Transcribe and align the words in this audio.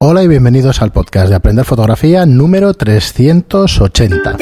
Hola 0.00 0.22
y 0.22 0.28
bienvenidos 0.28 0.80
al 0.80 0.92
podcast 0.92 1.28
de 1.28 1.34
Aprender 1.34 1.64
Fotografía 1.64 2.24
número 2.24 2.72
380. 2.72 4.36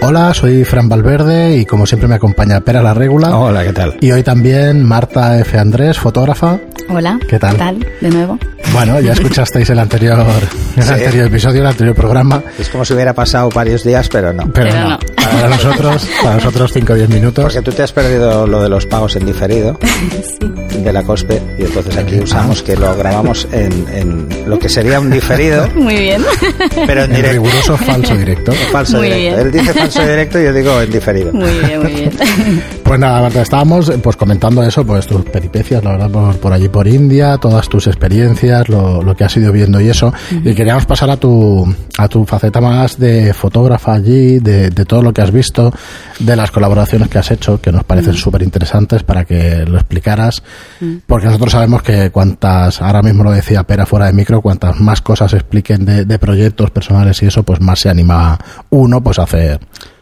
Hola, 0.00 0.32
soy 0.32 0.64
Fran 0.64 0.88
Valverde 0.88 1.56
y 1.56 1.66
como 1.66 1.84
siempre 1.86 2.08
me 2.08 2.14
acompaña 2.14 2.60
Pera 2.60 2.82
la 2.82 2.94
Regula. 2.94 3.36
Hola, 3.36 3.64
¿qué 3.64 3.72
tal? 3.72 3.96
Y 4.00 4.10
hoy 4.12 4.22
también 4.22 4.84
Marta 4.84 5.38
F. 5.40 5.58
Andrés, 5.58 5.98
fotógrafa. 5.98 6.58
Hola. 6.88 7.18
¿Qué 7.28 7.38
tal? 7.38 7.52
¿Qué 7.52 7.58
tal? 7.58 7.86
De 8.00 8.08
nuevo. 8.08 8.38
Bueno, 8.72 9.00
ya 9.00 9.12
escuchasteis 9.14 9.68
el 9.70 9.78
anterior, 9.78 10.24
el 10.76 10.82
Sí. 10.82 10.90
anterior 10.92 11.26
episodio, 11.26 11.60
el 11.60 11.66
anterior 11.66 11.94
programa. 11.96 12.42
Es 12.58 12.68
como 12.70 12.84
si 12.84 12.94
hubiera 12.94 13.12
pasado 13.12 13.50
varios 13.50 13.82
días, 13.84 14.08
pero 14.08 14.32
no. 14.32 14.50
Pero, 14.52 14.70
Pero 14.70 14.80
no, 14.84 14.88
no. 14.90 14.98
para 15.16 15.48
nosotros, 15.48 16.08
para 16.22 16.34
nosotros 16.36 16.72
5 16.72 16.92
o 16.92 16.96
10 16.96 17.08
minutos. 17.10 17.44
Porque 17.44 17.62
tú 17.62 17.72
te 17.72 17.82
has 17.82 17.92
perdido 17.92 18.46
lo 18.46 18.62
de 18.62 18.68
los 18.68 18.86
pagos 18.86 19.16
en 19.16 19.26
diferido 19.26 19.78
Sí. 20.38 20.52
de 20.82 20.92
la 20.92 21.02
COSPE 21.02 21.42
y 21.58 21.62
entonces 21.64 21.96
aquí 21.96 22.20
usamos 22.20 22.62
que 22.62 22.76
lo 22.76 22.94
grabamos 22.96 23.48
en, 23.52 23.72
en 23.92 24.28
lo 24.48 24.58
que 24.58 24.68
sería 24.68 25.00
un 25.00 25.10
diferido, 25.10 25.68
Muy 25.74 25.96
bien. 25.98 26.22
pero 26.86 27.02
en 27.04 27.10
El 27.10 27.16
directo. 27.16 27.32
riguroso 27.32 27.76
falso 27.76 28.16
directo. 28.16 28.52
Falso 28.72 28.98
Muy 28.98 29.08
directo. 29.08 29.36
bien. 29.36 29.46
Él 29.46 29.52
dice 29.52 29.74
falso 29.74 29.87
directo 29.94 30.40
y 30.40 30.44
yo 30.44 30.52
digo 30.52 30.80
en 30.80 30.90
diferido. 30.90 31.32
Muy 31.32 31.50
bien, 31.60 31.82
muy 31.82 31.92
bien. 31.92 32.12
Pues 32.88 33.00
nada, 33.00 33.20
Marta, 33.20 33.42
estábamos 33.42 33.90
eh, 33.90 33.98
pues 34.02 34.16
comentando 34.16 34.62
eso, 34.62 34.82
pues 34.82 35.06
tus 35.06 35.22
peripecias, 35.26 35.84
la 35.84 35.90
verdad, 35.90 36.10
por, 36.10 36.38
por 36.38 36.52
allí 36.54 36.70
por 36.70 36.88
India, 36.88 37.36
todas 37.36 37.68
tus 37.68 37.86
experiencias, 37.86 38.66
lo, 38.70 39.02
lo 39.02 39.14
que 39.14 39.24
has 39.24 39.36
ido 39.36 39.52
viendo 39.52 39.78
y 39.78 39.90
eso. 39.90 40.10
Y 40.30 40.54
queríamos 40.54 40.86
pasar 40.86 41.10
a 41.10 41.18
tu, 41.18 41.70
a 41.98 42.08
tu 42.08 42.24
faceta 42.24 42.62
más 42.62 42.98
de 42.98 43.34
fotógrafa 43.34 43.92
allí, 43.92 44.38
de, 44.38 44.70
de 44.70 44.84
todo 44.86 45.02
lo 45.02 45.12
que 45.12 45.20
has 45.20 45.30
visto, 45.30 45.70
de 46.18 46.34
las 46.34 46.50
colaboraciones 46.50 47.08
que 47.08 47.18
has 47.18 47.30
hecho, 47.30 47.60
que 47.60 47.70
nos 47.70 47.84
parecen 47.84 48.14
súper 48.14 48.40
interesantes 48.40 49.02
para 49.02 49.26
que 49.26 49.66
lo 49.66 49.76
explicaras. 49.76 50.42
Porque 51.06 51.26
nosotros 51.26 51.52
sabemos 51.52 51.82
que 51.82 52.10
cuantas, 52.10 52.80
ahora 52.80 53.02
mismo 53.02 53.22
lo 53.22 53.32
decía 53.32 53.64
Pera 53.64 53.84
fuera 53.84 54.06
de 54.06 54.14
micro, 54.14 54.40
cuantas 54.40 54.80
más 54.80 55.02
cosas 55.02 55.34
expliquen 55.34 55.84
de, 55.84 56.06
de 56.06 56.18
proyectos 56.18 56.70
personales 56.70 57.22
y 57.22 57.26
eso, 57.26 57.42
pues 57.42 57.60
más 57.60 57.80
se 57.80 57.90
anima 57.90 58.38
uno 58.70 59.02
pues 59.02 59.18
a 59.18 59.24
hacer, 59.24 59.60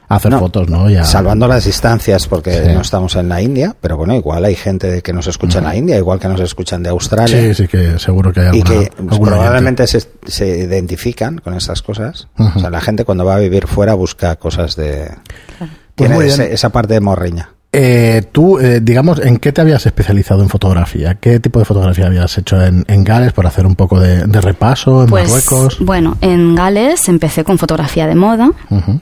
hacer 0.09 0.31
No, 0.31 0.39
fotos, 0.39 0.69
¿no? 0.69 0.89
Y 0.91 0.97
a- 0.97 1.05
Salvando 1.05 1.49
las 1.49 1.65
distancias, 1.65 2.27
porque 2.29 2.53
Sí. 2.65 2.73
no 2.73 2.81
estamos 2.81 3.17
en 3.17 3.29
la 3.29 3.41
India, 3.43 3.75
pero 3.81 3.97
bueno, 3.97 4.15
igual 4.15 4.45
hay 4.45 4.55
gente 4.55 5.03
que 5.03 5.13
nos 5.13 5.27
escucha 5.27 5.59
en 5.59 5.65
la 5.65 5.77
India, 5.77 5.97
igual 5.97 6.19
que 6.21 6.29
nos 6.29 6.41
escuchan 6.41 6.83
de 6.83 6.91
Australia. 6.91 7.41
Sí, 7.41 7.55
sí 7.55 7.69
que 7.69 7.99
seguro 7.99 8.33
que 8.33 8.41
hay 8.41 8.59
y 8.59 8.63
alguna, 8.63 8.81
que 8.87 8.91
alguna 8.99 9.31
probablemente 9.33 9.87
se, 9.87 10.03
se 10.27 10.47
identifican 10.59 11.39
con 11.39 11.55
esas 11.55 11.83
cosas. 11.83 12.29
O 12.39 12.59
sea, 12.61 12.71
la 12.71 12.81
gente 12.81 13.05
cuando 13.05 13.25
va 13.25 13.37
a 13.37 13.39
vivir 13.39 13.67
fuera 13.67 13.95
busca 13.95 14.37
cosas 14.37 14.77
de... 14.77 15.11
Pues 15.59 15.71
Tiene 15.95 16.15
muy 16.15 16.25
bien. 16.27 16.35
ese- 16.41 16.53
esa 16.53 16.69
parte 16.71 16.95
de 16.95 17.01
morriña. 17.01 17.51
Eh, 17.73 18.23
tú, 18.33 18.59
eh, 18.59 18.81
digamos, 18.83 19.19
¿en 19.21 19.37
qué 19.39 19.53
te 19.53 19.61
habías 19.61 19.85
especializado 19.85 20.43
en 20.43 20.49
fotografía? 20.49 21.17
¿Qué 21.17 21.41
tipo 21.41 21.59
de 21.59 21.65
fotografía 21.67 22.07
habías 22.07 22.39
hecho 22.39 22.63
en, 22.63 22.85
en 22.89 23.05
Gales 23.05 23.33
por 23.35 23.47
hacer 23.47 23.67
un 23.67 23.75
poco 23.75 24.01
de, 24.01 24.27
de 24.27 24.41
repaso 24.41 25.03
en 25.03 25.09
Pues, 25.11 25.25
Marruecos? 25.29 25.79
bueno, 25.81 26.17
en 26.23 26.55
Gales 26.55 27.07
empecé 27.09 27.45
con 27.45 27.59
fotografía 27.59 28.07
de 28.07 28.15
moda. 28.15 28.51
Ujú. 28.71 29.01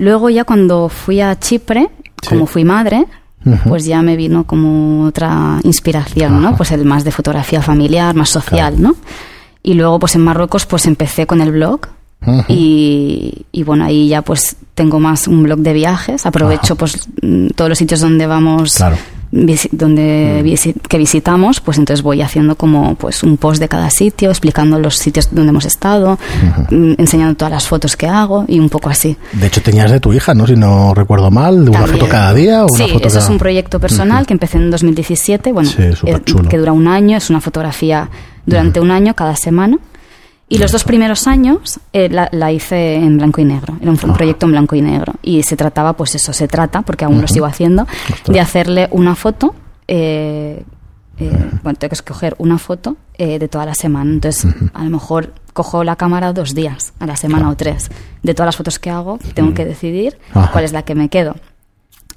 Luego 0.00 0.30
ya 0.30 0.44
cuando 0.44 0.88
fui 0.88 1.20
a 1.20 1.38
Chipre, 1.38 1.88
Sí. 2.22 2.28
como 2.30 2.46
fui 2.46 2.64
madre, 2.64 3.06
pues 3.68 3.84
ya 3.86 4.02
me 4.02 4.16
vino 4.16 4.44
como 4.44 5.04
otra 5.06 5.58
inspiración, 5.62 6.32
Ajá. 6.34 6.40
¿no? 6.50 6.56
Pues 6.56 6.70
el 6.72 6.84
más 6.84 7.04
de 7.04 7.10
fotografía 7.12 7.62
familiar, 7.62 8.14
más 8.14 8.28
social, 8.30 8.74
¿no? 8.82 8.94
Y 9.62 9.74
luego 9.74 9.98
pues 9.98 10.14
en 10.16 10.22
Marruecos 10.24 10.66
pues 10.66 10.86
empecé 10.86 11.26
con 11.26 11.40
el 11.40 11.52
blog. 11.52 11.80
Y, 12.48 13.46
y 13.52 13.62
bueno, 13.62 13.84
ahí 13.84 14.08
ya 14.08 14.20
pues 14.22 14.56
tengo 14.74 15.00
más 15.00 15.26
un 15.28 15.42
blog 15.42 15.60
de 15.60 15.72
viajes. 15.72 16.26
Aprovecho 16.26 16.74
Ajá. 16.74 16.78
pues 16.80 17.08
mm, 17.22 17.48
todos 17.56 17.68
los 17.70 17.78
sitios 17.78 18.00
donde 18.00 18.26
vamos, 18.26 18.74
Claro. 18.76 18.96
Visi- 19.32 19.68
donde 19.72 20.42
visi- 20.44 20.74
que 20.88 20.98
visitamos, 20.98 21.60
pues 21.60 21.78
entonces 21.78 22.02
voy 22.02 22.20
haciendo 22.22 22.56
como 22.56 22.94
pues 22.96 23.22
un 23.22 23.36
post 23.36 23.60
de 23.60 23.68
cada 23.68 23.90
sitio, 23.90 24.30
explicando 24.30 24.78
los 24.78 24.96
sitios 24.96 25.28
donde 25.32 25.50
hemos 25.50 25.64
estado, 25.64 26.18
mm, 26.70 26.92
enseñando 26.98 27.34
todas 27.36 27.52
las 27.52 27.66
fotos 27.68 27.96
que 27.96 28.06
hago 28.06 28.44
y 28.48 28.58
un 28.58 28.68
poco 28.68 28.88
así. 28.90 29.16
De 29.32 29.46
hecho, 29.46 29.62
tenías 29.62 29.90
de 29.90 30.00
tu 30.00 30.12
hija, 30.12 30.34
¿no? 30.34 30.46
Si 30.46 30.56
no 30.56 30.94
recuerdo 30.94 31.30
mal, 31.30 31.64
de 31.64 31.70
una 31.70 31.80
También. 31.80 31.98
foto 32.00 32.10
cada 32.10 32.34
día 32.34 32.64
o 32.64 32.68
una 32.72 32.84
sí, 32.86 32.90
foto 32.92 33.06
eso 33.08 33.14
cada... 33.16 33.24
es 33.26 33.30
un 33.30 33.38
proyecto 33.38 33.80
personal 33.80 34.26
que 34.26 34.32
empecé 34.32 34.58
en 34.58 34.70
2017, 34.70 35.52
bueno, 35.52 35.68
Sí, 35.70 35.82
eh, 36.06 36.20
que 36.48 36.56
dura 36.58 36.72
un 36.72 36.88
año, 36.88 37.16
es 37.16 37.30
una 37.30 37.40
fotografía 37.40 38.08
durante 38.46 38.80
un 38.80 38.90
año 38.90 39.14
cada 39.14 39.36
semana. 39.36 39.78
Y 40.50 40.58
los 40.58 40.72
dos 40.72 40.84
primeros 40.84 41.26
años 41.26 41.78
eh, 41.92 42.08
la, 42.10 42.28
la 42.32 42.50
hice 42.52 42.96
en 42.96 43.16
blanco 43.16 43.40
y 43.40 43.44
negro, 43.44 43.78
era 43.80 43.90
un, 43.90 43.96
Ajá. 43.96 44.12
proyecto 44.12 44.44
en 44.46 44.52
blanco 44.52 44.74
y 44.76 44.82
negro. 44.82 45.14
Y 45.22 45.42
se 45.44 45.56
trataba, 45.56 45.94
pues 45.94 46.14
eso, 46.16 46.32
se 46.32 46.48
trata, 46.48 46.82
porque 46.82 47.04
aún 47.06 47.20
lo 47.22 47.28
sigo 47.28 47.46
haciendo, 47.46 47.84
Ostras. 47.84 48.22
de 48.26 48.40
hacerle 48.40 48.88
una 48.90 49.14
foto, 49.14 49.54
eh, 49.86 50.62
eh, 51.18 51.50
bueno, 51.62 51.78
tengo 51.78 51.90
que 51.90 51.94
escoger 51.94 52.34
una 52.38 52.58
foto 52.58 52.96
eh, 53.16 53.38
de 53.38 53.46
toda 53.48 53.64
la 53.64 53.74
semana. 53.74 54.10
Entonces, 54.10 54.52
a 54.74 54.82
lo 54.84 54.90
mejor 54.90 55.34
cojo 55.52 55.84
la 55.84 55.94
cámara 55.96 56.32
dos 56.32 56.54
días 56.54 56.94
a 56.98 57.06
la 57.06 57.16
semana 57.16 57.48
o 57.48 57.56
tres. 57.56 57.88
De 58.22 58.34
todas 58.34 58.48
las 58.48 58.56
fotos 58.56 58.78
que 58.78 58.90
hago, 58.90 59.18
tengo 59.34 59.54
que 59.54 59.64
decidir 59.64 60.18
Ajá. 60.34 60.50
cuál 60.52 60.64
es 60.64 60.72
la 60.72 60.82
que 60.82 60.94
me 60.96 61.08
quedo. 61.08 61.36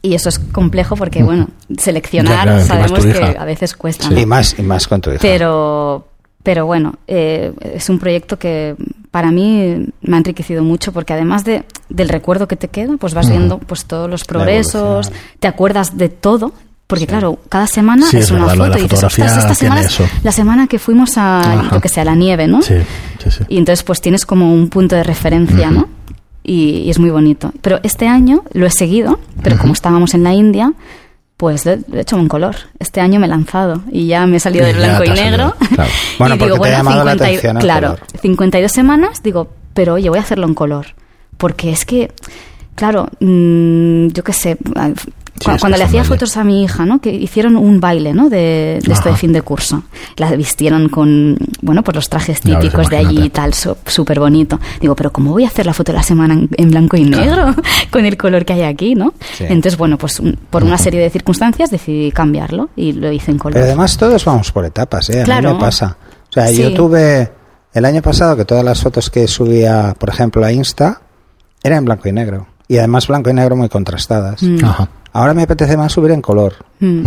Y 0.01 0.15
eso 0.15 0.27
es 0.29 0.39
complejo 0.39 0.95
porque, 0.95 1.21
bueno, 1.23 1.49
seleccionar 1.77 2.33
Ya, 2.47 2.65
claro, 2.65 2.65
sabemos 2.65 3.05
que 3.05 3.09
hija. 3.11 3.41
a 3.41 3.45
veces 3.45 3.75
cuesta. 3.75 4.07
Y 4.11 4.21
¿no? 4.21 4.27
más, 4.27 4.57
y 4.57 4.63
más 4.63 4.87
con 4.87 4.99
tu 5.01 5.11
hija. 5.11 5.19
Pero, 5.21 6.07
pero 6.43 6.65
bueno, 6.65 6.95
eh, 7.07 7.53
es 7.61 7.89
un 7.89 7.99
proyecto 7.99 8.37
que 8.37 8.75
para 9.11 9.31
mí 9.31 9.87
me 10.01 10.15
ha 10.15 10.19
enriquecido 10.19 10.63
mucho 10.63 10.91
porque 10.91 11.13
además 11.13 11.45
de, 11.45 11.63
del 11.89 12.09
recuerdo 12.09 12.47
que 12.47 12.55
te 12.57 12.67
queda, 12.67 12.97
pues 12.97 13.13
vas 13.13 13.29
viendo 13.29 13.59
pues 13.59 13.85
todos 13.85 14.09
los 14.09 14.25
progresos, 14.25 15.11
te 15.39 15.47
acuerdas 15.47 15.97
de 15.97 16.09
todo. 16.09 16.53
Porque 16.85 17.07
claro, 17.07 17.39
cada 17.49 17.65
semana 17.65 18.05
Sí, 18.07 18.17
es, 18.17 18.29
una 18.29 18.45
verdad, 18.45 18.57
lo 18.57 18.65
foto 18.65 18.77
y 18.77 18.81
dices, 18.83 18.99
fotografía 18.99 19.25
"Ostras, 19.25 19.43
esta 19.45 19.55
semana 19.55 19.81
es 19.81 19.87
eso". 19.87 20.05
la 20.21 20.31
semana 20.31 20.67
que 20.67 20.79
fuimos 20.79 21.13
a, 21.17 21.69
yo 21.71 21.79
que 21.81 21.87
sé, 21.89 22.01
a 22.01 22.05
la 22.05 22.13
nieve, 22.13 22.45
¿no? 22.45 22.61
Sí, 22.61 22.75
sí, 23.23 23.31
sí. 23.31 23.43
Y 23.47 23.57
entonces 23.57 23.83
pues 23.83 24.01
tienes 24.01 24.25
como 24.25 24.53
un 24.53 24.69
punto 24.69 24.95
de 24.95 25.03
referencia. 25.03 25.71
¿no? 25.71 25.87
Y, 26.43 26.79
y 26.85 26.89
es 26.89 26.99
muy 26.99 27.09
bonito. 27.09 27.51
Pero 27.61 27.79
este 27.83 28.07
año 28.07 28.43
lo 28.51 28.65
he 28.67 28.69
seguido, 28.69 29.19
pero 29.41 29.57
como 29.57 29.73
estábamos 29.73 30.13
en 30.13 30.23
la 30.23 30.33
India, 30.33 30.73
pues 31.43 31.65
lo 31.65 31.73
he, 31.73 31.99
hecho 31.99 32.17
en 32.17 32.29
color. 32.29 32.55
Este 32.79 33.01
año 33.01 33.19
me 33.19 33.25
he 33.25 33.29
lanzado 33.29 33.81
y 33.91 34.07
ya 34.07 34.25
me 34.25 34.37
he 34.37 34.39
salido 34.39 34.63
Y 34.63 34.67
de 34.71 34.79
ya 34.79 34.97
blanco 34.97 35.03
y 35.03 35.09
negro. 35.09 35.53
claro. 35.75 35.89
Bueno, 36.17 36.35
y 36.35 36.37
porque 36.37 36.59
te 36.59 36.67
ha 36.69 36.77
llamado 36.77 37.03
la 37.03 37.11
50 37.11 37.23
y- 37.25 37.27
atención 37.27 37.57
el 37.57 37.63
Claro, 37.63 37.87
color. 37.95 37.99
52 38.21 38.71
semanas, 38.71 39.21
digo, 39.23 39.49
pero 39.73 39.95
oye, 39.95 40.07
voy 40.07 40.19
a 40.19 40.21
hacerlo 40.21 40.47
en 40.47 40.53
color. 40.53 40.85
Porque 41.37 41.69
es 41.69 41.83
que, 41.83 42.13
claro, 42.75 43.09
mm, 43.19 44.07
yo 44.13 44.23
qué 44.23 44.31
sé, 44.31 44.57
cuando 45.59 45.77
le 45.77 45.83
hacía 45.83 46.01
baile. 46.01 46.15
fotos 46.15 46.37
a 46.37 46.43
mi 46.43 46.63
hija, 46.63 46.85
¿no? 46.85 46.99
Que 47.01 47.11
hicieron 47.11 47.55
un 47.55 47.79
baile, 47.79 48.13
¿no? 48.13 48.29
De, 48.29 48.79
de 48.85 48.93
esto 48.93 49.09
de 49.09 49.15
fin 49.15 49.33
de 49.33 49.41
curso. 49.41 49.83
La 50.17 50.31
vistieron 50.35 50.89
con, 50.89 51.37
bueno, 51.61 51.83
pues 51.83 51.95
los 51.95 52.07
trajes 52.09 52.39
típicos 52.41 52.89
de 52.89 52.97
allí 52.97 53.23
y 53.23 53.29
tal, 53.29 53.53
súper 53.53 54.19
bonito. 54.19 54.59
Digo, 54.79 54.95
pero 54.95 55.11
¿cómo 55.11 55.31
voy 55.31 55.43
a 55.43 55.47
hacer 55.47 55.65
la 55.65 55.73
foto 55.73 55.91
de 55.91 55.97
la 55.97 56.03
semana 56.03 56.33
en, 56.35 56.49
en 56.55 56.69
blanco 56.69 56.95
y 56.97 57.03
negro? 57.05 57.53
con 57.91 58.05
el 58.05 58.15
color 58.15 58.45
que 58.45 58.53
hay 58.53 58.61
aquí, 58.63 58.95
¿no? 58.95 59.13
Sí. 59.37 59.43
Entonces, 59.47 59.77
bueno, 59.77 59.97
pues 59.97 60.19
un- 60.19 60.37
por 60.49 60.63
una 60.63 60.77
serie 60.77 61.01
de 61.01 61.09
circunstancias 61.09 61.71
decidí 61.71 62.11
cambiarlo 62.11 62.69
y 62.75 62.93
lo 62.93 63.11
hice 63.11 63.31
en 63.31 63.37
color. 63.39 63.53
Pero 63.55 63.65
además 63.65 63.97
todos 63.97 64.23
vamos 64.25 64.51
por 64.51 64.65
etapas, 64.65 65.09
¿eh? 65.09 65.21
A 65.21 65.25
Claro. 65.25 65.49
mí 65.49 65.55
me 65.55 65.59
pasa. 65.61 65.97
O 66.29 66.33
sea, 66.33 66.47
Sí. 66.47 66.61
yo 66.61 66.73
tuve 66.73 67.31
el 67.73 67.85
año 67.85 68.01
pasado 68.01 68.37
que 68.37 68.45
todas 68.45 68.63
las 68.63 68.81
fotos 68.81 69.09
que 69.09 69.27
subía, 69.27 69.95
por 69.99 70.09
ejemplo, 70.09 70.45
a 70.45 70.51
Insta, 70.51 71.01
eran 71.63 71.79
en 71.79 71.85
blanco 71.85 72.07
y 72.07 72.11
negro. 72.11 72.47
Y 72.67 72.77
además 72.77 73.07
blanco 73.07 73.29
y 73.29 73.33
negro 73.33 73.55
muy 73.55 73.67
contrastadas. 73.69 74.41
Mm. 74.41 74.63
Ajá. 74.63 74.89
Ahora 75.13 75.33
me 75.33 75.43
apetece 75.43 75.77
más 75.77 75.91
subir 75.91 76.11
en 76.11 76.21
color. 76.21 76.53
Mm. 76.79 77.03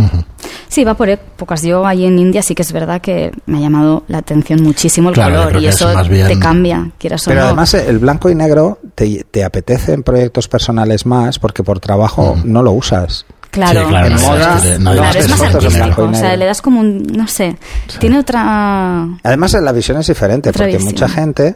Sí, 0.69 0.83
va 0.83 0.93
por 0.95 1.09
épocas. 1.09 1.61
Yo 1.61 1.85
allí 1.85 2.05
en 2.05 2.17
India 2.17 2.41
sí 2.41 2.55
que 2.55 2.61
es 2.61 2.71
verdad 2.71 3.01
que 3.01 3.31
me 3.45 3.57
ha 3.57 3.61
llamado 3.61 4.03
la 4.07 4.19
atención 4.19 4.63
muchísimo 4.63 5.09
el 5.09 5.15
Claro, 5.15 5.31
yo 5.31 5.37
color 5.39 5.49
creo 5.49 5.61
y 5.61 5.63
que 5.65 5.69
eso 5.69 5.89
es 5.89 5.95
más 5.95 6.07
bien- 6.09 6.27
te 6.27 6.39
cambia, 6.39 6.89
quieras 6.97 7.27
o 7.27 7.29
Pero 7.29 7.41
no. 7.41 7.45
además 7.47 7.73
eh, 7.73 7.85
el 7.89 7.99
blanco 7.99 8.29
y 8.29 8.35
negro 8.35 8.79
te, 8.95 9.25
te 9.29 9.43
apetece 9.43 9.93
en 9.93 10.03
proyectos 10.03 10.47
personales 10.47 11.05
más 11.05 11.37
porque 11.39 11.63
por 11.63 11.79
trabajo 11.79 12.35
Mm. 12.35 12.51
no 12.51 12.63
lo 12.63 12.71
usas. 12.71 13.25
Claro, 13.51 13.81
Sí, 13.81 13.85
claro, 13.87 14.07
En 14.07 14.13
no, 14.15 14.21
moda, 14.21 14.55
es 14.57 14.61
que- 14.63 14.79
no, 14.79 14.91
Claro, 14.93 15.11
que 15.13 15.19
es 15.19 15.29
más 15.29 15.39
fotos 15.39 15.53
en 15.65 15.73
blanco 15.73 15.73
y 15.77 15.81
artístico. 15.81 16.03
O 16.11 16.13
sea, 16.15 16.37
le 16.37 16.45
das 16.45 16.61
como 16.61 16.79
un, 16.81 17.03
no 17.03 17.27
sé, 17.27 17.57
tiene 17.99 18.19
otra... 18.19 19.07
Además 19.23 19.53
la 19.53 19.71
visión 19.71 19.97
es 19.99 20.07
diferente 20.07 20.49
Otra 20.49 20.59
porque 20.65 20.77
visión. 20.77 20.93
mucha 20.93 21.09
gente 21.09 21.55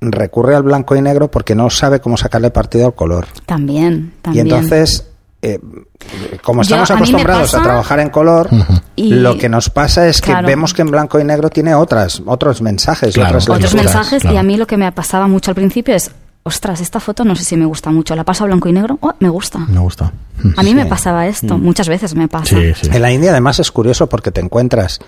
recurre 0.00 0.54
al 0.54 0.62
blanco 0.62 0.94
y 0.96 1.02
negro 1.02 1.30
porque 1.30 1.54
no 1.54 1.70
sabe 1.70 2.00
cómo 2.00 2.16
sacarle 2.16 2.50
partido 2.50 2.86
al 2.86 2.94
color. 2.94 3.26
También, 3.46 4.12
Y 4.18 4.22
también. 4.22 4.46
entonces, 4.46 5.08
eh, 5.52 5.60
como 6.42 6.62
Yo- 6.62 6.76
estamos 6.76 6.90
a 6.90 6.94
acostumbrados 6.94 7.54
a 7.54 7.62
trabajar 7.62 8.00
en 8.00 8.10
color, 8.10 8.48
Y- 8.96 9.14
lo 9.14 9.36
que 9.38 9.48
nos 9.48 9.70
pasa 9.70 10.06
es 10.08 10.20
que 10.20 10.30
Claro. 10.30 10.46
vemos 10.46 10.72
que 10.74 10.82
en 10.82 10.90
blanco 10.90 11.18
y 11.20 11.24
negro 11.24 11.50
tiene 11.50 11.74
otras, 11.74 12.22
otros 12.26 12.62
mensajes, 12.62 13.10
y 13.10 13.20
Claro. 13.20 13.38
otras 13.38 13.48
Otros 13.48 13.74
mensajes 13.74 14.22
claro. 14.22 14.36
y 14.36 14.38
a 14.38 14.42
mí 14.42 14.56
lo 14.56 14.66
que 14.66 14.76
me 14.76 14.90
pasaba 14.92 15.26
mucho 15.28 15.50
al 15.50 15.54
principio 15.54 15.94
es, 15.94 16.10
ostras, 16.44 16.80
esta 16.80 17.00
foto 17.00 17.24
no 17.24 17.34
sé 17.36 17.44
si 17.44 17.56
me 17.56 17.64
gusta 17.66 17.90
mucho, 17.90 18.14
la 18.16 18.24
paso 18.24 18.44
a 18.44 18.46
blanco 18.46 18.68
y 18.68 18.72
negro, 18.72 18.98
oh, 19.00 19.12
me 19.18 19.28
gusta. 19.28 19.58
Me 19.60 19.78
gusta. 19.80 20.12
A 20.56 20.62
mí 20.62 20.70
Sí. 20.70 20.74
me 20.74 20.86
pasaba 20.86 21.26
esto, 21.26 21.56
muchas 21.58 21.88
veces 21.88 22.14
me 22.14 22.28
pasa. 22.28 22.46
Sí, 22.56 22.72
sí. 22.80 22.88
En 22.92 23.00
la 23.02 23.10
India 23.12 23.30
además 23.30 23.58
es 23.60 23.70
curioso 23.70 24.08
porque 24.08 24.30
te 24.30 24.40
encuentras 24.40 25.00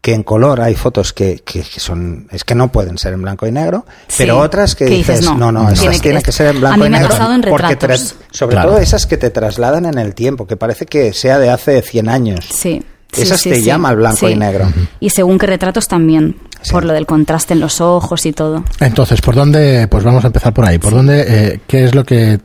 que 0.00 0.14
en 0.14 0.22
color 0.22 0.60
hay 0.62 0.74
fotos 0.74 1.12
que, 1.12 1.42
que- 1.44 1.60
que 1.62 1.78
son 1.80 2.26
es 2.30 2.42
que 2.44 2.54
no 2.54 2.72
pueden 2.72 2.96
ser 2.96 3.12
en 3.12 3.20
blanco 3.22 3.46
y 3.46 3.52
negro, 3.52 3.84
Sí, 4.08 4.14
pero 4.18 4.38
otras 4.38 4.74
que, 4.74 4.86
que 4.86 4.94
dices, 4.94 5.20
dices, 5.20 5.24
no, 5.36 5.52
no, 5.52 5.52
no, 5.52 5.60
tiene 5.72 5.74
esas 5.88 5.96
que- 5.96 6.00
tienen 6.02 6.22
que 6.22 6.32
ser 6.32 6.54
en 6.54 6.60
blanco 6.60 6.74
a 6.74 6.78
mí 6.78 6.86
y 6.86 6.90
me 6.90 6.96
ha 6.96 7.00
negro 7.00 7.14
pasado 7.16 7.34
en 7.34 7.40
porque 7.42 7.98
sobre 8.32 8.54
Claro. 8.56 8.70
todo 8.70 8.78
esas 8.80 9.06
que 9.06 9.16
te 9.18 9.28
trasladan 9.30 9.84
en 9.84 9.98
el 9.98 10.14
tiempo, 10.14 10.46
que 10.46 10.56
parece 10.56 10.86
que 10.86 11.12
sea 11.12 11.38
de 11.38 11.50
hace 11.50 11.82
100 11.82 12.08
años. 12.08 12.46
Sí. 12.50 12.82
Sí, 13.12 13.22
Esas 13.22 13.40
sí, 13.40 13.50
te 13.50 13.56
sí. 13.56 13.62
llama 13.64 13.90
el 13.90 13.96
blanco 13.96 14.18
Sí. 14.28 14.32
y 14.34 14.36
negro. 14.36 14.72
Y 15.00 15.10
según 15.10 15.36
qué 15.36 15.46
retratos 15.48 15.88
también, 15.88 16.36
Sí. 16.62 16.70
por 16.70 16.84
lo 16.84 16.92
del 16.92 17.06
contraste 17.06 17.54
en 17.54 17.60
los 17.60 17.80
ojos 17.80 18.24
y 18.24 18.32
todo. 18.32 18.64
Entonces, 18.78 19.20
¿por 19.20 19.34
dónde? 19.34 19.88
Pues 19.90 20.04
vamos 20.04 20.22
a 20.22 20.28
empezar 20.28 20.54
por 20.54 20.64
ahí. 20.64 20.78
¿Por 20.78 20.94
dónde? 20.94 21.24
eh, 21.26 21.60
¿Qué 21.66 21.84
es 21.84 21.94
lo 21.94 22.04
que 22.04 22.38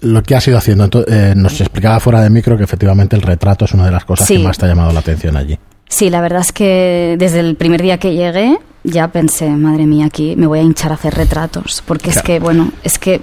lo 0.00 0.22
que 0.22 0.36
has 0.36 0.46
ido 0.46 0.56
haciendo? 0.56 0.88
Eh, 1.08 1.32
nos 1.36 1.60
explicaba 1.60 1.98
fuera 1.98 2.22
de 2.22 2.30
micro 2.30 2.56
que 2.56 2.62
efectivamente 2.62 3.16
el 3.16 3.22
retrato 3.22 3.64
es 3.64 3.72
una 3.74 3.86
de 3.86 3.90
las 3.90 4.04
cosas 4.04 4.28
Sí. 4.28 4.36
que 4.36 4.44
más 4.44 4.56
te 4.56 4.66
ha 4.66 4.68
llamado 4.68 4.92
la 4.92 5.00
atención 5.00 5.36
allí. 5.36 5.58
Sí, 5.88 6.10
la 6.10 6.20
verdad 6.20 6.40
es 6.40 6.52
que 6.52 7.16
desde 7.18 7.40
el 7.40 7.56
primer 7.56 7.82
día 7.82 7.98
que 7.98 8.14
llegué 8.14 8.58
ya 8.84 9.08
pensé, 9.08 9.48
madre 9.50 9.86
mía, 9.86 10.06
aquí 10.06 10.34
me 10.36 10.46
voy 10.46 10.60
a 10.60 10.62
hinchar 10.62 10.92
a 10.92 10.94
hacer 10.94 11.14
retratos, 11.14 11.82
porque 11.86 12.10
es 12.10 12.22
que, 12.22 12.38
bueno, 12.40 12.70
es 12.84 12.98
que 12.98 13.20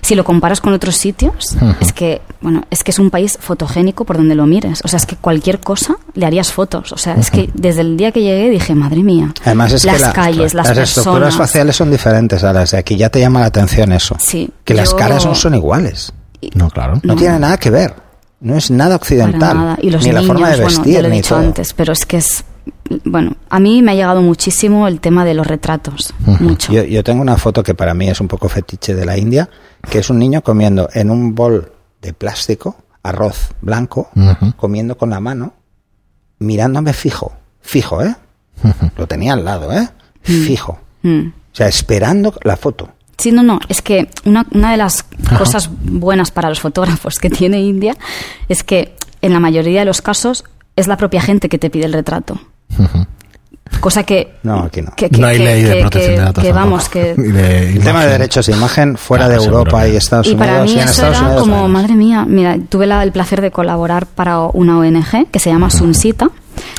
si 0.00 0.14
lo 0.14 0.22
comparas 0.22 0.60
con 0.60 0.72
otros 0.74 0.96
sitios, 0.96 1.56
es 1.80 1.92
que, 1.92 2.20
bueno, 2.40 2.62
es 2.70 2.84
que 2.84 2.92
es 2.92 2.98
un 3.00 3.10
país 3.10 3.36
fotogénico 3.40 4.04
por 4.04 4.16
donde 4.16 4.34
lo 4.36 4.46
mires, 4.46 4.80
o 4.84 4.88
sea, 4.88 4.98
es 4.98 5.06
que 5.06 5.16
cualquier 5.16 5.58
cosa 5.60 5.96
le 6.14 6.24
harías 6.26 6.52
fotos, 6.52 6.92
o 6.92 6.98
sea, 6.98 7.14
es 7.14 7.30
que 7.32 7.50
desde 7.54 7.80
el 7.80 7.96
día 7.96 8.12
que 8.12 8.22
llegué 8.22 8.48
dije, 8.50 8.74
madre 8.76 9.02
mía, 9.02 9.32
Además 9.44 9.72
es 9.72 9.84
las 9.84 9.96
que 9.96 10.02
la- 10.02 10.12
calles, 10.12 10.54
las, 10.54 10.68
estructuras 10.68 10.94
personas, 10.94 11.36
faciales 11.36 11.74
son 11.76 11.90
diferentes 11.90 12.44
a 12.44 12.52
las 12.52 12.70
de 12.72 12.78
aquí. 12.78 12.96
Ya 12.96 13.08
te 13.10 13.18
llama 13.18 13.40
la 13.40 13.46
atención 13.46 13.90
eso. 13.92 14.14
Sí, 14.20 14.48
Que 14.62 14.74
las 14.74 14.94
caras 14.94 15.24
no 15.26 15.34
son 15.34 15.54
iguales. 15.54 16.12
No, 16.54 16.70
claro. 16.70 16.94
No, 17.02 17.14
No. 17.14 17.16
tiene 17.16 17.38
nada 17.40 17.56
que 17.56 17.70
ver. 17.70 17.92
No 18.40 18.56
es 18.56 18.70
nada 18.70 18.96
occidental. 18.96 19.56
Nada. 19.56 19.78
Y 19.82 19.90
los 19.90 20.04
ni 20.04 20.12
la 20.12 20.20
niños, 20.20 20.32
forma 20.32 20.48
de 20.50 20.56
bueno, 20.56 20.68
vestir, 20.68 20.94
ya 20.94 21.02
lo 21.02 21.08
he 21.08 21.10
ni 21.10 21.16
dicho 21.18 21.34
todo. 21.34 21.44
antes, 21.44 21.72
pero 21.72 21.92
es 21.92 22.06
que 22.06 22.18
es. 22.18 22.44
Bueno, 23.04 23.36
a 23.50 23.60
mí 23.60 23.82
me 23.82 23.92
ha 23.92 23.94
llegado 23.94 24.22
muchísimo 24.22 24.86
el 24.86 25.00
tema 25.00 25.24
de 25.24 25.34
los 25.34 25.46
retratos. 25.46 26.14
Mucho. 26.40 26.72
Yo, 26.72 26.84
yo 26.84 27.02
tengo 27.04 27.20
una 27.20 27.36
foto 27.36 27.62
que 27.62 27.74
para 27.74 27.94
mí 27.94 28.08
es 28.08 28.20
un 28.20 28.28
poco 28.28 28.48
fetiche 28.48 28.94
de 28.94 29.04
la 29.04 29.18
India, 29.18 29.48
que 29.90 29.98
es 29.98 30.10
un 30.10 30.18
niño 30.18 30.42
comiendo 30.42 30.88
en 30.92 31.10
un 31.10 31.34
bol 31.34 31.72
de 32.00 32.12
plástico 32.12 32.76
arroz 33.02 33.54
blanco, 33.60 34.10
comiendo 34.56 34.96
con 34.98 35.10
la 35.10 35.20
mano, 35.20 35.54
mirándome 36.38 36.92
fijo, 36.92 37.32
fijo, 37.60 38.02
¿eh? 38.02 38.14
Lo 38.96 39.06
tenía 39.06 39.32
al 39.34 39.44
lado, 39.44 39.72
¿eh? 39.72 39.88
Fijo. 40.22 40.78
Mm. 41.02 41.28
O 41.28 41.54
sea, 41.54 41.68
esperando 41.68 42.34
la 42.42 42.56
foto. 42.56 42.90
Sí, 43.18 43.32
no, 43.32 43.42
no. 43.42 43.58
Es 43.68 43.82
que 43.82 44.08
una, 44.24 44.46
una 44.52 44.70
de 44.70 44.76
las 44.76 45.04
Ajá. 45.26 45.38
cosas 45.38 45.68
buenas 45.82 46.30
para 46.30 46.48
los 46.48 46.60
fotógrafos 46.60 47.18
que 47.18 47.28
tiene 47.30 47.60
India 47.60 47.96
es 48.48 48.62
que 48.62 48.94
en 49.22 49.32
la 49.32 49.40
mayoría 49.40 49.80
de 49.80 49.86
los 49.86 50.00
casos 50.02 50.44
es 50.76 50.86
la 50.86 50.96
propia 50.96 51.20
gente 51.20 51.48
que 51.48 51.58
te 51.58 51.68
pide 51.68 51.84
el 51.86 51.92
retrato. 51.92 52.40
Cosa 53.80 54.02
que. 54.02 54.34
No, 54.44 54.60
aquí 54.64 54.80
no. 54.82 54.92
que- 54.96 55.10
que- 55.10 55.18
no 55.18 55.26
hay 55.26 55.36
que- 55.36 55.44
ley 55.44 55.62
de 55.62 55.80
protección 55.80 55.90
que- 56.14 56.18
de 56.18 56.24
datos. 56.24 56.42
Que 56.44 56.50
tampoco. 56.50 56.70
vamos, 56.70 56.88
que. 56.88 57.14
Y 57.18 57.22
de 57.32 57.72
El 57.72 57.84
tema 57.84 58.04
de 58.04 58.12
derechos 58.12 58.46
de 58.46 58.52
imagen 58.54 58.96
fuera 58.96 59.26
Claro, 59.26 59.40
de 59.42 59.46
Europa 59.46 59.70
seguro. 59.80 59.92
y 59.92 59.96
Estados 59.96 60.26
Y 60.26 60.30
Unidos. 60.30 60.46
para 60.48 60.62
mí 60.64 60.70
y 60.70 60.74
en 60.74 60.78
eso 60.80 60.90
Estados 60.90 61.16
era 61.18 61.26
Unidos 61.26 61.42
como, 61.42 61.68
madre 61.68 61.94
mía, 61.94 62.24
mira, 62.26 62.56
tuve 62.68 62.86
la- 62.86 63.02
el 63.02 63.12
placer 63.12 63.40
de 63.42 63.50
colaborar 63.50 64.06
para 64.06 64.40
una 64.40 64.78
ONG 64.78 65.26
que 65.30 65.38
se 65.38 65.50
llama 65.50 65.68
Sunsita. 65.70 66.30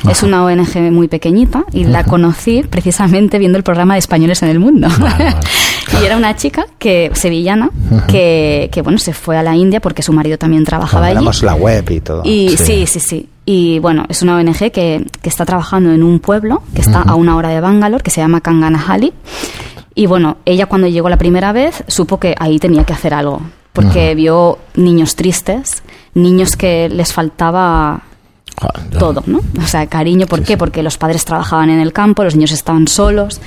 Es 0.08 0.22
una 0.22 0.44
ONG 0.44 0.90
muy 0.90 1.08
pequeñita 1.08 1.64
y 1.72 1.84
la 1.84 2.04
conocí 2.04 2.62
precisamente 2.68 3.38
viendo 3.38 3.58
el 3.58 3.64
programa 3.64 3.94
de 3.94 3.98
Españoles 4.00 4.42
en 4.42 4.48
el 4.48 4.58
Mundo. 4.58 4.88
Vale, 4.98 5.24
vale. 5.24 5.36
y 6.02 6.04
era 6.06 6.16
una 6.16 6.34
chica 6.36 6.66
que 6.78 7.10
sevillana 7.14 7.70
que, 8.08 8.70
que, 8.72 8.82
bueno 8.82 8.98
se 8.98 9.12
fue 9.12 9.36
a 9.36 9.42
la 9.42 9.54
India 9.56 9.80
porque 9.80 10.02
su 10.02 10.12
marido 10.12 10.38
también 10.38 10.64
trabajaba 10.64 11.06
allí. 11.06 11.16
Ponemos 11.16 11.42
la 11.42 11.54
web 11.54 11.90
y 11.90 12.00
todo. 12.00 12.22
Y 12.24 12.50
Sí. 12.50 12.64
sí. 12.64 12.86
sí, 12.86 13.00
sí, 13.00 13.28
Y 13.44 13.78
bueno, 13.80 14.04
es 14.08 14.22
una 14.22 14.36
ONG 14.36 14.70
que, 14.70 15.04
que 15.22 15.28
está 15.28 15.44
trabajando 15.44 15.92
en 15.92 16.02
un 16.02 16.18
pueblo 16.20 16.62
que 16.74 16.80
está 16.80 17.02
a 17.02 17.14
una 17.14 17.36
hora 17.36 17.50
de 17.50 17.60
Bangalore, 17.60 18.02
que 18.02 18.10
se 18.10 18.20
llama 18.20 18.40
Kanganahali. 18.40 19.12
Y 19.94 20.06
bueno, 20.06 20.38
ella 20.44 20.66
cuando 20.66 20.86
llegó 20.86 21.08
la 21.08 21.18
primera 21.18 21.52
vez 21.52 21.84
supo 21.88 22.18
que 22.18 22.34
ahí 22.38 22.58
tenía 22.58 22.84
que 22.84 22.92
hacer 22.92 23.12
algo, 23.12 23.42
porque 23.72 24.06
Ajá. 24.06 24.14
vio 24.14 24.58
niños 24.76 25.16
tristes, 25.16 25.82
niños 26.14 26.56
que 26.56 26.88
les 26.88 27.12
faltaba 27.12 28.02
todo, 28.98 29.22
¿no? 29.26 29.40
O 29.62 29.66
sea, 29.66 29.86
cariño, 29.86 30.26
¿por 30.26 30.40
Sí, 30.40 30.44
qué? 30.44 30.52
sí. 30.52 30.56
Porque 30.58 30.82
los 30.82 30.98
padres 30.98 31.24
trabajaban 31.24 31.70
en 31.70 31.80
el 31.80 31.92
campo, 31.92 32.24
los 32.24 32.34
niños 32.36 32.52
estaban 32.52 32.86
solos 32.88 33.40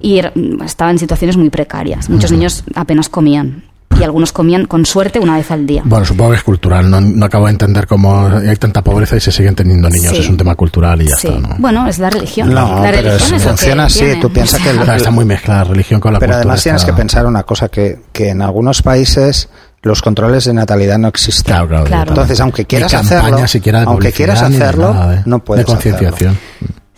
y 0.00 0.20
estaban 0.64 0.94
en 0.94 0.98
situaciones 0.98 1.36
muy 1.36 1.50
precarias. 1.50 2.08
Muchos 2.10 2.30
niños 2.32 2.64
apenas 2.74 3.08
comían 3.08 3.64
y 3.98 4.02
algunos 4.02 4.30
comían 4.30 4.66
con 4.66 4.84
suerte 4.84 5.18
una 5.18 5.36
vez 5.38 5.50
al 5.50 5.66
día. 5.66 5.80
Bueno, 5.86 6.04
supongo 6.04 6.32
que 6.32 6.36
es 6.36 6.42
cultural. 6.42 6.90
No, 6.90 7.00
no 7.00 7.24
acabo 7.24 7.46
de 7.46 7.52
entender 7.52 7.86
cómo 7.86 8.26
hay 8.26 8.54
tanta 8.56 8.82
pobreza 8.82 9.16
y 9.16 9.20
se 9.20 9.32
siguen 9.32 9.54
teniendo 9.54 9.88
niños. 9.88 10.12
Sí. 10.12 10.18
Es 10.18 10.28
un 10.28 10.36
tema 10.36 10.54
cultural 10.54 11.00
y 11.00 11.06
ya 11.08 11.16
Sí. 11.16 11.28
está. 11.28 11.40
¿no? 11.40 11.56
Bueno, 11.58 11.86
es 11.88 11.98
la 11.98 12.10
religión. 12.10 12.52
No, 12.52 12.74
la 12.74 12.82
pero 12.90 12.96
religión 13.08 13.34
es- 13.36 13.42
es 13.42 13.48
funciona 13.48 13.84
así, 13.84 14.04
tú 14.20 14.30
piensas 14.30 14.60
que 14.60 14.68
el- 14.70 14.80
está 14.80 15.10
muy 15.10 15.24
mezclada 15.24 15.64
la 15.64 15.70
religión 15.70 15.98
con 16.00 16.12
la 16.12 16.18
Pero 16.18 16.32
cultura. 16.32 16.40
además 16.42 16.62
tienes 16.62 16.82
está- 16.82 16.92
que 16.92 16.96
pensar 16.98 17.24
una 17.24 17.44
cosa, 17.44 17.68
que, 17.68 18.00
que 18.12 18.28
en 18.30 18.42
algunos 18.42 18.82
países 18.82 19.48
los 19.86 20.02
controles 20.02 20.44
de 20.44 20.52
natalidad 20.54 20.98
no 20.98 21.08
existen. 21.08 21.44
Claro, 21.54 21.68
claro. 21.68 21.84
Claro. 21.86 22.08
Entonces, 22.10 22.40
aunque 22.40 22.64
quieras 22.66 22.92
campaña 22.92 23.44
hacerlo, 23.44 23.78
aunque 23.86 24.12
quieras 24.12 24.42
hacerlo, 24.42 24.92
nada, 24.92 25.14
¿eh? 25.16 25.22
no 25.26 25.38
puedes 25.38 25.64
De 25.64 25.72
concienciación. 25.72 26.36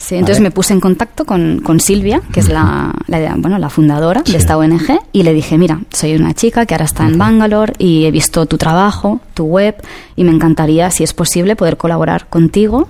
Sí, 0.01 0.15
entonces 0.15 0.41
me 0.41 0.53
puse 0.53 0.73
en 0.73 0.79
contacto 0.81 1.25
con, 1.25 1.61
con 1.61 1.81
Silvia, 1.81 2.21
que 2.33 2.39
es 2.39 2.49
la, 2.49 2.93
la- 3.09 3.35
bueno, 3.37 3.59
la 3.59 3.69
fundadora 3.69 4.23
Sí. 4.25 4.31
de 4.33 4.39
esta 4.39 4.57
ONG, 4.57 4.97
y 5.13 5.25
le 5.25 5.33
dije, 5.35 5.59
mira, 5.59 5.81
soy 5.93 6.15
una 6.15 6.35
chica 6.35 6.67
que 6.67 6.75
ahora 6.75 6.85
está 6.85 7.05
en 7.05 7.19
Bangalore 7.19 7.73
y 7.79 8.05
he 8.07 8.11
visto 8.13 8.47
tu 8.47 8.59
trabajo, 8.59 9.21
tu 9.35 9.45
web, 9.47 9.75
y 10.15 10.23
me 10.23 10.31
encantaría, 10.31 10.91
si 10.93 11.03
es 11.03 11.13
posible, 11.15 11.57
poder 11.57 11.77
colaborar 11.77 12.27
contigo 12.29 12.89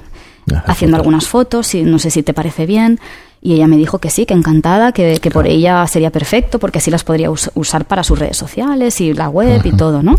haciendo 0.67 0.97
algunas 0.99 1.27
fotos, 1.29 1.75
y 1.75 1.83
no 1.83 1.99
sé 1.99 2.11
si 2.11 2.23
te 2.23 2.33
parece 2.35 2.67
bien. 2.67 3.01
Y 3.41 3.55
ella 3.55 3.67
me 3.69 3.77
dijo 3.77 3.99
que 3.99 4.11
sí, 4.11 4.27
que 4.27 4.35
encantada, 4.35 4.91
que, 4.93 5.19
que 5.21 5.31
por 5.31 5.47
ella 5.47 5.87
sería 5.87 6.11
perfecto, 6.11 6.59
porque 6.59 6.79
así 6.79 6.91
las 6.91 7.05
podría 7.05 7.31
us- 7.31 7.51
usar 7.55 7.85
para 7.85 8.03
sus 8.03 8.19
redes 8.19 8.37
sociales 8.37 9.01
y 9.01 9.13
la 9.15 9.29
web 9.29 9.61
y 9.65 9.73
todo, 9.73 10.03
¿no? 10.03 10.19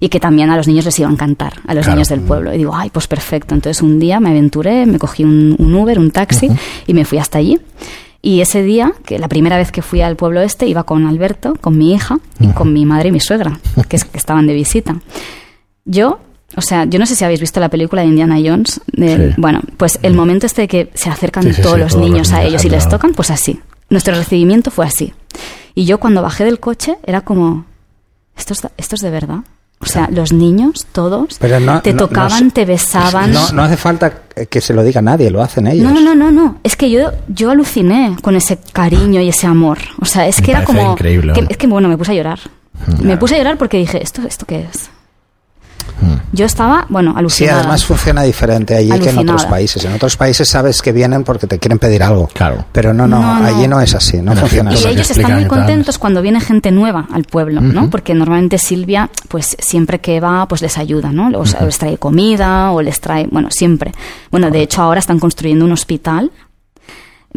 Y 0.00 0.08
que 0.08 0.18
también 0.18 0.50
a 0.50 0.56
los 0.56 0.66
niños 0.66 0.84
les 0.84 0.98
iba 0.98 1.08
a 1.08 1.12
encantar, 1.12 1.54
a 1.66 1.74
los 1.74 1.84
Claro. 1.84 1.96
niños 1.96 2.08
del 2.08 2.20
pueblo. 2.20 2.52
Y 2.52 2.58
digo, 2.58 2.74
ay, 2.74 2.90
pues 2.90 3.06
perfecto. 3.06 3.54
Entonces 3.54 3.82
un 3.82 3.98
día 4.00 4.18
me 4.20 4.30
aventuré, 4.30 4.84
me 4.84 4.98
cogí 4.98 5.22
un, 5.24 5.54
un 5.58 5.74
Uber, 5.74 5.98
un 5.98 6.10
taxi, 6.10 6.48
y 6.86 6.92
me 6.94 7.04
fui 7.04 7.18
hasta 7.18 7.38
allí. 7.38 7.60
Y 8.20 8.40
ese 8.40 8.64
día, 8.64 8.92
que 9.04 9.20
la 9.20 9.28
primera 9.28 9.56
vez 9.56 9.70
que 9.70 9.82
fui 9.82 10.00
al 10.00 10.16
pueblo 10.16 10.40
este, 10.40 10.66
iba 10.66 10.82
con 10.82 11.06
Alberto, 11.06 11.54
con 11.60 11.78
mi 11.78 11.94
hija 11.94 12.18
y 12.40 12.48
con 12.48 12.72
mi 12.72 12.84
madre 12.84 13.10
y 13.10 13.12
mi 13.12 13.20
suegra, 13.20 13.60
que 13.88 13.96
estaban 14.14 14.48
de 14.48 14.54
visita. 14.54 14.96
Yo, 15.84 16.18
o 16.56 16.60
sea, 16.62 16.84
yo 16.86 16.98
no 16.98 17.06
sé 17.06 17.14
si 17.14 17.24
habéis 17.24 17.40
visto 17.40 17.60
la 17.60 17.68
película 17.68 18.02
de 18.02 18.08
Indiana 18.08 18.36
Jones. 18.44 18.80
del- 18.92 19.30
Sí. 19.34 19.34
Bueno, 19.40 19.60
pues 19.76 19.98
el 20.02 20.14
momento 20.14 20.46
este 20.46 20.62
de 20.62 20.68
que 20.68 20.90
se 20.94 21.10
acercan 21.10 21.44
Sí, 21.44 21.52
sí, 21.52 21.62
todos 21.62 21.78
los 21.78 21.92
todos 21.92 22.02
los 22.02 22.10
niños 22.10 22.32
a 22.32 22.36
niños 22.38 22.48
ellos 22.50 22.64
y 22.64 22.68
al 22.68 22.72
les 22.74 22.88
tocan, 22.88 23.12
pues 23.12 23.30
así. 23.30 23.60
Nuestro 23.90 24.14
recibimiento 24.14 24.70
fue 24.70 24.86
así. 24.86 25.12
Y 25.74 25.84
yo 25.84 25.98
cuando 26.00 26.22
bajé 26.22 26.44
del 26.44 26.58
coche 26.58 26.96
era 27.06 27.20
como, 27.20 27.66
¿esto 28.36 28.54
es, 28.54 28.66
esto 28.76 28.94
es 28.96 29.00
de 29.02 29.10
verdad? 29.10 29.38
O 29.78 29.84
sea, 29.84 30.08
los 30.10 30.32
niños, 30.32 30.86
todos, 30.92 31.36
Pero 31.38 31.60
no- 31.60 31.82
te 31.82 31.92
no- 31.92 31.98
tocaban, 31.98 32.46
no- 32.46 32.50
te 32.50 32.64
besaban. 32.64 33.30
No, 33.30 33.50
no 33.52 33.62
hace 33.62 33.76
falta 33.76 34.22
que 34.48 34.60
se 34.62 34.72
lo 34.72 34.82
diga 34.82 35.02
nadie, 35.02 35.30
lo 35.30 35.42
hacen 35.42 35.66
ellos. 35.66 35.84
No, 35.84 35.92
no, 35.92 36.00
no, 36.00 36.14
no, 36.14 36.30
no. 36.32 36.56
Es 36.64 36.76
que 36.76 36.90
yo, 36.90 37.10
yo 37.28 37.50
aluciné 37.50 38.16
con 38.22 38.34
ese 38.36 38.58
cariño 38.72 39.20
y 39.20 39.28
ese 39.28 39.46
amor. 39.46 39.78
O 40.00 40.06
sea, 40.06 40.26
es 40.26 40.40
Me 40.40 40.46
que 40.46 40.50
era 40.52 40.60
parece 40.64 40.78
como. 40.78 40.92
increíble, 40.92 41.32
que- 41.34 41.42
¿no? 41.42 41.48
es 41.50 41.56
que 41.58 41.66
bueno, 41.66 41.88
me 41.90 41.98
puse 41.98 42.12
a 42.12 42.14
llorar. 42.14 42.40
Me 43.02 43.18
puse 43.18 43.34
a 43.34 43.38
llorar 43.38 43.58
porque 43.58 43.76
dije, 43.76 44.02
¿esto, 44.02 44.22
esto 44.26 44.46
qué 44.46 44.60
es? 44.72 44.88
Yo 46.32 46.44
estaba, 46.44 46.86
bueno, 46.88 47.12
Sí, 47.12 47.18
alucinada. 47.18 47.58
además 47.60 47.84
funciona 47.84 48.22
diferente 48.22 48.74
allí 48.76 48.90
que 49.00 49.10
en 49.10 49.18
otros 49.18 49.46
países. 49.46 49.84
En 49.84 49.92
otros 49.94 50.16
países 50.16 50.48
sabes 50.48 50.82
que 50.82 50.92
vienen 50.92 51.24
porque 51.24 51.46
te 51.46 51.58
quieren 51.58 51.78
pedir 51.78 52.02
algo. 52.02 52.28
Claro. 52.34 52.64
Pero 52.72 52.92
no, 52.92 53.06
no, 53.06 53.20
No, 53.20 53.40
no. 53.40 53.46
allí 53.46 53.66
no 53.68 53.80
es 53.80 53.94
así, 53.94 54.18
no 54.18 54.32
En 54.32 54.38
funciona 54.38 54.70
Y 54.72 54.74
así. 54.74 54.84
que 54.84 54.90
ellos 54.90 55.10
están 55.10 55.32
muy 55.34 55.42
y 55.44 55.46
contentos 55.46 55.98
cuando 55.98 56.20
viene 56.22 56.40
gente 56.40 56.70
nueva 56.70 57.06
al 57.12 57.24
pueblo, 57.24 57.60
¿no? 57.60 57.88
Porque 57.90 58.14
normalmente 58.14 58.58
Silvia, 58.58 59.08
pues 59.28 59.56
siempre 59.58 60.00
que 60.00 60.20
va, 60.20 60.46
pues 60.48 60.60
les 60.62 60.76
ayuda, 60.78 61.12
¿no? 61.12 61.30
O 61.38 61.46
sea, 61.46 61.62
les 61.62 61.78
trae 61.78 61.96
comida 61.98 62.70
o 62.72 62.82
les 62.82 63.00
trae, 63.00 63.26
bueno, 63.30 63.48
siempre. 63.50 63.92
Bueno, 64.30 64.50
de 64.50 64.62
hecho 64.62 64.82
ahora 64.82 65.00
están 65.00 65.18
construyendo 65.18 65.64
un 65.64 65.72
hospital. 65.72 66.30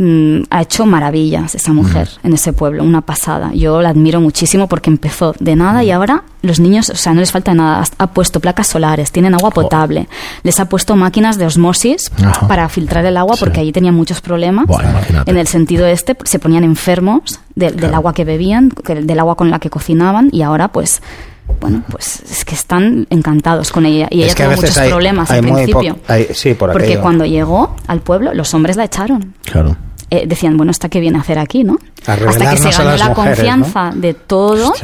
Mm, 0.02 0.44
ha 0.50 0.62
hecho 0.62 0.86
maravillas 0.86 1.56
esa 1.56 1.74
mujer 1.74 2.08
en 2.24 2.32
ese 2.32 2.54
pueblo, 2.54 2.86
una 2.86 3.02
pasada. 3.02 3.52
Yo 3.54 3.82
la 3.82 3.90
admiro 3.90 4.22
muchísimo 4.22 4.70
porque 4.70 4.90
empezó 4.90 5.36
de 5.42 5.58
nada 5.58 5.84
y 5.84 5.92
ahora 5.92 6.24
los 6.42 6.62
niños, 6.62 6.90
o 6.90 6.96
sea, 6.96 7.14
no 7.14 7.20
les 7.20 7.34
falta 7.34 7.54
nada. 7.54 7.84
Ha 7.98 8.08
puesto 8.08 8.40
placas 8.40 8.68
solares, 8.68 9.12
tienen 9.12 9.34
agua 9.34 9.52
potable, 9.52 10.08
les 10.44 10.58
ha 10.62 10.70
puesto 10.70 10.96
máquinas 10.96 11.38
de 11.38 11.48
osmosis 11.48 12.12
Ajá. 12.24 12.48
para 12.48 12.70
filtrar 12.70 13.04
el 13.06 13.18
agua 13.18 13.36
Sí. 13.36 13.42
porque 13.42 13.60
allí 13.60 13.74
tenían 13.74 13.94
muchos 13.94 14.22
problemas. 14.22 14.68
Imagínate. 14.70 15.30
En 15.32 15.36
el 15.38 15.48
sentido 15.48 15.86
este, 15.86 16.16
se 16.24 16.40
ponían 16.40 16.64
enfermos 16.64 17.42
de- 17.56 17.72
del 17.72 17.94
agua 17.94 18.14
que 18.14 18.24
bebían, 18.24 18.72
del 18.86 19.20
agua 19.20 19.36
con 19.36 19.52
la 19.52 19.60
que 19.60 19.70
cocinaban 19.70 20.30
y 20.32 20.44
ahora 20.44 20.70
pues, 20.70 21.02
bueno, 21.60 21.84
pues 21.92 22.22
es 22.22 22.46
que 22.46 22.56
están 22.56 23.06
encantados 23.10 23.74
con 23.74 23.86
ella. 23.86 24.08
Y 24.12 24.20
ella 24.20 24.28
Es 24.28 24.36
que 24.36 24.44
tuvo 24.46 24.56
muchos 24.56 24.78
hay- 24.78 24.90
problemas 24.90 25.30
hay 25.30 25.40
al 25.40 25.44
principio. 25.44 25.98
hay- 26.08 26.28
sí, 26.34 26.54
por 26.54 26.72
porque 26.72 27.00
cuando 27.00 27.26
llegó 27.26 27.76
al 27.88 28.00
pueblo, 28.00 28.34
los 28.34 28.54
hombres 28.54 28.78
la 28.78 28.86
echaron. 28.86 29.34
Claro. 29.44 29.76
Eh, 30.12 30.26
decían, 30.28 30.58
bueno, 30.58 30.72
¿esta 30.72 30.90
qué 30.90 31.00
viene 31.00 31.18
a 31.18 31.22
hacer 31.22 31.38
aquí, 31.40 31.64
no? 31.64 31.78
A 32.08 32.14
Hasta 32.14 32.50
que 32.52 32.58
se 32.58 32.70
ganó 32.72 32.96
la 32.98 33.10
mujeres, 33.10 33.38
confianza 33.38 33.92
de 33.94 34.14
todos, 34.14 34.78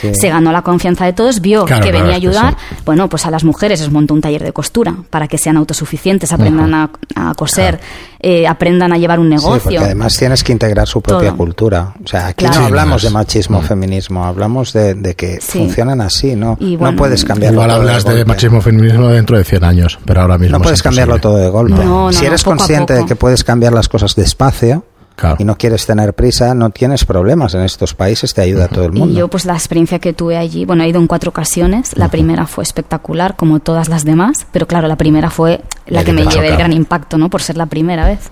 Sí. 0.00 0.12
se 0.14 0.28
ganó 0.28 0.52
la 0.52 0.62
confianza 0.62 1.04
de 1.06 1.12
todos, 1.12 1.40
vio 1.40 1.64
Claro, 1.64 1.82
que 1.82 1.90
claro, 1.90 2.04
venía 2.04 2.14
a 2.14 2.18
ayudar. 2.18 2.56
Bueno, 2.84 3.08
pues 3.08 3.24
a 3.24 3.30
las 3.30 3.44
mujeres 3.44 3.80
les 3.80 3.90
montó 3.90 4.12
un 4.14 4.20
taller 4.20 4.42
de 4.42 4.52
costura 4.52 4.94
para 5.10 5.26
que 5.28 5.38
sean 5.38 5.56
autosuficientes, 5.56 6.32
aprendan 6.32 6.74
a, 6.74 6.90
a 7.14 7.34
coser, 7.34 7.80
eh, 8.20 8.46
aprendan 8.46 8.92
a 8.92 8.98
llevar 8.98 9.18
un 9.20 9.26
Sí, 9.28 9.34
negocio. 9.36 9.62
porque 9.62 9.78
además 9.78 10.14
tienes 10.16 10.42
que 10.44 10.52
integrar 10.52 10.86
su 10.86 11.00
propia 11.00 11.28
Todo. 11.28 11.36
cultura. 11.38 11.94
O 12.04 12.06
sea, 12.06 12.26
aquí 12.28 12.44
Claro. 12.44 12.60
no 12.60 12.66
hablamos 12.66 13.02
no 13.04 13.08
de 13.08 13.14
machismo, 13.14 13.62
feminismo, 13.62 14.24
hablamos 14.24 14.72
de, 14.72 14.94
de 14.94 15.14
que 15.14 15.40
Sí. 15.40 15.58
funcionan 15.60 16.00
así, 16.00 16.36
¿no? 16.36 16.56
Y 16.60 16.72
no 16.72 16.78
bueno, 16.80 16.96
puedes 16.98 17.24
cambiarlo 17.24 17.62
Igual 17.62 17.70
hablas 17.70 18.04
de 18.04 18.24
machismo 18.24 18.60
feminismo 18.60 19.08
dentro 19.08 19.38
de 19.38 19.44
100 19.44 19.64
años, 19.64 19.98
pero 20.04 20.22
ahora 20.22 20.36
mismo 20.36 20.58
No 20.58 20.64
es 20.64 20.66
puedes 20.66 20.82
cambiarlo 20.82 21.18
todo 21.18 21.36
de 21.38 21.48
golpe. 21.48 21.74
No, 21.84 22.06
no, 22.06 22.12
si 22.12 22.22
no, 22.22 22.26
eres 22.28 22.42
consciente 22.44 22.92
de 22.92 23.06
que 23.06 23.16
puedes 23.16 23.44
cambiar 23.44 23.72
las 23.72 23.88
cosas 23.88 24.14
despacio 24.14 24.84
Claro. 25.16 25.36
y 25.38 25.44
no 25.44 25.56
quieres 25.56 25.86
tener 25.86 26.12
prisa, 26.14 26.54
no 26.54 26.68
tienes 26.70 27.06
problemas. 27.06 27.54
En 27.54 27.62
estos 27.62 27.94
países 27.94 28.34
te 28.34 28.42
ayuda 28.42 28.68
todo 28.68 28.84
el 28.84 28.92
mundo. 28.92 29.12
Y 29.14 29.16
yo, 29.16 29.28
pues 29.28 29.46
la 29.46 29.54
experiencia 29.54 29.98
que 29.98 30.12
tuve 30.12 30.36
allí, 30.36 30.66
bueno, 30.66 30.84
he 30.84 30.88
ido 30.88 31.00
en 31.00 31.06
cuatro 31.06 31.30
ocasiones. 31.30 31.96
La 31.96 32.08
primera 32.08 32.46
fue 32.46 32.62
espectacular, 32.64 33.34
como 33.34 33.58
todas 33.60 33.88
las 33.88 34.04
demás, 34.04 34.46
pero 34.52 34.66
claro, 34.66 34.88
la 34.88 34.96
primera 34.96 35.30
fue 35.30 35.62
la 35.86 36.00
El 36.00 36.06
que 36.06 36.12
me 36.12 36.20
llevé 36.22 36.34
el 36.34 36.54
claro. 36.54 36.58
gran 36.58 36.72
impacto, 36.74 37.16
¿no? 37.16 37.30
Por 37.30 37.40
ser 37.42 37.56
la 37.56 37.64
primera 37.66 38.06
vez. 38.06 38.30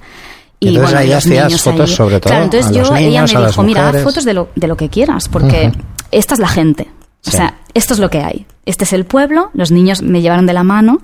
Y 0.60 0.68
entonces 0.68 0.94
ahí 0.94 1.08
los 1.08 1.16
hacías 1.16 1.44
niños 1.46 1.62
fotos 1.62 1.80
allí- 1.80 1.94
sobre 1.96 2.20
todo 2.20 2.30
Claro, 2.30 2.44
entonces 2.44 2.70
a 2.70 2.74
yo, 2.74 2.80
los 2.82 2.90
ella 2.90 3.00
niños, 3.00 3.32
me 3.32 3.38
a 3.38 3.40
las 3.40 3.50
dijo, 3.52 3.62
mira, 3.62 3.80
haz 3.80 3.86
mujeres". 3.86 4.04
fotos 4.04 4.24
de 4.24 4.34
lo, 4.34 4.48
de 4.54 4.66
lo 4.66 4.76
que 4.76 4.88
quieras, 4.90 5.28
porque 5.28 5.72
esta 6.10 6.34
es 6.34 6.40
la 6.40 6.48
gente. 6.48 6.88
O 7.26 7.30
Sí. 7.30 7.36
sea, 7.38 7.54
esto 7.72 7.94
es 7.94 8.00
lo 8.00 8.10
que 8.10 8.18
hay. 8.22 8.46
Este 8.66 8.84
es 8.84 8.92
el 8.94 9.04
pueblo, 9.04 9.50
los 9.54 9.70
niños 9.70 10.02
me 10.02 10.22
llevaron 10.22 10.46
de 10.46 10.52
la 10.54 10.62
mano, 10.62 11.00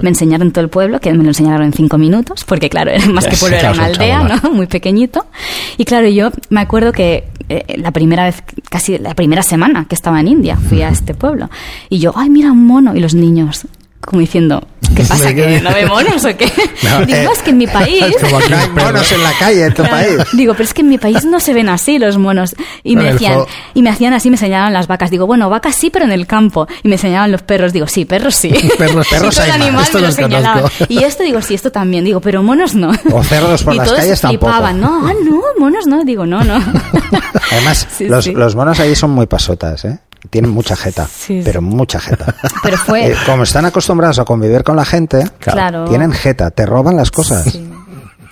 me 0.00 0.08
enseñaron 0.08 0.50
todo 0.50 0.64
el 0.64 0.70
pueblo, 0.70 1.00
que 1.00 1.12
me 1.12 1.22
lo 1.22 1.30
enseñaron 1.30 1.62
en 1.66 1.72
cinco 1.72 1.96
minutos, 1.98 2.44
porque 2.44 2.68
claro, 2.68 2.90
era 2.90 3.06
más 3.06 3.26
que 3.26 3.36
pueblo, 3.36 3.56
era 3.56 3.70
una 3.72 3.84
aldea. 3.86 4.40
¿no? 4.42 4.50
Muy 4.52 4.66
pequeñito. 4.66 5.26
Y 5.76 5.84
claro, 5.84 6.08
yo 6.08 6.30
me 6.50 6.60
acuerdo 6.60 6.90
que 6.92 7.28
eh, 7.48 7.76
la 7.78 7.90
primera 7.92 8.24
vez, 8.24 8.42
casi 8.68 8.98
la 8.98 9.14
primera 9.14 9.42
semana 9.42 9.86
que 9.88 9.94
estaba 9.94 10.18
en 10.20 10.28
India, 10.28 10.56
fui 10.56 10.82
a 10.82 10.88
este 10.88 11.14
pueblo. 11.14 11.50
Y 11.88 11.98
yo, 11.98 12.12
ay, 12.16 12.30
mira 12.30 12.50
un 12.50 12.66
mono. 12.66 12.96
Y 12.96 13.00
los 13.00 13.14
niños, 13.14 13.66
como 14.04 14.20
diciendo, 14.20 14.66
¿qué 14.94 15.02
pasa? 15.04 15.28
¿De 15.28 15.34
¿Que 15.34 15.42
qué? 15.46 15.60
no 15.60 15.72
ve 15.72 15.86
monos 15.86 16.24
o 16.24 16.36
qué? 16.36 16.50
No, 16.82 17.04
Digo, 17.06 17.18
eh, 17.18 17.24
"No, 17.24 17.32
es 17.32 17.38
que 17.42 17.50
en 17.50 17.58
mi 17.58 17.66
país... 17.78 18.04
Como 18.20 18.38
aquí 18.38 18.52
Hay 18.52 18.68
monos 18.70 19.10
en 19.12 19.22
la 19.22 19.32
calle 19.38 19.64
en 19.66 19.74
tu 19.74 19.82
Claro. 19.82 19.96
país. 19.96 20.26
Digo, 20.34 20.52
pero 20.52 20.64
es 20.64 20.74
que 20.74 20.82
en 20.82 20.88
mi 20.88 20.98
país 20.98 21.24
no 21.24 21.40
se 21.40 21.52
ven 21.54 21.68
así 21.68 21.98
los 21.98 22.18
monos. 22.18 22.54
Y 22.82 22.96
me 22.96 23.12
decían, 23.12 23.40
y 23.74 23.82
me 23.82 23.90
hacían 23.90 24.12
así, 24.12 24.30
me 24.30 24.36
señalaban 24.36 24.72
las 24.72 24.86
vacas. 24.86 25.10
Digo, 25.10 25.26
bueno, 25.26 25.48
vacas 25.50 25.74
sí, 25.74 25.90
pero 25.90 26.04
en 26.04 26.12
el 26.12 26.26
campo. 26.26 26.66
Y 26.82 26.88
me 26.88 26.98
señalaban 26.98 27.32
los 27.32 27.42
perros. 27.42 27.72
Digo, 27.72 27.86
sí, 27.86 28.04
perros 28.04 28.34
sí. 28.34 28.50
Perros- 28.78 29.06
perros 29.08 29.38
hay 29.38 29.50
animal 29.50 29.84
Esto 29.84 29.98
me 29.98 30.06
los 30.06 30.14
señalaban. 30.14 30.64
Y 30.88 31.02
esto 31.04 31.22
digo, 31.22 31.40
sí, 31.42 31.54
esto 31.54 31.72
también. 31.72 32.04
Digo, 32.04 32.20
pero 32.20 32.42
monos 32.42 32.74
no. 32.74 32.92
O 33.12 33.22
cerdos 33.22 33.62
por 33.62 33.74
y 33.74 33.78
las 33.78 33.86
todos 33.86 34.00
calles 34.00 34.20
tampoco. 34.20 34.46
flipaban, 34.52 34.80
no, 34.80 35.08
ah, 35.08 35.12
no, 35.24 35.40
monos 35.58 35.86
no. 35.86 36.04
Digo, 36.04 36.26
no, 36.26 36.44
no. 36.44 36.62
Además, 37.52 37.86
Sí, 37.96 38.06
los, 38.06 38.24
sí. 38.24 38.32
los 38.32 38.54
monos 38.54 38.78
ahí 38.80 38.94
son 38.94 39.10
muy 39.10 39.26
pasotas, 39.26 39.84
¿eh? 39.84 39.98
Tienen 40.30 40.50
mucha 40.50 40.74
jeta, 40.74 41.06
Sí, 41.06 41.38
sí. 41.38 41.42
pero 41.44 41.60
mucha 41.62 42.00
jeta. 42.00 42.34
Pero 42.62 42.76
fue... 42.78 43.12
Eh, 43.12 43.14
como 43.26 43.42
están 43.44 43.64
acostumbrados 43.66 44.18
a 44.18 44.24
convivir 44.24 44.64
con 44.64 44.74
la 44.76 44.84
gente, 44.84 45.24
Claro. 45.38 45.84
tienen 45.84 46.12
jeta, 46.12 46.50
te 46.50 46.66
roban 46.66 46.96
las 46.96 47.10
cosas. 47.10 47.44
Sí. 47.44 47.70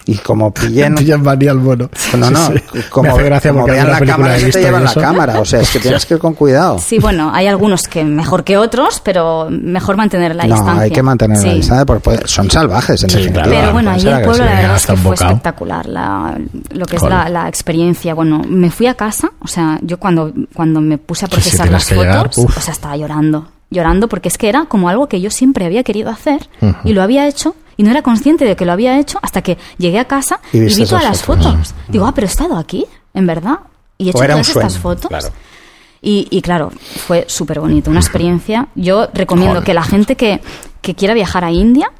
Y 0.07 0.17
como 0.17 0.53
pillen... 0.53 0.95
Pillan 0.97 1.23
manía 1.25 1.51
al 1.53 1.59
mono. 1.59 1.89
No, 2.19 2.31
no, 2.31 2.47
Sí, 2.49 2.55
sí. 2.73 2.81
como, 2.91 3.09
Me 3.09 3.15
hace 3.15 3.23
gracia 3.23 3.53
como 3.53 3.67
vean 3.67 3.89
la 3.91 3.99
película 3.99 4.17
cámara, 4.29 4.39
se 4.39 4.51
te 4.51 4.61
llevan 4.61 4.85
la 4.85 4.95
cámara. 4.95 5.41
O 5.41 5.45
sea, 5.45 5.61
es 5.61 5.71
que 5.71 5.79
tienes 5.81 6.05
que 6.07 6.15
ir 6.15 6.21
con 6.21 6.35
cuidado. 6.35 6.79
Sí, 6.79 6.99
bueno, 6.99 7.31
hay 7.33 7.47
algunos 7.47 7.85
que 7.89 8.05
mejor 8.05 8.45
que 8.45 8.57
otros, 8.57 9.01
pero 9.05 9.49
mejor 9.51 9.97
mantener 9.97 10.35
la 10.35 10.45
no, 10.45 10.55
distancia. 10.55 10.83
hay 10.83 10.91
que 10.91 11.03
mantener 11.03 11.39
la 11.39 11.43
Sí. 11.43 11.51
distancia 11.57 11.87
porque 11.87 12.21
son 12.27 12.51
salvajes, 12.51 13.03
en 13.05 13.11
Sí, 13.11 13.17
definitiva. 13.17 13.45
claro. 13.45 13.61
Pero 13.61 13.73
bueno, 13.73 13.91
ahí 13.93 14.07
el 14.07 14.23
pueblo 14.23 14.45
la 14.45 14.55
verdad 14.55 14.77
es 14.77 14.87
que 14.87 14.97
fue 14.97 15.15
espectacular, 15.15 15.87
la, 15.87 16.39
lo 16.71 16.87
que 16.87 16.97
es 16.97 17.03
la, 17.03 17.29
la 17.29 17.49
experiencia. 17.49 18.15
Bueno, 18.15 18.43
me 18.47 18.71
fui 18.71 18.87
a 18.87 18.95
casa, 18.95 19.31
o 19.41 19.47
sea, 19.49 19.79
yo 19.83 19.99
cuando, 19.99 20.33
cuando 20.55 20.81
me 20.81 20.99
puse 20.99 21.25
a 21.25 21.29
procesar 21.29 21.69
tienes 21.69 21.73
las 21.73 21.85
fotos, 21.89 22.05
llegar, 22.05 22.31
o 22.57 22.61
sea, 22.61 22.73
estaba 22.75 22.97
llorando, 22.97 23.49
llorando 23.71 24.09
porque 24.09 24.29
es 24.29 24.37
que 24.39 24.49
era 24.49 24.67
como 24.67 24.89
algo 24.89 25.09
que 25.09 25.21
yo 25.21 25.31
siempre 25.31 25.65
había 25.65 25.83
querido 25.83 26.11
hacer 26.11 26.49
Ujú. 26.61 26.75
y 26.85 26.93
lo 26.93 27.03
había 27.03 27.27
hecho 27.27 27.55
y 27.83 27.85
no 27.85 27.91
era 27.91 28.03
consciente 28.03 28.45
de 28.45 28.55
que 28.55 28.65
lo 28.65 28.71
había 28.71 28.97
hecho 29.01 29.19
hasta 29.23 29.43
que 29.43 29.59
llegué 29.77 29.99
a 29.99 30.05
casa 30.07 30.39
Y 30.53 30.61
vi 30.61 30.87
todas 30.87 31.03
las 31.03 31.21
fotos. 31.23 31.47
fotos. 31.47 31.75
Digo, 31.89 32.07
ah, 32.07 32.13
pero 32.15 32.29
he 32.29 32.31
estado 32.31 32.57
aquí, 32.57 32.87
en 33.13 33.27
verdad, 33.27 33.59
y 33.99 34.07
he 34.07 34.11
hecho 34.11 34.19
todas 34.21 34.49
estas 34.49 34.79
fotos. 34.79 35.09
claro. 35.09 35.29
Y, 36.01 36.27
y 36.31 36.43
claro, 36.43 36.71
fue 37.07 37.25
súper 37.29 37.59
bonito, 37.61 37.91
una 37.91 38.01
experiencia. 38.01 38.69
Yo 38.77 39.09
recomiendo 39.15 39.55
Joder. 39.55 39.65
que 39.67 39.75
la 39.75 39.83
gente 39.85 40.17
que, 40.17 40.41
que 40.81 40.95
quiera 40.95 41.15
viajar 41.15 41.45
a 41.45 41.51
India, 41.53 41.91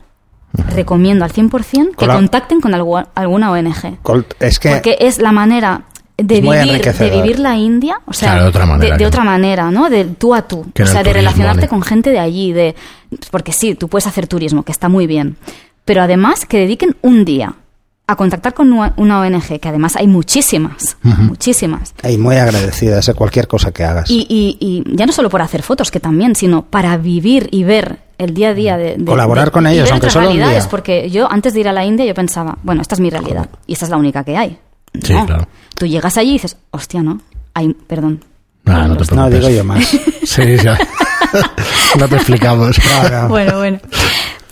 recomiendo 0.53 1.25
al 1.25 1.33
100% 1.33 1.97
que 1.97 2.07
contacten 2.07 2.61
con 2.61 2.73
algu- 2.73 3.07
alguna 3.15 3.51
ONG. 3.51 3.99
Col- 4.03 4.27
Es 4.41 4.59
que 4.59 4.71
Porque 4.71 4.97
es 5.01 5.19
la 5.19 5.33
manera 5.33 5.85
de 6.19 6.41
vivir, 6.41 6.83
de 6.95 7.11
vivir 7.11 7.39
la 7.39 7.57
India, 7.57 8.01
o 8.05 8.13
sea, 8.13 8.29
Claro, 8.31 8.43
de 8.45 8.49
otra 8.51 8.67
manera, 8.67 8.97
de, 8.97 9.07
otra 9.07 9.25
manera, 9.25 9.71
¿no? 9.71 9.89
De 9.89 10.05
tú 10.05 10.35
a 10.35 10.43
tú, 10.43 10.67
Que 10.75 10.83
o 10.83 10.87
sea, 10.87 11.03
de 11.03 11.13
relacionarte 11.13 11.61
vale. 11.63 11.69
con 11.69 11.83
gente 11.83 12.11
de 12.11 12.19
allí, 12.19 12.53
de 12.53 12.75
porque 13.31 13.53
sí, 13.53 13.75
tú 13.75 13.89
puedes 13.89 14.07
hacer 14.07 14.27
turismo, 14.27 14.63
que 14.63 14.73
está 14.73 14.89
muy 14.89 15.07
bien, 15.07 15.37
pero 15.85 16.03
además 16.03 16.47
que 16.47 16.59
dediquen 16.59 16.97
un 17.03 17.25
día 17.25 17.55
a 18.07 18.17
contactar 18.17 18.53
con 18.53 18.73
una 18.73 18.93
una 18.97 19.21
ONG, 19.21 19.59
que 19.61 19.69
además 19.69 19.97
hay 19.97 20.07
muchísimas, 20.07 20.97
muchísimas. 21.03 21.95
hay 22.03 22.19
muy 22.19 22.37
agradecidas 22.37 23.07
de 23.07 23.15
cualquier 23.15 23.47
cosa 23.49 23.73
que 23.73 23.85
hagas. 23.85 24.11
Y, 24.11 24.27
y, 24.29 24.57
y 24.61 24.97
ya 24.97 25.07
no 25.07 25.13
solo 25.13 25.31
por 25.31 25.41
hacer 25.41 25.63
fotos, 25.63 25.91
que 25.91 26.01
también, 26.01 26.35
sino 26.35 26.63
para 26.63 26.97
vivir 26.97 27.49
y 27.53 27.65
ver 27.65 28.01
el 28.19 28.35
día 28.35 28.51
a 28.51 28.55
día 28.55 28.77
de... 28.77 28.97
de- 28.97 29.05
Colaborar 29.05 29.47
de- 29.47 29.51
con 29.53 29.67
y 29.67 29.71
ellos, 29.71 29.91
aunque 29.91 30.11
solo 30.11 30.27
un 30.29 30.35
realidades, 30.37 30.65
día. 30.65 30.71
Porque 30.71 31.11
yo, 31.11 31.31
antes 31.31 31.55
de 31.55 31.61
ir 31.61 31.69
a 31.69 31.73
la 31.73 31.85
India, 31.85 32.05
yo 32.05 32.15
pensaba, 32.15 32.59
bueno, 32.63 32.83
esta 32.83 32.95
es 32.97 33.01
mi 33.01 33.09
realidad 33.09 33.49
y 33.67 33.73
esta 33.73 33.87
es 33.87 33.91
la 33.91 33.97
única 33.97 34.25
que 34.25 34.37
hay. 34.37 34.59
Sí, 35.03 35.13
No. 35.15 35.25
claro. 35.27 35.49
Tú 35.79 35.87
llegas 35.87 36.17
allí 36.19 36.31
y 36.31 36.33
dices, 36.35 36.57
hostia, 36.71 37.03
no, 37.03 37.21
hay, 37.55 37.73
perdón. 37.73 38.23
Ah, 38.67 38.87
no 38.87 38.97
te 38.97 39.05
no, 39.15 39.29
preocupes. 39.29 39.41
digo 39.41 39.49
yo 39.51 39.65
más. 39.65 39.89
Sí, 40.25 40.57
ya. 40.63 40.79
no 41.99 42.09
te 42.09 42.17
explicamos. 42.17 42.77
Bueno, 43.29 43.59
bueno. 43.59 43.79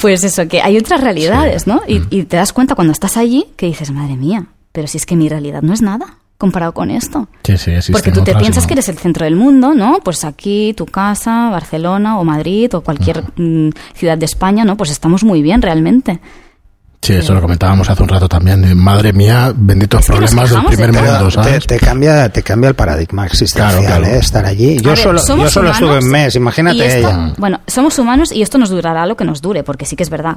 Pues 0.00 0.24
eso, 0.24 0.48
que 0.48 0.62
hay 0.62 0.78
otras 0.78 1.00
realidades, 1.00 1.66
¿no? 1.66 1.82
Y, 1.86 2.02
y 2.10 2.24
te 2.24 2.36
das 2.36 2.52
cuenta 2.52 2.74
cuando 2.74 2.92
estás 2.92 3.16
allí 3.16 3.46
que 3.56 3.66
dices, 3.66 3.90
madre 3.90 4.16
mía, 4.16 4.46
pero 4.72 4.88
si 4.88 4.96
es 4.96 5.06
que 5.06 5.16
mi 5.16 5.28
realidad 5.28 5.62
no 5.62 5.72
es 5.72 5.82
nada 5.82 6.18
comparado 6.40 6.72
con 6.72 6.90
esto. 6.90 7.28
Sí, 7.44 7.58
sí, 7.58 7.92
Porque 7.92 8.10
tú 8.10 8.24
te 8.24 8.34
piensas 8.34 8.64
no. 8.64 8.68
que 8.68 8.72
eres 8.74 8.88
el 8.88 8.96
centro 8.96 9.24
del 9.26 9.36
mundo, 9.36 9.74
¿no? 9.74 10.00
Pues 10.02 10.24
aquí, 10.24 10.72
tu 10.74 10.86
casa, 10.86 11.50
Barcelona 11.50 12.18
o 12.18 12.24
Madrid 12.24 12.74
o 12.74 12.80
cualquier 12.80 13.24
mm, 13.36 13.68
ciudad 13.94 14.16
de 14.16 14.24
España, 14.24 14.64
¿no? 14.64 14.78
Pues 14.78 14.90
estamos 14.90 15.22
muy 15.22 15.42
bien 15.42 15.60
realmente. 15.60 16.18
Sí, 17.02 17.14
eso 17.14 17.32
lo 17.34 17.40
comentábamos 17.40 17.88
hace 17.88 18.02
un 18.02 18.08
rato 18.10 18.28
también. 18.28 18.60
de, 18.60 18.74
Madre 18.74 19.12
mía, 19.14 19.52
benditos 19.56 20.00
Es 20.00 20.06
que 20.06 20.12
nos 20.12 20.20
problemas 20.30 20.50
del 20.50 20.60
de 20.60 20.66
primer 20.68 20.90
todo. 20.92 21.02
mundo, 21.02 21.26
te, 21.28 21.30
¿sabes? 21.32 21.66
te 21.66 21.78
cambia, 21.78 22.28
te 22.28 22.42
cambia 22.42 22.68
el 22.68 22.74
paradigma 22.74 23.24
existencial, 23.26 23.84
Claro, 23.84 24.00
claro. 24.00 24.14
¿eh? 24.14 24.18
estar 24.18 24.44
allí. 24.44 24.76
Yo 24.80 24.90
ver, 24.90 24.98
solo, 24.98 25.18
somos 25.18 25.44
yo 25.46 25.50
solo 25.50 25.70
estuve 25.70 25.98
un 25.98 26.08
mes, 26.10 26.36
imagínate 26.36 26.86
esto- 26.86 27.08
ella. 27.08 27.32
Bueno, 27.38 27.60
somos 27.66 27.98
humanos 27.98 28.32
y 28.32 28.42
esto 28.42 28.58
nos 28.58 28.68
durará 28.68 29.06
lo 29.06 29.16
que 29.16 29.24
nos 29.24 29.40
dure, 29.40 29.62
porque 29.64 29.86
sí 29.86 29.96
que 29.96 30.02
es 30.02 30.10
verdad. 30.10 30.36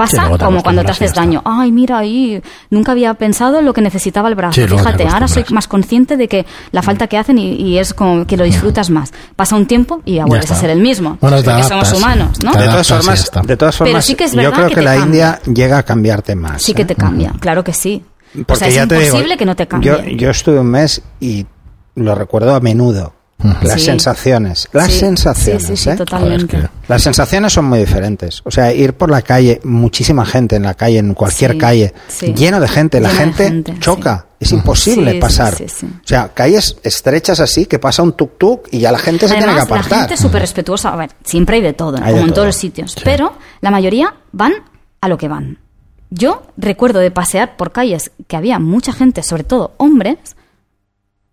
Pasa 0.00 0.30
como 0.38 0.62
cuando 0.62 0.82
te 0.82 0.90
haces 0.92 1.14
daño. 1.14 1.42
Ay, 1.44 1.72
mira, 1.72 1.98
ahí 1.98 2.42
nunca 2.70 2.92
había 2.92 3.12
pensado 3.14 3.58
en 3.58 3.66
lo 3.66 3.72
que 3.72 3.82
necesitaba 3.82 4.28
el 4.28 4.34
brazo. 4.34 4.60
Sí, 4.60 4.66
Fíjate, 4.66 5.06
ahora 5.06 5.28
soy 5.28 5.44
más 5.50 5.68
consciente 5.68 6.16
de 6.16 6.26
que 6.26 6.46
la 6.72 6.82
falta 6.82 7.06
que 7.06 7.18
hacen 7.18 7.38
y, 7.38 7.52
y 7.54 7.78
es 7.78 7.92
como 7.92 8.26
que 8.26 8.36
lo 8.36 8.44
disfrutas 8.44 8.88
más. 8.90 9.12
Pasa 9.36 9.56
un 9.56 9.66
tiempo 9.66 10.00
y 10.04 10.14
ya 10.14 10.24
vuelves 10.24 10.50
a 10.50 10.54
ser 10.54 10.70
el 10.70 10.80
mismo. 10.80 11.18
Bueno, 11.20 11.38
porque 11.44 11.62
somos 11.64 11.92
humanos, 11.92 12.40
¿no? 12.42 12.52
De 12.52 12.64
todas 12.64 12.88
formas, 12.88 13.30
de 13.44 13.56
todas 13.56 13.76
Pero 13.76 13.88
formas 13.90 14.04
sí 14.04 14.14
que 14.14 14.24
es 14.24 14.32
yo 14.32 14.38
verdad 14.38 14.54
creo 14.54 14.70
que 14.70 14.82
la 14.82 14.96
cambia. 14.96 15.40
India 15.44 15.54
llega 15.54 15.78
a 15.78 15.82
cambiarte 15.82 16.34
más. 16.34 16.62
Sí 16.62 16.74
que 16.74 16.82
¿eh? 16.82 16.86
te 16.86 16.94
cambia, 16.94 17.32
claro 17.38 17.62
que 17.62 17.72
sí. 17.72 18.02
Porque 18.32 18.52
o 18.52 18.56
sea, 18.56 18.68
es 18.68 18.74
ya 18.74 18.86
te 18.86 18.94
digo, 18.94 19.06
imposible 19.06 19.36
que 19.36 19.44
no 19.44 19.56
te 19.56 19.66
cambie. 19.66 19.90
Yo, 19.90 20.16
yo 20.16 20.30
estuve 20.30 20.60
un 20.60 20.68
mes 20.68 21.02
y 21.18 21.46
lo 21.96 22.14
recuerdo 22.14 22.54
a 22.54 22.60
menudo. 22.60 23.14
Las 23.62 23.74
Sí. 23.80 23.86
sensaciones. 23.86 24.68
Las 24.72 24.86
Sí, 24.92 24.98
sensaciones. 25.00 25.62
Sí, 25.62 25.76
sí, 25.76 25.84
sí, 25.84 25.90
¿eh? 25.90 25.96
totalmente. 25.96 26.68
Las 26.88 27.02
sensaciones 27.02 27.52
son 27.52 27.64
muy 27.66 27.78
diferentes. 27.78 28.42
O 28.44 28.50
sea, 28.50 28.72
ir 28.72 28.94
por 28.94 29.10
la 29.10 29.22
calle, 29.22 29.60
muchísima 29.64 30.26
gente 30.26 30.56
en 30.56 30.64
la 30.64 30.74
calle, 30.74 30.98
en 30.98 31.14
cualquier 31.14 31.52
Sí, 31.52 31.58
calle, 31.58 31.94
sí. 32.08 32.34
lleno 32.34 32.60
de 32.60 32.68
gente. 32.68 33.00
La 33.00 33.10
gente, 33.10 33.44
gente, 33.44 33.78
choca. 33.78 34.26
Es 34.38 34.52
imposible 34.52 35.14
pasar. 35.20 35.54
sí, 35.54 35.66
sí. 35.68 35.86
O 35.86 36.06
sea, 36.06 36.28
calles 36.34 36.76
estrechas 36.82 37.40
así 37.40 37.66
que 37.66 37.78
pasa 37.78 38.02
un 38.02 38.14
tuk-tuk 38.16 38.62
y 38.70 38.78
ya 38.80 38.90
la 38.92 38.98
gente 38.98 39.28
se 39.28 39.34
tiene 39.34 39.44
que 39.46 39.50
Además, 39.52 39.68
la 39.70 39.76
apartar. 39.76 39.98
gente 40.00 40.14
es 40.14 40.20
súper 40.20 40.40
respetuosa. 40.40 40.92
A 40.92 40.96
ver, 40.96 41.10
siempre 41.24 41.56
hay 41.56 41.62
de 41.62 41.72
todo, 41.74 41.96
Hay 41.98 42.04
de 42.04 42.10
como 42.12 42.20
en 42.22 42.26
todo. 42.28 42.34
todos 42.36 42.46
los 42.48 42.56
sitios. 42.56 42.96
Pero 43.04 43.34
la 43.60 43.70
mayoría 43.70 44.14
van 44.32 44.52
a 45.00 45.08
lo 45.08 45.18
que 45.18 45.28
van. 45.28 45.58
Yo 46.10 46.42
recuerdo 46.56 46.98
de 46.98 47.10
pasear 47.10 47.56
por 47.56 47.70
calles 47.72 48.10
que 48.26 48.36
había 48.36 48.58
mucha 48.58 48.92
gente, 48.92 49.22
sobre 49.22 49.44
todo 49.44 49.74
hombres, 49.76 50.16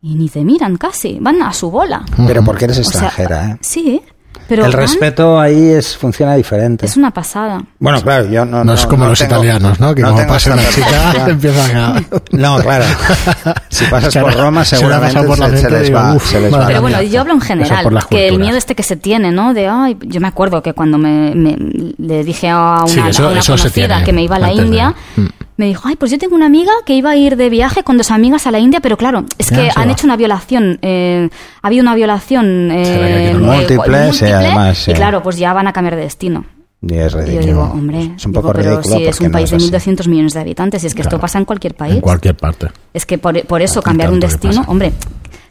y 0.02 0.16
ni 0.16 0.30
te 0.30 0.44
miran 0.44 0.78
casi, 0.78 1.18
van 1.20 1.42
a 1.42 1.54
su 1.54 1.72
bola. 1.72 2.04
Pero 2.28 2.44
porque 2.44 2.66
eres 2.66 2.80
O 2.80 2.84
sea, 2.84 3.08
extranjera, 3.08 3.52
¿eh? 3.52 3.58
Sí, 3.62 4.02
pero 4.48 4.64
El 4.66 4.72
van- 4.72 4.80
respeto 4.82 5.40
ahí 5.40 5.70
es 5.72 5.98
funciona 5.98 6.36
diferente. 6.36 6.86
es 6.86 6.96
una 6.96 7.12
pasada. 7.12 7.62
Bueno, 7.80 8.02
claro, 8.02 8.28
yo 8.30 8.46
no. 8.46 8.64
No, 8.64 8.74
es 8.74 8.86
como 8.86 9.06
los 9.08 9.20
tengo- 9.20 9.34
italianos, 9.36 9.80
¿no? 9.80 9.94
Que 9.96 10.04
no 10.04 10.14
como 10.14 10.28
pasa 10.28 10.54
una 10.54 10.62
esa 10.62 10.72
chica, 10.72 11.28
empiezan 11.30 11.76
a... 11.78 12.04
No, 12.32 12.60
claro. 12.60 12.86
Si 13.70 13.86
pasas 13.86 14.14
Se 14.14 14.22
por 14.22 14.34
la- 14.36 14.42
Roma, 14.44 14.64
se 14.66 14.76
la 14.76 14.80
seguramente 14.80 15.14
pasa 15.16 15.28
por 15.28 15.40
la 15.40 15.50
se, 15.50 15.58
se 15.58 15.70
les 15.70 15.94
va. 15.94 16.14
uf, 16.14 16.26
se 16.30 16.40
les 16.40 16.54
va 16.54 16.60
la 16.60 16.68
Pero 16.68 16.82
bueno, 16.82 17.02
yo 17.02 17.22
hablo 17.22 17.34
en 17.34 17.42
general, 17.42 18.00
que 18.10 18.28
el 18.30 18.40
miedo 18.40 18.58
este 18.58 18.76
que 18.76 18.84
se 18.84 18.96
tiene, 18.96 19.32
¿no? 19.32 19.54
De, 19.54 19.68
ay, 19.68 19.98
yo 20.02 20.22
me 20.22 20.28
acuerdo 20.28 20.62
que 20.64 20.74
cuando 20.74 20.98
me, 20.98 21.34
me- 21.36 21.58
le 21.98 22.24
dije 22.24 22.50
a 22.50 22.80
una, 22.84 22.88
Sí, 22.88 23.00
eso- 23.10 23.28
a 23.28 23.32
una 23.32 23.40
eso 23.40 23.58
se 23.58 23.64
conocida 23.64 24.04
que 24.04 24.14
me 24.14 24.24
iba 24.24 24.38
a 24.38 24.40
la 24.40 24.48
de- 24.48 24.54
India, 24.54 24.96
Mm. 25.16 25.26
Me 25.58 25.66
dijo, 25.66 25.88
ay, 25.88 25.96
pues 25.96 26.12
yo 26.12 26.20
tengo 26.20 26.36
una 26.36 26.46
amiga 26.46 26.72
que 26.86 26.94
iba 26.94 27.10
a 27.10 27.16
ir 27.16 27.36
de 27.36 27.50
viaje 27.50 27.84
con 27.84 27.98
dos 27.98 28.12
amigas 28.12 28.46
a 28.46 28.52
la 28.52 28.60
India, 28.60 28.80
pero 28.80 28.96
claro, 28.96 29.26
es 29.40 29.50
que 29.50 29.70
han 29.76 29.90
va. 29.90 29.92
hecho 29.92 30.06
una 30.06 30.16
violación, 30.16 30.78
eh, 30.84 31.30
ha 31.62 31.68
habido 31.68 31.82
una 31.82 31.96
violación 31.96 32.70
eh, 32.72 33.32
eh, 33.32 33.34
Múltiple, 33.34 34.14
sí, 34.14 34.26
además, 34.26 34.78
sí. 34.78 34.92
y 34.92 34.94
claro, 34.94 35.24
pues 35.24 35.38
ya 35.38 35.54
van 35.54 35.68
a 35.68 35.74
cambiar 35.74 35.96
de 35.96 36.04
destino. 36.04 36.46
Y 36.82 36.94
es 36.94 37.12
Y 37.14 37.16
yo 37.16 37.22
ridículo. 37.24 37.46
digo, 37.48 37.62
hombre, 37.64 38.12
es 38.16 38.26
un 38.26 38.32
digo, 38.32 38.42
poco 38.44 38.54
pero 38.54 38.70
ridículo 38.70 38.98
si 38.98 39.06
es 39.06 39.20
un 39.20 39.26
no 39.28 39.32
país 39.32 39.50
de 39.50 39.56
así. 39.58 39.72
1.200 39.72 40.08
millones 40.08 40.34
de 40.34 40.40
habitantes, 40.42 40.84
y 40.84 40.88
es 40.88 40.94
que 40.96 41.02
esto 41.02 41.20
pasa 41.20 41.40
en 41.40 41.46
cualquier 41.46 41.74
país. 41.76 41.96
En 41.96 42.02
cualquier 42.02 42.36
parte. 42.38 42.68
Es 42.94 43.06
que 43.06 43.18
por, 43.18 43.42
por 43.48 43.62
eso 43.64 43.80
Aquí 43.80 43.86
cambiar 43.86 44.12
un 44.12 44.20
destino, 44.20 44.64
hombre, 44.68 44.94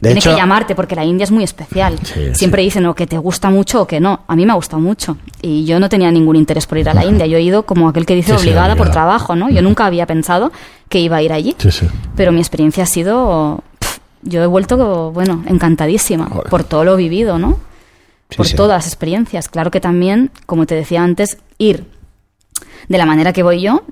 tiene 0.01 0.19
hecho- 0.19 0.29
que 0.29 0.37
llamarte 0.37 0.73
porque 0.73 0.95
la 0.95 1.03
India 1.03 1.25
es 1.25 1.31
muy 1.31 1.43
especial. 1.43 1.99
Sí, 2.03 2.33
Siempre 2.33 2.61
dicen 2.61 2.85
o 2.85 2.95
que 2.95 3.07
te 3.07 3.17
gusta 3.17 3.49
mucho 3.49 3.81
o 3.81 3.87
que 3.87 3.99
no. 3.99 4.21
A 4.27 4.35
mí 4.37 4.45
me 4.45 4.53
ha 4.53 4.55
gustado 4.55 4.81
mucho 4.81 5.17
y 5.41 5.65
yo 5.65 5.79
no 5.81 5.89
tenía 5.89 6.09
ningún 6.11 6.35
interés 6.37 6.65
por 6.65 6.77
ir 6.77 6.87
a 6.87 6.93
la 6.93 7.03
India. 7.03 7.25
Yo 7.25 7.37
he 7.37 7.41
ido 7.41 7.63
como 7.63 7.89
aquel 7.89 8.05
que 8.05 8.15
dice 8.15 8.31
Sí, 8.33 8.37
sí, 8.37 8.43
obligada 8.45 8.75
por 8.77 8.89
trabajo, 8.91 9.35
¿no? 9.35 9.49
Yo 9.49 9.61
nunca 9.61 9.85
había 9.85 10.05
pensado 10.05 10.51
que 10.87 10.99
iba 11.01 11.17
a 11.17 11.21
ir 11.23 11.33
allí. 11.33 11.55
Sí, 11.57 11.71
sí. 11.71 11.87
Pero 12.15 12.31
mi 12.31 12.39
experiencia 12.39 12.83
ha 12.83 12.87
sido, 12.87 13.63
yo 14.21 14.41
he 14.43 14.47
vuelto, 14.47 15.11
bueno, 15.11 15.43
encantadísima 15.47 16.27
Joder. 16.27 16.49
por 16.49 16.63
todo 16.63 16.85
lo 16.85 16.95
vivido, 16.95 17.37
¿no? 17.37 17.57
Sí, 18.29 18.37
por 18.37 18.47
sí. 18.47 18.55
todas 18.55 18.77
las 18.77 18.87
experiencias. 18.87 19.47
Claro 19.49 19.71
que 19.71 19.79
también, 19.79 20.31
como 20.45 20.65
te 20.65 20.75
decía 20.75 21.01
antes, 21.03 21.37
ir 21.57 21.85
de 22.87 22.97
la 22.97 23.05
manera 23.05 23.33
que 23.33 23.43
voy 23.43 23.61
yo 23.61 23.83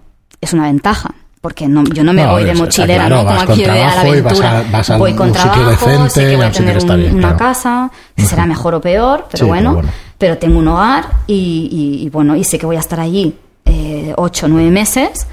es 0.41 0.53
una 0.53 0.63
ventaja. 0.63 1.13
Porque 1.41 1.67
no, 1.67 1.83
yo 1.83 2.03
no 2.03 2.11
me 2.11 2.23
No, 2.23 2.31
voy 2.31 2.43
de 2.43 2.55
mochilera, 2.55 3.05
claro, 3.05 3.21
¿no? 3.21 3.27
Como 3.37 3.39
aquí 3.53 3.63
de 3.63 3.69
a 3.69 3.75
la 3.75 3.85
vas 3.85 3.97
aventura. 3.97 4.57
a- 4.57 4.63
vas 4.71 4.89
a 4.89 4.97
voy 4.97 5.13
con 5.13 5.31
trabajo, 5.31 5.69
decente, 5.69 6.09
sé 6.09 6.21
que 6.31 6.35
voy 6.37 6.45
a 6.45 6.51
tener 6.51 6.77
está 6.77 6.93
un- 6.95 6.99
bien, 7.01 7.11
una 7.13 7.21
claro. 7.21 7.37
casa, 7.37 7.91
será 8.17 8.47
mejor 8.47 8.73
o 8.73 8.81
peor, 8.81 9.27
pero 9.31 9.43
Sí, 9.45 9.47
bueno, 9.47 9.79
pero 10.17 10.39
tengo 10.39 10.57
un 10.57 10.67
hogar 10.69 11.05
y, 11.27 11.69
y- 12.01 12.03
y 12.07 12.09
bueno, 12.09 12.35
y 12.35 12.43
sé 12.43 12.57
que 12.57 12.65
voy 12.65 12.77
a 12.77 12.79
estar 12.79 12.99
allí 12.99 13.35
eh, 13.63 14.13
ocho 14.17 14.47
o 14.47 14.49
nueve 14.49 14.71
meses 14.71 15.27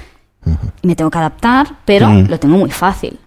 y 0.83 0.87
me 0.87 0.95
tengo 0.95 1.09
que 1.09 1.17
adaptar, 1.17 1.77
pero 1.83 2.07
Mm. 2.09 2.27
lo 2.29 2.39
tengo 2.39 2.57
muy 2.57 2.69
fácil. 2.69 3.17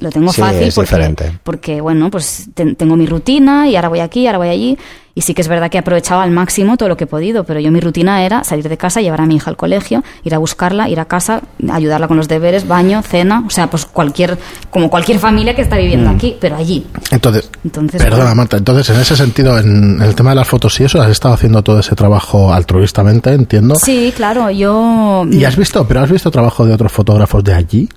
Lo 0.00 0.10
tengo 0.10 0.30
Sí, 0.30 0.40
fácil 0.42 0.70
porque, 0.74 0.80
diferente. 0.82 1.38
porque, 1.42 1.80
bueno, 1.80 2.10
pues 2.10 2.50
ten- 2.52 2.76
tengo 2.76 2.94
mi 2.94 3.06
rutina 3.06 3.66
y 3.68 3.74
ahora 3.76 3.88
voy 3.88 4.00
aquí, 4.00 4.26
ahora 4.26 4.36
voy 4.38 4.48
allí. 4.48 4.78
Y 5.18 5.22
sí 5.22 5.34
que 5.34 5.42
es 5.42 5.48
verdad 5.48 5.68
que 5.68 5.78
he 5.78 5.80
aprovechado 5.80 6.20
al 6.20 6.30
máximo 6.30 6.76
todo 6.76 6.88
lo 6.88 6.96
que 6.96 7.02
he 7.02 7.06
podido, 7.08 7.42
pero 7.42 7.58
yo 7.58 7.72
mi 7.72 7.80
rutina 7.80 8.24
era 8.24 8.44
salir 8.44 8.68
de 8.68 8.76
casa, 8.76 9.00
llevar 9.00 9.20
a 9.20 9.26
mi 9.26 9.34
hija 9.34 9.50
al 9.50 9.56
colegio, 9.56 10.04
ir 10.22 10.32
a 10.32 10.38
buscarla, 10.38 10.88
ir 10.88 11.00
a 11.00 11.06
casa, 11.06 11.42
ayudarla 11.72 12.06
con 12.06 12.16
los 12.16 12.28
deberes, 12.28 12.68
baño, 12.68 13.02
cena, 13.02 13.42
o 13.44 13.50
sea, 13.50 13.68
pues 13.68 13.84
cualquier, 13.84 14.38
como 14.70 14.88
cualquier 14.88 15.18
familia 15.18 15.56
que 15.56 15.62
está 15.62 15.76
viviendo 15.76 16.08
aquí, 16.08 16.36
pero 16.40 16.54
allí. 16.54 16.86
Entonces, 17.10 17.50
Entonces, 17.64 18.00
perdona 18.00 18.26
bueno. 18.26 18.36
Marta, 18.36 18.58
entonces 18.58 18.90
en 18.90 19.00
ese 19.00 19.16
sentido, 19.16 19.58
en 19.58 20.00
el 20.00 20.14
tema 20.14 20.30
de 20.30 20.36
las 20.36 20.46
fotos 20.46 20.78
y 20.78 20.84
eso, 20.84 21.02
has 21.02 21.10
estado 21.10 21.34
haciendo 21.34 21.64
todo 21.64 21.80
ese 21.80 21.96
trabajo 21.96 22.52
altruistamente, 22.52 23.32
entiendo. 23.32 23.74
Sí, 23.74 24.12
claro, 24.14 24.52
yo... 24.52 25.26
¿Y 25.28 25.44
has 25.44 25.56
visto, 25.56 25.84
pero 25.88 25.98
has 25.98 26.12
visto 26.12 26.30
trabajo 26.30 26.64
de 26.64 26.74
otros 26.74 26.92
fotógrafos 26.92 27.42
de 27.42 27.54
allí? 27.54 27.88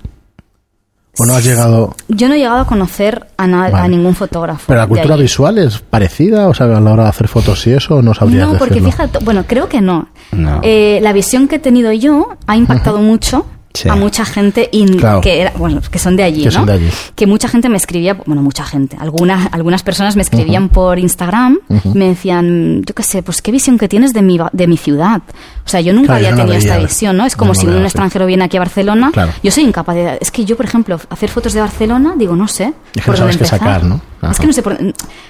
¿O 1.18 1.26
no 1.26 1.34
has 1.34 1.44
llegado? 1.44 1.94
Yo 2.08 2.28
no 2.28 2.34
he 2.34 2.38
llegado 2.38 2.60
a 2.60 2.66
conocer 2.66 3.26
a, 3.36 3.46
Vale. 3.46 3.76
a 3.76 3.86
ningún 3.88 4.14
fotógrafo. 4.14 4.64
¿Pero 4.68 4.80
la 4.80 4.86
cultura 4.86 5.16
visual 5.16 5.58
es 5.58 5.78
parecida? 5.78 6.48
O 6.48 6.54
sea, 6.54 6.66
a 6.74 6.80
la 6.80 6.92
hora 6.92 7.02
de 7.04 7.08
hacer 7.10 7.28
fotos 7.28 7.66
y 7.66 7.72
eso, 7.72 8.00
no 8.00 8.14
sabrías 8.14 8.48
No, 8.48 8.56
porque 8.58 8.74
decirlo? 8.80 8.90
fíjate, 8.92 9.18
bueno, 9.24 9.44
creo 9.46 9.68
que 9.68 9.82
no. 9.82 10.08
No. 10.32 10.60
Eh, 10.62 11.00
la 11.02 11.12
visión 11.12 11.48
que 11.48 11.56
he 11.56 11.58
tenido 11.58 11.92
yo 11.92 12.36
ha 12.46 12.56
impactado 12.56 12.98
mucho 12.98 13.44
Sí. 13.74 13.88
a 13.88 13.96
mucha 13.96 14.24
gente 14.24 14.68
in- 14.72 14.98
Claro. 14.98 15.20
que 15.20 15.40
era, 15.40 15.52
bueno, 15.56 15.80
que 15.90 15.98
son 15.98 16.14
de 16.16 16.22
allí, 16.22 16.40
Que 16.40 16.46
¿no? 16.46 16.52
son 16.52 16.66
de 16.66 16.72
allí. 16.74 16.90
Que 17.14 17.26
mucha 17.26 17.48
gente 17.48 17.68
me 17.68 17.76
escribía, 17.76 18.14
bueno, 18.26 18.42
mucha 18.42 18.64
gente, 18.64 18.96
algunas 19.00 19.48
algunas 19.52 19.82
personas 19.82 20.14
me 20.16 20.22
escribían 20.22 20.68
por 20.68 20.98
Instagram, 20.98 21.58
me 21.94 22.08
decían, 22.08 22.82
yo 22.84 22.94
qué 22.94 23.02
sé, 23.02 23.22
pues 23.22 23.40
qué 23.42 23.50
visión 23.52 23.78
que 23.78 23.88
tienes 23.88 24.12
de 24.12 24.22
mi 24.22 24.38
de 24.52 24.66
mi 24.66 24.76
ciudad. 24.76 25.22
O 25.64 25.68
sea, 25.68 25.80
yo 25.80 25.92
nunca 25.92 26.06
Claro, 26.18 26.20
yo 26.22 26.26
había 26.28 26.36
no 26.44 26.50
tenido 26.50 26.58
esta 26.58 26.78
visión, 26.78 27.16
¿no? 27.16 27.24
Es 27.26 27.36
como 27.36 27.54
si 27.54 27.66
un 27.66 27.82
extranjero 27.84 28.26
viene 28.26 28.44
aquí 28.44 28.56
a 28.56 28.60
Barcelona, 28.60 29.10
Claro. 29.12 29.32
yo 29.42 29.50
soy 29.50 29.64
incapaz 29.64 29.94
de 29.94 30.18
es 30.20 30.30
que 30.30 30.44
yo, 30.44 30.56
por 30.56 30.66
ejemplo, 30.66 30.98
hacer 31.10 31.30
fotos 31.30 31.52
de 31.52 31.60
Barcelona, 31.60 32.14
digo, 32.16 32.36
no 32.36 32.48
sé, 32.48 32.64
Es 32.94 33.02
que 33.02 33.02
por 33.02 33.10
no 33.14 33.16
sabes 33.18 33.36
dónde 33.36 33.38
qué 33.38 33.44
sacar, 33.46 33.84
¿no? 33.84 34.00
Ajá. 34.20 34.32
Es 34.32 34.38
que 34.40 34.46
no 34.46 34.52
sé 34.52 34.62
por, 34.62 34.74
o 34.74 34.78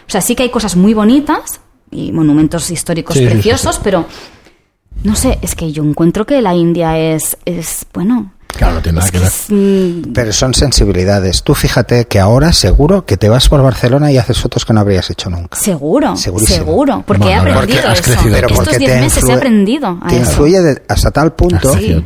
sea, 0.09 0.21
sí 0.21 0.35
que 0.35 0.43
hay 0.43 0.51
cosas 0.51 0.75
muy 0.77 0.95
bonitas 0.95 1.61
y 1.91 2.11
monumentos 2.13 2.71
históricos 2.71 3.17
Sí, 3.17 3.25
preciosos, 3.27 3.79
pero 3.85 4.07
no 5.05 5.17
sé, 5.17 5.39
es 5.43 5.55
que 5.55 5.73
yo 5.73 5.83
encuentro 5.85 6.25
que 6.27 6.41
la 6.43 6.55
India 6.55 6.99
es, 6.99 7.37
es 7.45 7.87
bueno. 7.93 8.33
Claro, 8.49 8.75
no 8.75 8.83
tiene 8.83 8.97
nada 8.99 9.07
es 9.07 9.13
que 9.13 9.19
que 9.19 9.25
ver. 9.25 9.33
es, 9.33 10.07
mm, 10.07 10.13
Pero 10.13 10.33
son 10.35 10.53
sensibilidades. 10.53 11.43
Tú 11.43 11.55
fíjate 11.55 12.05
que 12.05 12.21
ahora 12.21 12.53
seguro 12.53 13.07
que 13.07 13.17
te 13.17 13.31
vas 13.31 13.49
por 13.49 13.63
Barcelona 13.63 14.13
y 14.13 14.19
haces 14.19 14.39
fotos 14.39 14.67
que 14.67 14.75
no 14.75 14.81
habrías 14.81 15.09
hecho 15.09 15.31
nunca. 15.31 15.59
seguro, 15.59 16.17
Segurísimo. 16.17 16.59
seguro, 16.59 17.03
porque 17.07 17.23
Bueno, 17.23 17.41
he 17.41 17.53
porque 17.55 17.57
aprendido 17.59 17.89
has 17.89 18.01
eso. 18.01 18.03
crecido 18.13 18.35
Pero. 18.35 18.49
Estos 18.49 18.65
porque 18.65 18.79
10 18.79 18.91
te 18.93 19.01
meses 19.01 19.23
he 19.25 19.27
influe- 19.27 19.37
aprendido 19.37 19.99
a 20.03 20.09
Te 20.09 20.17
eso. 20.21 20.31
influye 20.31 20.61
de- 20.61 20.83
hasta 20.87 21.11
tal 21.11 21.33
punto 21.33 21.75
Sí. 21.79 22.05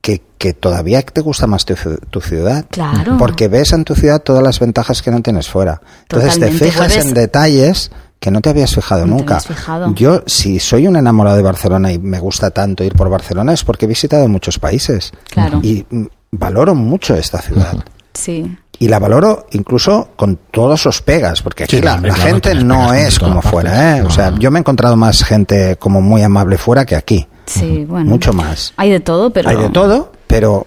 que, 0.00 0.22
que 0.38 0.54
todavía 0.54 1.02
te 1.02 1.20
gusta 1.20 1.46
más 1.46 1.64
tu, 1.66 1.74
tu 2.10 2.20
ciudad. 2.20 2.64
Claro. 2.70 3.16
Porque 3.18 3.48
ves 3.48 3.72
en 3.72 3.84
tu 3.84 3.94
ciudad 3.94 4.22
todas 4.22 4.42
las 4.42 4.58
ventajas 4.60 5.02
que 5.02 5.10
no 5.10 5.20
tienes 5.20 5.48
fuera. 5.48 5.80
Entonces 6.02 6.34
Totalmente, 6.34 6.64
te 6.64 6.70
fijas 6.70 6.96
en 6.96 7.12
detalles 7.14 7.90
que 8.18 8.30
no 8.30 8.40
te 8.40 8.50
habías 8.50 8.74
fijado 8.74 9.06
No 9.06 9.16
te 9.16 9.22
nunca. 9.22 9.40
fijado. 9.40 9.94
Yo, 9.94 10.22
si 10.26 10.58
soy 10.58 10.86
un 10.86 10.96
enamorado 10.96 11.36
de 11.36 11.42
Barcelona 11.42 11.92
y 11.92 11.98
me 11.98 12.18
gusta 12.18 12.50
tanto 12.50 12.82
ir 12.84 12.94
por 12.94 13.08
Barcelona, 13.10 13.52
es 13.52 13.62
porque 13.64 13.84
he 13.84 13.88
visitado 13.88 14.26
muchos 14.28 14.58
países. 14.58 15.12
Claro. 15.30 15.60
Y 15.62 15.84
mm, 15.88 16.06
valoro 16.32 16.74
mucho 16.74 17.14
esta 17.14 17.40
ciudad. 17.40 17.84
Sí. 18.14 18.56
Y 18.78 18.88
la 18.88 18.98
valoro 18.98 19.46
incluso 19.52 20.10
con 20.16 20.38
todos 20.50 20.82
sus 20.82 21.00
pegas, 21.02 21.40
porque 21.42 21.64
aquí 21.64 21.76
Sí, 21.76 21.82
la, 21.82 21.98
gente 22.14 22.54
no 22.54 22.92
es 22.92 23.18
como 23.18 23.36
partes. 23.36 23.50
fuera, 23.50 23.98
¿eh? 23.98 24.02
O 24.02 24.10
sea, 24.10 24.34
yo 24.38 24.50
me 24.50 24.58
he 24.58 24.60
encontrado 24.60 24.96
más 24.96 25.22
gente 25.24 25.76
como 25.76 26.00
muy 26.02 26.22
amable 26.22 26.58
fuera 26.58 26.84
que 26.84 26.94
aquí. 26.96 27.26
Sí, 27.46 27.84
bueno. 27.88 28.10
Mucho 28.10 28.32
más. 28.32 28.72
Hay 28.76 28.90
de 28.90 29.00
todo, 29.00 29.30
pero 29.30 29.48
Hay 29.48 29.56
de 29.56 29.68
todo, 29.70 30.12
pero 30.26 30.66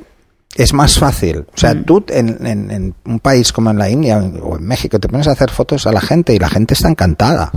es 0.55 0.73
más 0.73 0.97
fácil. 0.99 1.45
O 1.53 1.57
sea, 1.57 1.73
Mm. 1.73 1.83
tú 1.85 2.03
en, 2.09 2.45
en- 2.45 2.71
en 2.71 2.95
un 3.05 3.19
país 3.19 3.51
como 3.53 3.69
en 3.71 3.77
la 3.77 3.89
India 3.89 4.17
o 4.17 4.57
en 4.57 4.63
México 4.65 4.99
te 4.99 5.07
pones 5.07 5.27
a 5.27 5.31
hacer 5.31 5.49
fotos 5.51 5.85
a 5.87 5.91
la 5.91 6.01
gente 6.01 6.33
y 6.33 6.39
la 6.39 6.49
gente 6.49 6.73
está 6.73 6.89
encantada. 6.89 7.51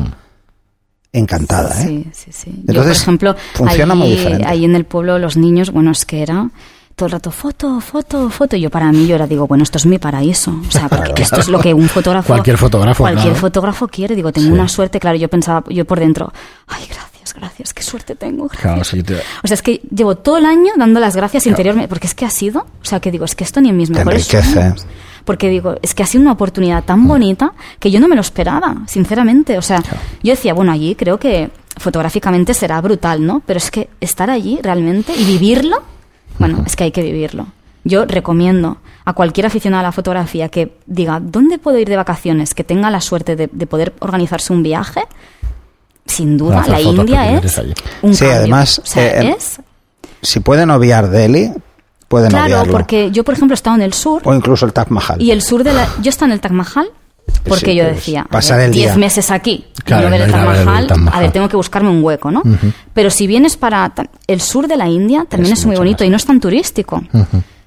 Encantada, 1.14 1.78
¿eh? 1.82 1.86
Sí, 1.86 2.10
sí, 2.14 2.32
sí. 2.32 2.50
Yo, 2.50 2.62
por 2.66 2.76
Entonces, 2.76 3.02
ejemplo, 3.02 3.36
funciona 3.54 3.92
ahí, 3.92 3.98
muy 3.98 4.10
diferente. 4.10 4.44
ahí 4.46 4.64
en 4.64 4.74
el 4.74 4.86
pueblo 4.86 5.18
los 5.18 5.36
niños, 5.36 5.70
bueno, 5.70 5.90
es 5.90 6.06
que 6.06 6.22
era 6.22 6.48
todo 6.94 7.06
el 7.06 7.12
rato 7.12 7.30
foto, 7.30 7.80
foto, 7.80 8.30
foto. 8.30 8.56
Yo 8.56 8.70
para 8.70 8.90
mí 8.92 9.06
yo 9.06 9.14
era 9.16 9.26
digo, 9.26 9.46
bueno, 9.46 9.62
esto 9.62 9.76
es 9.76 9.84
mi 9.84 9.98
paraíso. 9.98 10.54
O 10.66 10.70
sea, 10.70 10.88
porque 10.88 11.12
Claro. 11.12 11.22
esto 11.22 11.40
es 11.40 11.48
lo 11.48 11.58
que 11.60 11.74
un 11.74 11.88
fotógrafo 11.88 12.28
Cualquier 12.28 12.56
fotógrafo, 12.56 13.02
cualquier 13.02 13.24
claro. 13.32 13.40
fotógrafo 13.40 13.88
quiere. 13.88 14.14
Digo, 14.16 14.32
tengo 14.32 14.46
Sí. 14.48 14.52
una 14.54 14.68
suerte, 14.68 14.98
claro, 15.00 15.18
yo 15.18 15.28
pensaba 15.28 15.62
yo 15.68 15.84
por 15.84 16.00
dentro, 16.00 16.32
ay, 16.68 16.84
gracias, 16.86 17.11
gracias, 17.34 17.72
qué 17.74 17.82
suerte 17.82 18.14
tengo. 18.14 18.44
gracias". 18.48 18.62
Claro, 18.62 18.84
sí, 18.84 19.02
te- 19.02 19.16
O 19.42 19.46
sea, 19.46 19.54
es 19.54 19.62
que 19.62 19.80
llevo 19.94 20.16
todo 20.16 20.38
el 20.38 20.46
año 20.46 20.72
dando 20.76 21.00
las 21.00 21.16
gracias 21.16 21.46
interiormente, 21.46 21.88
porque 21.88 22.06
es 22.06 22.14
que 22.14 22.24
ha 22.24 22.30
sido, 22.30 22.60
o 22.60 22.84
sea, 22.84 23.00
que 23.00 23.10
digo, 23.10 23.24
es 23.24 23.34
que 23.34 23.44
esto 23.44 23.60
ni 23.60 23.68
en 23.70 23.76
mis 23.76 23.88
Te 23.90 23.96
mejores 23.98 24.26
enriquece. 24.32 24.52
sueños. 24.54 24.86
Porque 25.24 25.48
digo, 25.48 25.76
es 25.82 25.94
que 25.94 26.02
ha 26.02 26.06
sido 26.06 26.22
una 26.22 26.32
oportunidad 26.32 26.82
tan 26.82 27.06
bonita 27.06 27.52
que 27.78 27.90
yo 27.92 28.00
no 28.00 28.08
me 28.08 28.16
lo 28.16 28.20
esperaba, 28.22 28.82
sinceramente. 28.88 29.56
O 29.56 29.62
sea, 29.62 29.80
yo 30.22 30.32
decía, 30.32 30.52
bueno, 30.52 30.72
allí 30.72 30.96
creo 30.96 31.18
que 31.18 31.50
fotográficamente 31.76 32.54
será 32.54 32.80
brutal, 32.80 33.24
¿no? 33.24 33.40
Pero 33.46 33.58
es 33.58 33.70
que 33.70 33.88
estar 34.00 34.30
allí 34.30 34.58
realmente 34.62 35.12
y 35.16 35.24
vivirlo, 35.24 35.82
bueno, 36.38 36.62
es 36.66 36.74
que 36.74 36.84
hay 36.84 36.90
que 36.90 37.02
vivirlo. 37.02 37.46
Yo 37.84 38.04
recomiendo 38.04 38.78
a 39.04 39.12
cualquier 39.12 39.46
aficionado 39.46 39.80
a 39.80 39.82
la 39.84 39.92
fotografía 39.92 40.48
que 40.48 40.76
diga, 40.86 41.20
¿dónde 41.20 41.58
puedo 41.58 41.78
ir 41.78 41.88
de 41.88 41.96
vacaciones? 41.96 42.54
Que 42.54 42.64
tenga 42.64 42.90
la 42.90 43.00
suerte 43.00 43.34
de, 43.36 43.48
de 43.52 43.66
poder 43.66 43.92
organizarse 44.00 44.52
un 44.52 44.62
viaje. 44.62 45.02
Sin 46.06 46.36
duda, 46.36 46.64
la 46.66 46.80
India 46.80 47.38
es 47.38 47.58
un 48.02 48.14
Sí, 48.14 48.20
cambio. 48.20 48.36
además, 48.38 48.78
O 48.80 48.86
sea, 48.86 49.20
eh, 49.22 49.36
es 49.38 49.60
Si 50.20 50.40
pueden 50.40 50.70
obviar 50.70 51.08
Delhi, 51.10 51.52
pueden 52.08 52.30
Claro, 52.30 52.44
obviarlo. 52.46 52.72
porque 52.72 53.10
yo, 53.10 53.24
por 53.24 53.34
ejemplo, 53.34 53.54
he 53.54 53.56
estado 53.56 53.76
en 53.76 53.82
el 53.82 53.92
sur 53.94 54.20
O 54.24 54.34
incluso 54.34 54.66
el 54.66 54.72
Taj 54.72 54.88
Mahal. 54.90 55.20
y 55.22 55.30
el 55.30 55.42
sur 55.42 55.64
de 55.64 55.72
la... 55.72 55.88
Yo 56.02 56.10
estaba 56.10 56.26
en 56.26 56.32
el 56.32 56.40
Taj 56.40 56.52
Mahal 56.52 56.88
porque 57.48 57.66
Sí, 57.66 57.74
yo 57.76 57.84
pues, 57.84 57.96
decía, 57.96 58.22
a 58.22 58.28
pasar 58.28 58.58
ver, 58.58 58.66
el 58.66 58.72
10 58.72 58.86
día. 58.92 58.96
meses 58.98 59.30
aquí, 59.30 59.64
Claro, 59.84 60.08
a 60.08 60.10
Taj 60.10 60.18
ver 60.18 60.28
el 60.28 60.32
Mahal, 60.66 60.86
Taj 60.88 60.98
Mahal. 60.98 61.18
a 61.18 61.20
ver, 61.22 61.32
tengo 61.32 61.48
que 61.48 61.56
buscarme 61.56 61.88
un 61.88 62.02
hueco, 62.02 62.30
¿no? 62.30 62.42
Pero 62.92 63.10
si 63.10 63.26
vienes 63.26 63.56
para 63.56 63.92
el 64.26 64.40
sur 64.40 64.66
de 64.68 64.76
la 64.76 64.88
India, 64.88 65.24
también 65.28 65.52
Es 65.52 65.60
es, 65.60 65.66
muy 65.66 65.76
bonito 65.76 66.02
más. 66.02 66.08
y 66.08 66.10
no 66.10 66.16
es 66.16 66.24
tan 66.26 66.40
turístico. 66.40 67.02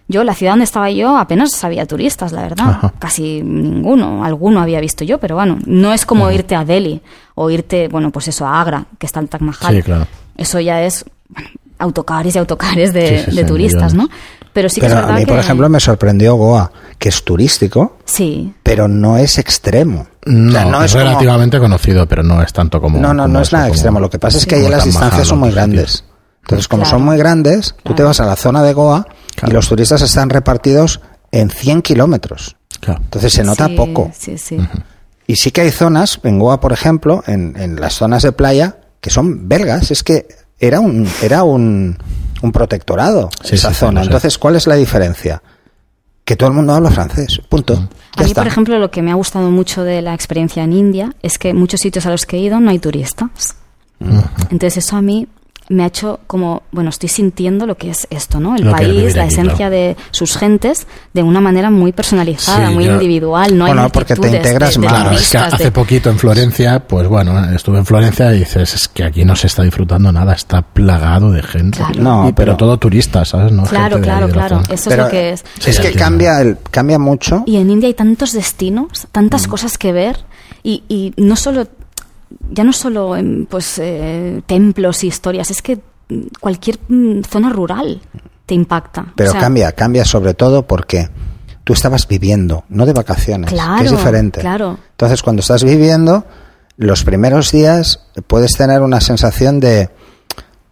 Yo, 0.08 0.24
la 0.24 0.36
ciudad 0.36 0.52
donde 0.54 0.66
estaba 0.66 0.92
yo, 0.92 1.18
apenas 1.18 1.64
había 1.64 1.86
turistas, 1.88 2.32
la 2.32 2.44
verdad. 2.44 2.70
Ajá. 2.70 2.94
Casi 3.00 3.42
ninguno, 3.44 4.24
alguno 4.24 4.62
había 4.62 4.80
visto 4.80 5.04
yo, 5.04 5.20
pero 5.20 5.36
bueno, 5.36 5.58
no 5.66 5.94
es 5.94 6.06
como 6.06 6.30
irte 6.30 6.56
a 6.56 6.64
Delhi 6.64 7.02
o 7.34 7.50
irte, 7.50 7.88
bueno, 7.88 8.12
pues 8.12 8.28
eso, 8.28 8.46
a 8.46 8.62
Agra, 8.62 8.86
que 9.00 9.08
está 9.08 9.20
el 9.20 9.28
Taj 9.30 9.42
Mahal. 9.42 9.76
Sí, 9.76 9.82
claro. 9.82 10.06
Eso 10.38 10.60
ya 10.60 10.84
es 10.84 11.06
bueno, 11.30 11.50
autocares 11.80 12.36
y 12.36 12.38
autocares 12.38 12.94
de, 12.94 13.20
Sí, 13.20 13.26
sí, 13.32 13.36
de 13.36 13.42
sí, 13.42 13.48
turistas, 13.48 13.94
millones. 13.94 14.12
¿no? 14.12 14.46
Pero 14.54 14.70
sí 14.70 14.76
que 14.80 14.88
Pero 14.88 14.94
es 14.94 14.98
a 14.98 15.02
verdad 15.08 15.20
mí, 15.20 15.26
por 15.26 15.36
que- 15.36 15.42
ejemplo, 15.42 15.70
me 15.70 15.80
sorprendió 15.80 16.36
Goa, 16.36 16.72
que 17.00 17.10
es 17.10 17.24
turístico, 17.24 17.98
Sí, 18.06 18.54
pero 18.64 18.88
no 18.88 19.18
es 19.18 19.38
extremo. 19.40 20.08
No, 20.28 20.50
O 20.50 20.52
sea, 20.54 20.66
no 20.66 20.80
es, 20.80 20.86
es 20.86 20.92
como- 20.94 21.04
relativamente 21.10 21.60
conocido, 21.60 22.06
pero 22.08 22.24
no 22.24 22.42
es 22.42 22.54
tanto 22.54 22.80
como. 22.80 22.98
No, 23.00 23.14
no, 23.14 23.24
como 23.24 23.34
no 23.34 23.42
es 23.42 23.52
nada 23.52 23.66
como- 23.66 23.74
extremo. 23.74 24.00
Lo 24.00 24.10
que 24.10 24.18
pasa 24.20 24.38
es 24.38 24.46
que 24.46 24.56
ahí 24.56 24.70
las 24.70 24.86
distancias 24.86 25.28
son 25.28 25.40
muy 25.40 25.52
grandes. 25.52 26.04
Entonces, 26.46 26.68
como 26.68 26.84
Claro. 26.84 26.98
son 26.98 27.06
muy 27.06 27.18
grandes, 27.18 27.76
tú 27.84 27.90
te 27.94 27.96
Claro. 27.96 28.08
vas 28.10 28.20
a 28.20 28.26
la 28.26 28.36
zona 28.36 28.62
de 28.64 28.74
Goa 28.74 29.08
Claro. 29.36 29.52
y 29.52 29.54
los 29.56 29.68
turistas 29.68 30.02
están 30.02 30.30
repartidos 30.30 31.02
en 31.32 31.50
100 31.50 31.82
kilómetros. 31.82 32.56
Claro. 32.80 33.02
Entonces 33.04 33.34
se 33.34 33.44
nota 33.44 33.68
sí, 33.68 33.76
poco. 33.76 34.12
Sí, 34.18 34.38
sí. 34.38 34.58
Y 35.28 35.36
sí 35.38 35.50
que 35.52 35.62
hay 35.62 35.72
zonas, 35.72 36.20
en 36.24 36.38
Goa, 36.40 36.60
por 36.62 36.72
ejemplo, 36.72 37.24
en, 37.26 37.56
en 37.58 37.80
las 37.82 37.94
zonas 37.96 38.22
de 38.24 38.32
playa, 38.32 38.78
que 39.02 39.10
son 39.10 39.48
belgas. 39.50 39.90
Es 39.92 40.04
que 40.04 40.28
era 40.60 40.80
un, 40.80 41.08
era 41.24 41.44
un, 41.44 41.98
un 42.44 42.52
protectorado 42.52 43.30
Sí, 43.44 43.56
esa 43.56 43.70
sí, 43.70 43.76
zona. 43.76 44.04
Entonces, 44.04 44.38
¿cuál 44.38 44.56
es 44.56 44.68
la 44.68 44.76
diferencia? 44.76 45.42
Que 46.24 46.36
todo 46.36 46.50
el 46.50 46.56
mundo 46.56 46.74
habla 46.74 46.92
francés, 46.92 47.40
punto. 47.50 47.74
A 47.74 47.78
Ya 47.78 48.24
mí, 48.24 48.26
está. 48.32 48.42
por 48.42 48.48
ejemplo, 48.48 48.78
lo 48.80 48.92
que 48.92 49.02
me 49.02 49.12
ha 49.12 49.16
gustado 49.16 49.50
mucho 49.52 49.84
de 49.84 50.02
la 50.04 50.14
experiencia 50.14 50.64
en 50.64 50.74
India 50.74 51.14
es 51.24 51.38
que 51.40 51.54
muchos 51.56 51.82
sitios 51.82 52.06
a 52.06 52.12
los 52.12 52.26
que 52.28 52.38
he 52.38 52.40
ido 52.40 52.60
no 52.60 52.70
hay 52.70 52.78
turistas. 52.80 53.56
Entonces 54.52 54.78
eso 54.78 54.96
a 54.98 55.02
mí 55.02 55.28
me 55.68 55.84
ha 55.84 55.88
hecho 55.88 56.20
como, 56.28 56.62
bueno, 56.72 56.92
estoy 56.92 57.10
sintiendo 57.10 57.66
lo 57.66 57.76
que 57.76 57.90
es 57.90 58.06
esto, 58.12 58.40
¿no? 58.40 58.56
El 58.56 58.66
Lo 58.66 58.72
país, 58.72 59.16
la 59.16 59.24
aquí, 59.24 59.34
esencia 59.34 59.56
claro. 59.56 59.72
de 59.72 59.98
sus 60.12 60.38
gentes 60.38 60.86
de 61.14 61.24
una 61.24 61.42
manera 61.42 61.72
muy 61.72 61.92
personalizada, 61.92 62.68
Sí, 62.70 62.74
muy 62.76 62.86
yo- 62.86 62.94
individual. 62.94 63.58
No 63.58 63.66
hay 63.66 63.74
Bueno, 63.74 63.90
porque 63.90 64.16
te 64.16 64.28
integras 64.28 64.76
de- 64.76 64.82
de 64.82 64.88
más. 64.88 64.94
Claro, 65.02 65.18
es 65.18 65.30
que 65.32 65.38
hace 65.40 65.64
de- 65.66 65.72
poquito 65.72 66.10
en 66.12 66.20
Florencia, 66.20 66.80
pues 66.88 67.08
bueno, 67.08 67.44
estuve 67.54 67.80
en 67.80 67.86
Florencia 67.88 68.32
y 68.36 68.40
dices, 68.40 68.76
es 68.76 68.88
que 68.88 69.04
aquí 69.04 69.26
no 69.26 69.36
se 69.36 69.48
está 69.48 69.64
disfrutando 69.64 70.12
nada, 70.12 70.34
está 70.34 70.62
plagado 70.62 71.32
de 71.32 71.42
gente. 71.42 71.80
Claro. 71.80 71.94
No, 72.02 72.30
Y- 72.30 72.34
pero, 72.34 72.52
pero- 72.54 72.58
todo 72.58 72.78
turista, 72.78 73.26
¿sabes? 73.26 73.52
No 73.52 73.64
Claro, 73.64 74.00
claro, 74.02 74.30
claro. 74.30 74.62
Eso 74.70 74.90
Pero 74.92 75.04
es 75.04 75.08
lo 75.08 75.12
que 75.12 75.30
es. 75.32 75.40
Sí, 75.60 75.72
es 75.72 75.80
que 75.80 75.88
entiendo. 75.88 76.00
cambia, 76.00 76.42
el, 76.42 76.58
cambia 76.70 77.00
mucho. 77.00 77.42
Y 77.48 77.58
en 77.58 77.72
India 77.72 77.88
hay 77.88 77.96
tantos 77.96 78.34
destinos, 78.34 79.08
tantas 79.12 79.48
cosas 79.48 79.78
que 79.80 79.92
ver 79.92 80.18
y, 80.62 80.84
y 80.88 81.14
no 81.18 81.36
solo, 81.36 81.68
ya 82.52 82.64
no 82.64 82.74
solo 82.74 83.16
em, 83.16 83.46
pues 83.46 83.80
eh, 83.80 84.42
templos 84.46 85.04
y 85.04 85.08
historias, 85.08 85.52
es 85.52 85.62
que 85.62 85.78
mm, 86.10 86.22
cualquier 86.40 86.80
mm, 86.88 87.22
zona 87.24 87.50
rural 87.50 88.02
te 88.46 88.54
impacta. 88.56 89.14
Pero 89.16 89.30
O 89.30 89.32
sea, 89.34 89.42
cambia, 89.42 89.72
cambia 89.72 90.06
sobre 90.06 90.34
todo 90.34 90.68
porque 90.68 91.10
tú 91.64 91.74
estabas 91.74 92.08
viviendo, 92.08 92.64
no 92.70 92.86
de 92.86 92.94
vacaciones, 92.94 93.52
Claro, 93.52 93.80
que 93.80 93.86
es 93.86 93.92
diferente. 93.92 94.40
claro. 94.42 94.78
Entonces, 94.92 95.24
cuando 95.24 95.40
estás 95.40 95.64
viviendo, 95.64 96.26
los 96.78 97.04
primeros 97.04 97.52
días 97.52 98.02
puedes 98.28 98.54
tener 98.54 98.82
una 98.82 99.02
sensación 99.02 99.60
de, 99.60 99.90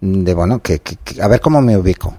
de 0.01 0.33
bueno, 0.35 0.59
que, 0.61 0.79
que- 0.79 0.97
que- 0.97 1.21
a 1.21 1.27
ver 1.27 1.41
cómo 1.41 1.61
me 1.61 1.77
ubico. 1.77 2.15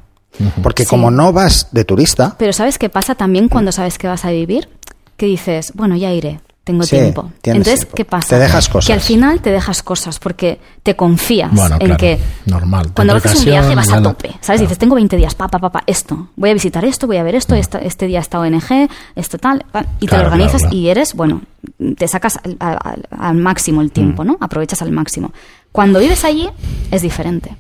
Porque 0.65 0.83
Sí. 0.83 0.89
como 0.91 1.13
no 1.13 1.33
vas 1.33 1.69
de 1.71 1.85
turista, 1.85 2.35
Pero 2.37 2.53
¿sabes 2.53 2.77
qué 2.79 2.89
pasa 2.89 3.15
también 3.15 3.49
cuando 3.49 3.71
sabes 3.71 3.99
que 3.99 4.09
vas 4.09 4.25
a 4.25 4.31
vivir? 4.33 4.69
Que 5.17 5.27
dices, 5.27 5.71
bueno, 5.77 5.95
ya 5.95 6.13
iré, 6.13 6.41
tengo 6.65 6.83
Sí, 6.85 6.97
tiempo. 6.97 7.31
tienes 7.43 7.59
Entonces, 7.61 7.81
tiempo. 7.81 7.97
¿qué 7.97 8.05
pasa? 8.07 8.29
Te 8.31 8.39
dejas 8.39 8.69
cosas. 8.71 8.87
Que 8.87 8.93
al 8.95 9.01
final 9.01 9.41
te 9.41 9.51
dejas 9.51 9.83
cosas 9.83 10.19
porque 10.19 10.59
te 10.83 10.97
confías 10.97 11.51
Bueno, 11.53 11.75
en 11.79 11.87
claro, 11.87 11.97
que 11.99 12.19
normal. 12.47 12.91
cuando 12.95 13.15
haces 13.17 13.39
un 13.41 13.45
viaje 13.45 13.75
vas 13.75 13.93
a 13.93 14.03
tope, 14.03 14.29
¿sabes? 14.29 14.45
Claro. 14.47 14.61
Dices, 14.63 14.79
tengo 14.79 14.95
20 14.95 15.17
días, 15.17 15.35
pa, 15.35 15.47
pa, 15.49 15.59
pa, 15.59 15.71
pa, 15.71 15.83
esto, 15.87 16.29
voy 16.37 16.49
a 16.51 16.55
visitar 16.55 16.85
esto, 16.85 17.07
voy 17.07 17.19
a 17.19 17.23
ver 17.23 17.35
esto, 17.35 17.55
esta- 17.55 17.79
este 17.79 18.07
día 18.07 18.21
está 18.21 18.41
ONG, 18.41 18.89
esto 19.15 19.37
tal, 19.39 19.65
pa, 19.71 19.85
y 20.01 20.07
te 20.07 20.17
lo 20.17 20.23
organizas 20.25 20.63
claro, 20.63 20.71
claro. 20.71 20.77
y 20.77 20.89
eres, 20.89 21.13
bueno, 21.15 21.43
te 21.99 22.09
sacas 22.09 22.39
al, 22.43 22.57
al- 22.61 23.03
al 23.11 23.37
máximo 23.37 23.83
el 23.83 23.91
tiempo, 23.93 24.25
Mm. 24.25 24.27
¿no? 24.27 24.39
Aprovechas 24.41 24.81
al 24.81 24.91
máximo. 24.91 25.33
Cuando 25.71 25.99
vives 25.99 26.25
allí 26.25 26.49
es 26.91 27.03
diferente. 27.03 27.57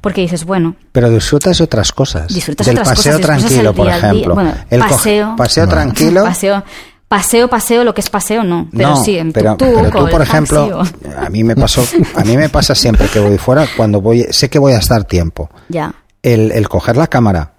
Porque 0.00 0.22
dices, 0.22 0.44
bueno, 0.46 0.76
pero 0.92 1.10
disfrutas 1.10 1.58
de 1.58 1.64
otras 1.64 1.92
cosas. 1.92 2.28
Disfrutas 2.32 2.66
Del 2.66 2.76
otras 2.78 2.88
paseo 2.88 3.12
cosas, 3.12 3.18
disfrutas 3.18 3.40
tranquilo, 3.50 3.70
el 3.70 3.76
por 3.76 3.86
día 3.86 3.94
a 3.94 3.98
día. 3.98 4.08
ejemplo. 4.10 4.34
Bueno, 4.34 4.54
El 4.70 4.80
co- 4.80 4.88
paseo. 4.88 5.34
paseo 5.36 5.66
Bueno. 5.66 5.80
tranquilo. 5.82 6.24
paseo, 6.24 6.64
paseo, 7.10 7.48
paseo, 7.48 7.82
lo 7.82 7.92
que 7.92 8.02
es 8.02 8.08
paseo 8.08 8.44
no, 8.44 8.68
pero 8.70 8.90
no, 8.90 9.04
sí, 9.04 9.18
en 9.18 9.32
pero, 9.32 9.56
pero 9.58 9.90
tú, 9.90 9.98
o 9.98 10.06
el 10.06 10.10
por 10.12 10.22
ejemplo, 10.22 10.80
a 11.18 11.28
mí 11.28 11.42
me 11.42 11.56
pasó, 11.56 11.82
a 12.14 12.22
mí 12.22 12.36
me 12.36 12.48
pasa 12.48 12.76
siempre 12.76 13.08
que 13.08 13.18
voy 13.18 13.36
fuera 13.36 13.66
cuando 13.76 14.00
voy, 14.00 14.28
sé 14.30 14.48
que 14.48 14.60
voy 14.60 14.74
a 14.74 14.78
estar 14.78 15.02
tiempo. 15.02 15.50
ya. 15.68 15.92
El, 16.22 16.52
el 16.52 16.68
coger 16.68 16.96
la 16.96 17.08
cámara 17.08 17.54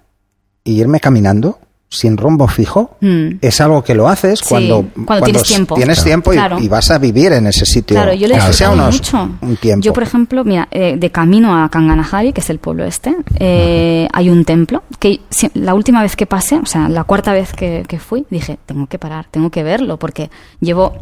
y 0.64 0.80
irme 0.80 1.00
caminando 1.00 1.58
sin 1.94 2.16
rumbo 2.16 2.48
fijo 2.48 2.96
Mm. 3.00 3.36
es 3.42 3.60
algo 3.60 3.84
que 3.84 3.94
lo 3.94 4.08
haces 4.08 4.38
Sí, 4.40 4.46
cuando, 4.48 4.86
cuando 5.04 5.24
tienes 5.26 5.42
tiempo. 5.42 5.74
tienes 5.74 5.96
Claro. 5.98 6.06
tiempo 6.08 6.32
y, 6.32 6.36
Claro. 6.36 6.58
y 6.58 6.68
vas 6.68 6.90
a 6.90 6.96
vivir 6.98 7.32
en 7.32 7.46
ese 7.46 7.66
sitio. 7.66 7.96
Claro, 7.96 8.14
yo 8.14 8.26
le 8.28 8.36
aunque 8.36 8.52
sea 8.54 8.70
unos- 8.70 8.94
mucho. 8.96 9.28
un 9.42 9.56
tiempo. 9.56 9.84
Yo, 9.84 9.92
por 9.92 10.02
ejemplo, 10.02 10.42
mira, 10.42 10.68
eh, 10.70 10.96
de 10.96 11.10
camino 11.10 11.62
a 11.62 11.68
Kanganahari, 11.68 12.32
que 12.32 12.40
es 12.40 12.48
el 12.48 12.58
pueblo 12.58 12.84
este, 12.84 13.14
eh, 13.38 14.08
hay 14.12 14.30
un 14.30 14.44
templo 14.46 14.82
que 14.98 15.20
si- 15.28 15.50
la 15.54 15.74
última 15.74 16.00
vez 16.02 16.16
que 16.16 16.24
pasé, 16.26 16.56
o 16.56 16.66
sea, 16.66 16.88
la 16.88 17.04
cuarta 17.04 17.32
vez 17.34 17.52
que, 17.52 17.84
que 17.86 17.98
fui, 17.98 18.24
dije, 18.30 18.58
tengo 18.64 18.86
que 18.86 18.98
parar, 18.98 19.26
tengo 19.30 19.50
que 19.50 19.62
verlo, 19.62 19.98
porque 19.98 20.30
llevo 20.60 20.94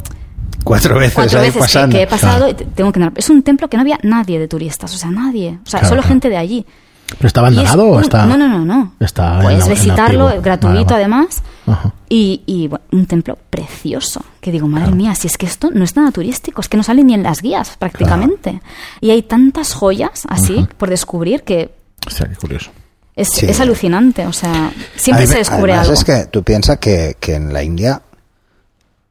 cuatro 0.64 0.98
veces 0.98 1.14
cuatro 1.14 1.38
veces 1.38 1.55
que- 1.55 1.61
pasando. 1.61 1.96
que, 1.96 2.03
he 2.03 2.07
pasado 2.07 2.37
Claro. 2.46 2.50
y 2.50 2.55
te- 2.55 2.64
tengo 2.64 2.92
que 2.92 3.11
Es 3.16 3.31
un 3.31 3.42
templo 3.42 3.68
que 3.68 3.76
no 3.76 3.83
había 3.83 3.98
nadie 4.03 4.38
de 4.38 4.48
turistas, 4.48 4.92
o 4.94 4.98
sea, 4.98 5.11
nadie, 5.11 5.59
o 5.64 5.70
sea, 5.70 5.81
Claro, 5.81 5.88
solo 5.88 6.00
claro. 6.03 6.09
gente 6.09 6.29
de 6.29 6.37
allí. 6.37 6.66
¿Pero 7.18 7.27
está 7.27 7.40
es 7.40 7.44
abandonado 7.46 7.85
o 7.88 8.01
está...? 8.01 8.27
No, 8.27 8.37
no, 8.37 8.49
no, 8.49 8.64
no. 8.64 8.92
Está 9.01 9.37
en 9.37 9.42
Puedes 9.42 9.66
en 9.66 9.70
visitarlo, 9.75 10.27
activo. 10.29 10.42
gratuito 10.42 10.75
Vale, 10.75 10.85
vale. 10.85 10.96
además. 10.96 11.42
Ajá. 11.66 11.92
Y, 12.09 12.42
y, 12.46 12.68
bueno, 12.68 12.85
un 12.92 13.07
templo 13.07 13.38
precioso. 13.51 14.25
Que 14.40 14.51
digo, 14.51 14.66
madre 14.68 14.92
mía, 14.92 15.14
si 15.14 15.27
es 15.29 15.37
que 15.38 15.46
esto 15.46 15.70
no 15.73 15.85
es 15.85 15.96
nada 15.96 16.11
turístico, 16.12 16.61
es 16.61 16.68
que 16.68 16.77
no 16.77 16.83
sale 16.83 17.05
ni 17.05 17.14
en 17.14 17.23
las 17.23 17.42
guías 17.42 17.77
prácticamente. 17.79 18.61
Y 19.01 19.11
hay 19.11 19.23
tantas 19.23 19.75
joyas 19.75 20.23
así 20.29 20.66
por 20.79 20.88
descubrir 20.90 21.42
que 21.42 21.75
Hostia, 22.07 22.27
qué 22.29 22.37
curioso. 22.37 22.70
es, 23.14 23.29
Sí. 23.29 23.46
es 23.46 23.61
alucinante. 23.61 24.27
O 24.27 24.33
sea, 24.33 24.73
siempre 24.96 25.27
se 25.27 25.38
descubre 25.38 25.73
además 25.73 25.88
algo. 25.88 26.01
es 26.01 26.05
que 26.05 26.27
tú 26.31 26.42
piensas 26.42 26.79
que, 26.79 27.16
que 27.20 27.35
en 27.35 27.53
la 27.53 27.62
India 27.62 28.01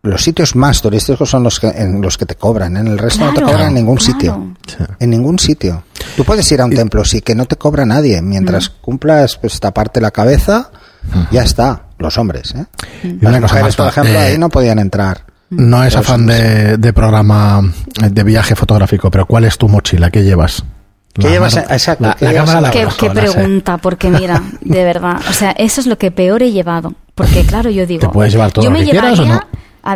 los 0.02 0.24
sitios 0.24 0.56
más 0.56 0.82
turísticos 0.82 1.30
son 1.30 1.44
los 1.44 1.60
que 1.60 1.68
en 1.68 2.02
los 2.02 2.18
que 2.18 2.26
te 2.26 2.36
cobran. 2.36 2.78
En 2.78 2.88
el 2.88 2.98
resto 2.98 3.26
no 3.26 3.34
te 3.34 3.42
cobran 3.42 3.68
en 3.68 3.74
ningún 3.76 3.98
claro. 3.98 4.14
sitio. 4.14 4.54
Sí. 4.66 4.78
En 5.00 5.10
ningún 5.10 5.38
sitio. 5.40 5.84
Tú 6.16 6.24
puedes 6.24 6.52
ir 6.52 6.62
a 6.62 6.66
un 6.66 6.72
templo, 6.72 7.04
sí, 7.06 7.22
que 7.22 7.36
no 7.36 7.46
te 7.46 7.56
cobra 7.56 7.86
nadie. 7.86 8.22
Mientras 8.22 8.70
Mm. 8.70 8.74
cumplas, 8.82 9.38
pues 9.38 9.60
taparte 9.60 10.02
la 10.02 10.12
cabeza, 10.12 10.72
ya 11.32 11.44
está. 11.44 11.84
Los 11.98 12.18
hombres, 12.18 12.54
¿eh? 12.56 12.66
Y 13.04 13.18
Las 13.26 13.42
mujeres, 13.42 13.76
por 13.76 13.86
pa- 13.86 13.90
ejemplo, 13.92 14.14
eh, 14.14 14.18
ahí 14.18 14.38
no 14.38 14.50
podían 14.50 14.80
entrar. 14.80 15.26
No 15.50 15.84
es 15.84 15.94
Pero 15.96 16.02
afán 16.02 16.26
de, 16.28 16.78
de 16.78 16.94
programa 16.94 17.62
eh, 18.04 18.10
de 18.10 18.24
viaje 18.24 18.56
fotográfico, 18.56 19.10
pero 19.12 19.26
¿cuál 19.26 19.46
es 19.46 19.58
tu 19.58 19.68
mochila? 19.68 20.10
¿Qué 20.12 20.24
llevas? 20.24 20.64
¿Qué 21.14 21.24
La 21.24 21.30
llevas? 21.32 21.58
Exacto, 21.58 22.06
La, 22.06 22.14
¿qué 22.16 22.26
la 22.26 22.32
llevas 22.32 22.50
cámara 22.52 22.62
la 22.68 22.72
Qué, 22.72 22.88
qué 23.00 23.08
la 23.14 23.14
sé. 23.26 23.32
pregunta, 23.34 23.78
porque 23.78 24.10
mira, 24.10 24.42
de 24.62 24.84
verdad, 24.84 25.20
o 25.30 25.34
sea, 25.34 25.52
eso 25.52 25.82
es 25.82 25.88
lo 25.88 25.98
que 25.98 26.12
peor 26.12 26.44
he 26.44 26.52
llevado. 26.52 26.94
Porque 27.16 27.44
claro, 27.46 27.70
yo 27.72 27.86
digo... 27.86 28.02
¿Te 28.02 28.10
puedes 28.14 28.32
llevar 28.32 28.52
todo 28.52 28.64
yo 28.64 28.70
lo 28.70 28.78
me 28.78 28.86
que 28.86 28.92
quieras 28.92 29.20
o 29.20 29.24
llevaría 29.24 29.48
no? 29.84 29.92
a- 29.92 29.96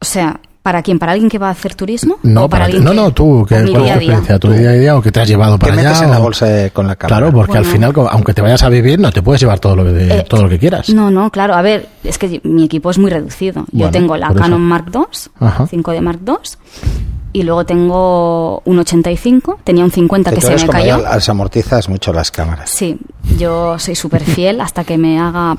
o 0.00 0.04
sea, 0.04 0.40
¿para 0.66 0.82
quién? 0.82 0.98
¿Para 0.98 1.12
alguien 1.12 1.30
que 1.30 1.38
va 1.38 1.46
a 1.46 1.52
hacer 1.52 1.76
turismo? 1.76 2.18
No, 2.24 2.46
¿O 2.46 2.48
para 2.48 2.64
alguien 2.64 2.82
no, 2.82 2.90
que- 2.90 2.96
no, 2.96 3.12
tú, 3.12 3.46
que, 3.48 3.54
¿cuál 3.54 3.66
es 3.66 3.70
día 3.70 3.72
tu 3.72 3.76
a 3.76 3.82
día? 3.84 3.92
experiencia? 3.94 4.38
¿Tu 4.40 4.50
día 4.50 4.70
a 4.70 4.72
día 4.72 4.96
o 4.96 5.00
que 5.00 5.12
te 5.12 5.20
has 5.20 5.28
llevado 5.28 5.56
¿Qué 5.60 5.66
para 5.66 5.76
metes 5.76 5.92
allá? 5.92 6.04
en 6.06 6.10
la 6.10 6.18
bolsa 6.18 6.46
de- 6.46 6.70
con 6.72 6.88
la 6.88 6.96
cámara? 6.96 7.18
Claro, 7.20 7.32
porque 7.32 7.56
al 7.56 7.62
Bueno. 7.62 7.72
final, 7.72 7.92
co- 7.92 8.08
aunque 8.10 8.34
te 8.34 8.42
vayas 8.42 8.64
a 8.64 8.68
vivir, 8.68 8.98
no 8.98 9.12
te 9.12 9.22
puedes 9.22 9.40
llevar 9.40 9.60
todo 9.60 9.76
lo 9.76 9.84
que, 9.84 9.90
Eh, 10.18 10.24
todo 10.28 10.42
lo 10.42 10.48
que 10.48 10.58
quieras. 10.58 10.88
No, 10.90 11.08
no, 11.08 11.30
claro. 11.30 11.54
A 11.54 11.62
ver, 11.62 11.86
es 12.02 12.18
que 12.18 12.40
mi 12.42 12.64
equipo 12.64 12.90
es 12.90 12.98
muy 12.98 13.10
reducido. 13.12 13.60
Yo 13.70 13.78
Bueno, 13.78 13.90
tengo 13.92 14.16
la. 14.16 14.34
Canon 14.34 14.60
Mark 14.60 14.86
II, 14.92 15.02
Ajá. 15.38 15.66
5D 15.68 16.00
Mark 16.00 16.18
II, 16.26 16.34
y 17.32 17.42
luego 17.44 17.64
tengo 17.64 18.60
un 18.64 18.78
85, 18.80 19.60
tenía 19.62 19.84
un 19.84 19.92
50 19.92 20.30
que, 20.30 20.36
tú 20.36 20.42
se 20.42 20.48
eres 20.48 20.62
me 20.62 20.66
como 20.66 20.80
cayó. 20.80 20.98
las 20.98 21.28
amortizas 21.28 21.88
mucho 21.88 22.12
las 22.12 22.30
cámaras. 22.32 22.70
Sí, 22.70 22.98
yo 23.38 23.78
soy 23.78 23.94
súper 23.94 24.24
fiel 24.24 24.60
hasta 24.60 24.82
que 24.84 24.98
me 24.98 25.20
haga... 25.20 25.56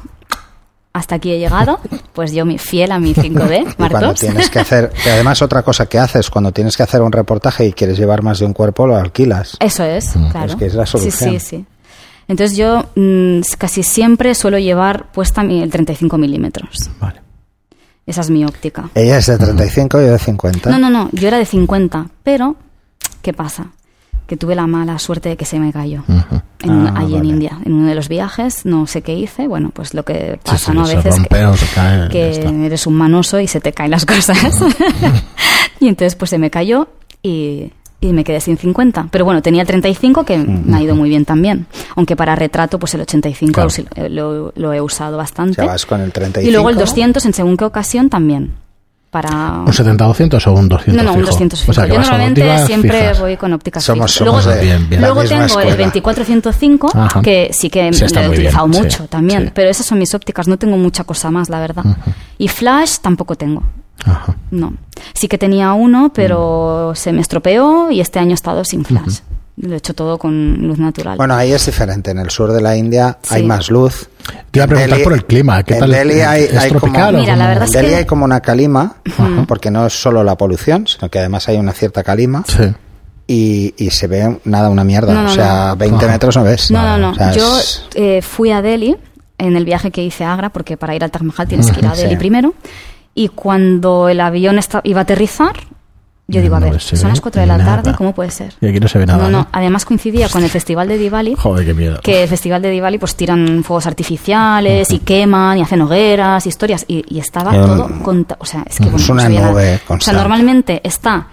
Hasta 0.97 1.13
aquí 1.13 1.31
he 1.31 1.37
llegado, 1.37 1.79
pues 2.13 2.31
yo 2.31 2.43
mi 2.43 2.57
fiel 2.57 2.91
a 2.91 2.97
mi 2.97 3.13
5D 3.13 3.61
Y 3.61 3.65
Mark 3.77 3.91
cuando 3.91 4.09
II. 4.09 4.15
tienes 4.19 4.49
que 4.49 4.57
hacer, 4.57 4.89
que 5.03 5.11
además 5.11 5.43
otra 5.43 5.61
cosa 5.61 5.85
que 5.85 5.99
haces, 5.99 6.31
cuando 6.31 6.51
tienes 6.51 6.75
que 6.75 6.81
hacer 6.81 7.03
un 7.03 7.11
reportaje 7.11 7.67
y 7.67 7.73
quieres 7.73 7.99
llevar 7.99 8.23
más 8.23 8.39
de 8.39 8.45
un 8.45 8.53
cuerpo, 8.53 8.87
lo 8.87 8.95
alquilas. 8.97 9.57
Eso 9.59 9.83
es, 9.83 10.13
claro. 10.31 10.47
Es 10.47 10.55
que 10.55 10.65
es 10.65 10.73
la 10.73 10.87
solución. 10.87 11.33
Sí, 11.33 11.39
sí, 11.39 11.57
sí. 11.57 11.65
Entonces 12.27 12.57
yo 12.57 12.85
mm, 12.95 13.41
casi 13.59 13.83
siempre 13.83 14.33
suelo 14.33 14.57
llevar 14.57 15.11
puesta 15.11 15.43
mi, 15.43 15.61
el 15.61 15.69
35 15.69 16.17
milímetros. 16.17 16.89
Vale. 16.99 17.21
Esa 18.07 18.21
es 18.21 18.31
mi 18.31 18.43
óptica. 18.43 18.89
Ella 18.95 19.19
es 19.19 19.27
de 19.27 19.37
35 19.37 20.01
y 20.01 20.05
yo 20.05 20.11
de 20.13 20.17
50. 20.19 20.71
No, 20.71 20.79
no, 20.79 20.89
no, 20.89 21.09
yo 21.11 21.27
era 21.27 21.37
de 21.37 21.45
50, 21.45 22.07
pero 22.23 22.55
¿qué 23.21 23.33
pasa? 23.33 23.67
Que 24.27 24.35
tuve 24.37 24.55
la 24.55 24.67
mala 24.67 24.99
suerte 24.99 25.29
de 25.29 25.37
que 25.37 25.45
se 25.45 25.57
me 25.59 25.71
cayó. 25.71 26.03
En 26.61 26.69
un- 26.71 26.87
Ah, 26.87 26.93
allí 26.97 27.15
en. 27.15 27.25
India, 27.25 27.57
en 27.65 27.71
uno 27.73 27.87
de 27.87 27.95
los 27.95 28.09
viajes, 28.09 28.65
no 28.65 28.85
sé 28.85 29.01
qué 29.01 29.13
hice, 29.15 29.47
bueno, 29.47 29.71
pues 29.73 29.93
lo 29.93 30.03
que 30.03 30.37
pasa, 30.43 30.71
sí, 30.71 30.77
¿no? 30.77 30.83
A 30.83 30.87
veces 30.87 31.15
rompe 31.15 31.29
que, 32.09 32.41
cae, 32.43 32.65
eres 32.65 32.85
un 32.87 32.95
manoso 32.95 33.39
y 33.39 33.47
se 33.47 33.61
te 33.61 33.71
caen 33.71 33.91
las 33.91 34.05
cosas. 34.05 34.37
y 35.79 35.87
entonces 35.87 36.15
pues 36.15 36.29
se 36.29 36.37
me 36.37 36.49
cayó 36.49 36.89
y, 37.23 37.71
y 38.01 38.13
me 38.13 38.23
quedé 38.23 38.39
sin 38.41 38.57
50. 38.57 39.07
Pero 39.11 39.23
bueno, 39.25 39.41
tenía 39.41 39.61
el 39.61 39.67
35 39.67 40.25
que 40.25 40.37
me 40.37 40.75
ha 40.77 40.81
ido 40.81 40.95
muy 40.95 41.09
bien 41.09 41.23
también. 41.25 41.67
Aunque 41.95 42.15
para 42.15 42.35
retrato 42.35 42.79
pues 42.79 42.93
el 42.95 43.01
85 43.01 43.53
Claro. 43.53 43.69
eh, 43.95 44.09
lo, 44.09 44.51
lo 44.55 44.73
he 44.73 44.81
usado 44.81 45.17
bastante. 45.17 45.61
O 45.61 45.63
sea, 45.63 45.65
vas 45.65 45.85
con 45.85 46.01
el 46.01 46.11
35. 46.11 46.49
y 46.49 46.51
luego 46.53 46.69
el 46.69 46.75
200 46.77 47.25
en 47.25 47.33
según 47.33 47.55
qué 47.57 47.65
ocasión 47.65 48.09
también. 48.09 48.53
Para... 49.21 49.61
¿Un 49.65 49.65
70-200 49.73 50.45
o 50.47 50.51
un 50.53 50.69
200 50.69 50.95
No, 50.95 51.01
no, 51.03 51.13
un 51.13 51.21
fijo? 51.21 51.31
200 51.31 51.59
O 51.59 51.61
fijo. 51.63 51.73
sea, 51.73 51.85
que 51.85 51.93
Yo 51.93 51.99
normalmente 52.01 52.65
siempre 52.67 52.99
fijas. 52.99 53.19
voy 53.19 53.35
con 53.37 53.51
ópticas 53.53 53.83
Somos- 53.83 54.11
fijas. 54.11 54.27
somos 54.27 54.45
luego 54.45 54.59
de- 54.59 54.63
bien, 54.65 54.87
bien. 54.89 55.01
luego 55.01 55.15
la 55.15 55.21
misma 55.23 55.37
tengo 55.37 55.59
el 55.59 55.67
escuela. 55.69 55.83
2405, 55.85 56.91
Ajá. 56.93 57.21
que 57.23 57.49
sí 57.51 57.69
que 57.71 57.91
Sí, 57.93 58.05
está 58.05 58.19
lo 58.19 58.25
he 58.25 58.29
bien, 58.29 58.39
utilizado 58.41 58.73
sí, 58.73 58.79
mucho 58.79 59.07
también. 59.07 59.45
sí. 59.45 59.51
Pero 59.55 59.69
esas 59.71 59.85
son 59.87 59.97
mis 59.97 60.13
ópticas, 60.13 60.47
no 60.47 60.57
tengo 60.57 60.77
mucha 60.77 61.03
cosa 61.03 61.31
más, 61.31 61.49
la 61.49 61.59
verdad. 61.59 61.83
Y 62.37 62.47
flash 62.47 62.97
tampoco 63.01 63.35
tengo. 63.35 63.63
Ajá. 64.05 64.35
No. 64.51 64.73
Sí 65.15 65.27
que 65.27 65.39
tenía 65.39 65.73
uno, 65.73 66.11
pero 66.13 66.91
se 66.93 67.11
me 67.11 67.21
estropeó 67.21 67.89
y 67.89 67.99
este 68.01 68.19
año 68.19 68.31
he 68.31 68.33
estado 68.35 68.63
sin 68.65 68.85
flash. 68.85 69.17
Lo 69.59 69.73
he 69.73 69.77
hecho 69.77 69.93
todo 69.95 70.17
con 70.19 70.55
luz 70.67 70.77
natural. 70.77 71.17
Bueno, 71.17 71.33
ahí 71.35 71.51
es 71.51 71.65
diferente. 71.65 72.11
En 72.11 72.19
el 72.19 72.29
sur 72.29 72.51
de 72.51 72.61
la 72.61 72.77
India 72.77 73.17
Sí. 73.23 73.35
hay 73.35 73.43
más 73.43 73.71
luz. 73.71 74.07
Te 74.51 74.59
iba 74.59 74.65
a 74.65 74.67
preguntar 74.67 74.99
Delhi- 74.99 75.03
por 75.03 75.13
el 75.13 75.25
clima. 75.25 75.63
¿Qué 75.63 75.73
en 75.73 75.79
tal? 75.79 75.91
Delhi 75.91 76.19
hay, 76.21 76.43
¿Es 76.43 76.57
hay 76.57 76.69
tropical 76.69 77.07
como, 77.07 77.19
Mira, 77.23 77.35
la 77.35 77.47
verdad 77.47 77.63
en 77.63 77.67
es 77.69 77.73
Delhi 77.73 77.87
que- 77.89 77.95
hay 77.95 78.05
como 78.05 78.23
una 78.25 78.39
calima, 78.41 78.97
porque 79.47 79.71
no 79.71 79.87
es 79.87 79.93
solo 79.99 80.23
la 80.23 80.37
polución, 80.37 80.85
sino 80.85 81.09
que 81.09 81.17
además 81.19 81.47
hay 81.49 81.57
una 81.57 81.73
cierta 81.73 82.03
calima. 82.03 82.43
Sí. 82.47 82.63
y, 83.29 83.73
y 83.77 83.89
se 83.89 84.07
ve 84.07 84.39
nada, 84.45 84.69
una 84.69 84.85
mierda. 84.85 85.13
No, 85.13 85.23
no, 85.23 85.29
o 85.31 85.33
sea, 85.33 85.65
no. 85.71 85.75
20 85.75 86.05
Ajá. 86.05 86.13
metros 86.13 86.37
no 86.37 86.43
ves. 86.45 86.71
No, 86.71 86.81
no, 86.81 86.97
no. 86.97 87.11
O 87.11 87.15
sea, 87.15 87.33
Yo 87.33 87.57
es- 87.59 87.83
eh, 87.95 88.21
fui 88.21 88.51
a 88.51 88.61
Delhi 88.61 88.95
en 89.37 89.57
el 89.57 89.65
viaje 89.65 89.91
que 89.91 90.01
hice 90.01 90.23
a 90.23 90.31
Agra, 90.33 90.49
porque 90.49 90.77
para 90.77 90.95
ir 90.95 91.03
al 91.03 91.11
Taj 91.11 91.23
Mahal 91.23 91.45
tienes 91.45 91.69
que 91.71 91.79
ir 91.81 91.87
a 91.87 91.93
Sí. 91.95 92.03
Delhi 92.03 92.15
primero. 92.15 92.53
Y 93.13 93.27
cuando 93.29 94.07
el 94.07 94.21
avión 94.21 94.57
iba 94.83 94.99
a 94.99 95.03
aterrizar, 95.03 95.55
yo 96.29 96.41
digo, 96.41 96.55
a 96.55 96.59
No 96.59 96.71
ver, 96.71 96.81
se 96.81 96.95
son 96.97 97.09
las 97.09 97.21
4 97.21 97.39
de 97.41 97.47
la 97.47 97.57
nada. 97.57 97.77
tarde, 97.81 97.95
¿cómo 97.97 98.13
puede 98.13 98.31
ser? 98.31 98.53
Y 98.59 98.67
aquí 98.67 98.79
no 98.79 98.87
se 98.87 98.99
ve 98.99 99.05
nada. 99.05 99.23
no, 99.23 99.29
no, 99.29 99.37
¿no? 99.39 99.47
además 99.51 99.85
coincidía 99.85 100.27
con 100.29 100.43
el 100.43 100.49
festival 100.49 100.87
de 100.89 100.97
Diwali. 100.97 101.35
Joder, 101.37 101.65
qué 101.65 101.73
miedo. 101.73 101.99
Que 102.03 102.23
el 102.23 102.29
festival 102.29 102.61
de 102.61 102.69
Diwali 102.71 102.97
pues 102.97 103.15
tiran 103.15 103.63
fuegos 103.63 103.87
artificiales 103.87 104.91
y 104.91 104.99
queman 104.99 105.57
y 105.57 105.61
hacen 105.61 105.81
hogueras, 105.81 106.45
historias 106.45 106.85
y, 106.87 107.03
y 107.07 107.19
estaba 107.19 107.51
todo 107.53 107.87
conta- 108.03 108.35
o 108.39 108.45
sea, 108.45 108.63
es 108.67 108.77
que 108.77 108.83
bueno, 108.83 108.97
es 108.97 109.07
no 109.07 109.13
una 109.13 109.29
nada. 109.29 109.51
nube 109.51 109.79
O 109.87 109.99
sea, 110.01 110.13
normalmente 110.13 110.81
está 110.83 111.27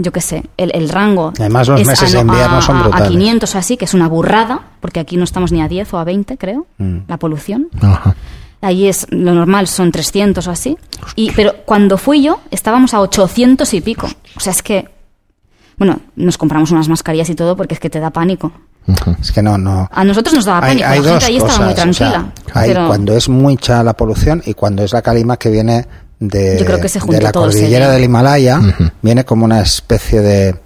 yo 0.00 0.12
qué 0.12 0.20
sé, 0.20 0.44
el, 0.56 0.70
el 0.76 0.88
rango 0.90 1.32
Además, 1.40 1.66
los 1.66 1.80
es 1.80 1.86
meses 1.88 2.14
a, 2.14 2.18
de 2.18 2.24
no- 2.24 2.32
invierno 2.32 2.58
a- 2.58 2.62
son 2.62 2.76
a- 2.76 2.80
a 2.80 2.82
brutales. 2.84 3.08
500 3.10 3.54
o 3.54 3.58
así, 3.58 3.76
que 3.76 3.84
es 3.84 3.94
una 3.94 4.06
burrada, 4.06 4.60
porque 4.78 5.00
aquí 5.00 5.16
no 5.16 5.24
estamos 5.24 5.50
ni 5.50 5.60
a 5.60 5.66
10 5.66 5.92
o 5.94 5.98
a 5.98 6.04
20, 6.04 6.36
creo, 6.38 6.66
Mm. 6.78 6.98
la 7.08 7.16
polución. 7.16 7.68
Ajá. 7.80 8.14
Allí 8.60 8.88
es 8.88 9.06
lo 9.10 9.34
normal, 9.34 9.68
son 9.68 9.92
300 9.92 10.46
o 10.46 10.50
así. 10.50 10.76
Y, 11.14 11.30
pero 11.32 11.64
cuando 11.64 11.96
fui 11.96 12.22
yo, 12.22 12.40
estábamos 12.50 12.92
a 12.94 13.00
800 13.00 13.72
y 13.74 13.80
pico. 13.80 14.08
O 14.36 14.40
sea, 14.40 14.52
es 14.52 14.62
que, 14.62 14.88
bueno, 15.76 16.00
nos 16.16 16.38
compramos 16.38 16.70
unas 16.72 16.88
mascarillas 16.88 17.30
y 17.30 17.34
todo 17.34 17.56
porque 17.56 17.74
es 17.74 17.80
que 17.80 17.90
te 17.90 18.00
da 18.00 18.10
pánico. 18.10 18.52
Es 19.20 19.32
que 19.32 19.42
no, 19.42 19.58
no. 19.58 19.88
A 19.92 20.04
nosotros 20.04 20.34
nos 20.34 20.44
daba 20.46 20.62
pánico, 20.62 20.88
la 20.88 20.94
gente 20.94 21.24
ahí 21.26 21.36
estaba 21.36 21.58
muy 21.58 21.72
o 21.72 21.76
sea, 21.76 21.84
tranquila. 21.84 22.32
hay 22.54 22.70
pero 22.70 22.86
cuando 22.88 23.14
es 23.14 23.28
mucha 23.28 23.82
la 23.82 23.92
polución 23.92 24.42
y 24.46 24.54
cuando 24.54 24.82
es 24.82 24.92
la 24.92 25.02
calima 25.02 25.36
que 25.36 25.50
viene 25.50 25.86
de, 26.18 26.56
Yo 26.58 26.64
creo 26.64 26.80
que 26.80 26.88
se 26.88 26.98
de 26.98 27.04
juntó 27.04 27.20
la 27.20 27.32
cordillera 27.32 27.90
del 27.90 28.04
Himalaya, 28.04 28.60
viene 29.02 29.24
como 29.24 29.44
una 29.44 29.60
especie 29.60 30.20
de, 30.20 30.56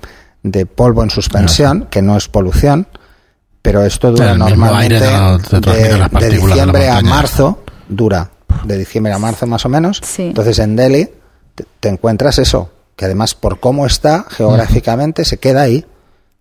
de 0.42 0.66
polvo 0.66 1.02
en 1.02 1.11
suspensión, 1.11 1.88
que 1.90 2.00
no 2.00 2.16
es 2.16 2.28
polución, 2.28 2.87
pero 3.61 3.85
esto 3.85 4.11
dura 4.11 4.35
normalmente 4.35 5.05
de, 5.05 6.31
diciembre 6.31 6.88
a 6.88 7.00
marzo, 7.00 7.62
dura 7.92 8.31
de 8.64 8.78
diciembre 8.78 9.12
a 9.12 9.18
marzo 9.18 9.46
más 9.46 9.64
o 9.64 9.68
menos. 9.68 10.00
Sí. 10.05 10.22
Entonces 10.24 10.59
en 10.59 10.76
Delhi 10.76 11.09
te, 11.55 11.64
te 11.81 11.88
encuentras 11.88 12.38
eso, 12.38 12.70
que 12.96 13.05
además 13.07 13.35
por 13.35 13.61
cómo 13.61 13.87
está 13.87 14.24
geográficamente 14.28 15.24
se 15.24 15.38
queda 15.38 15.62
ahí. 15.62 15.85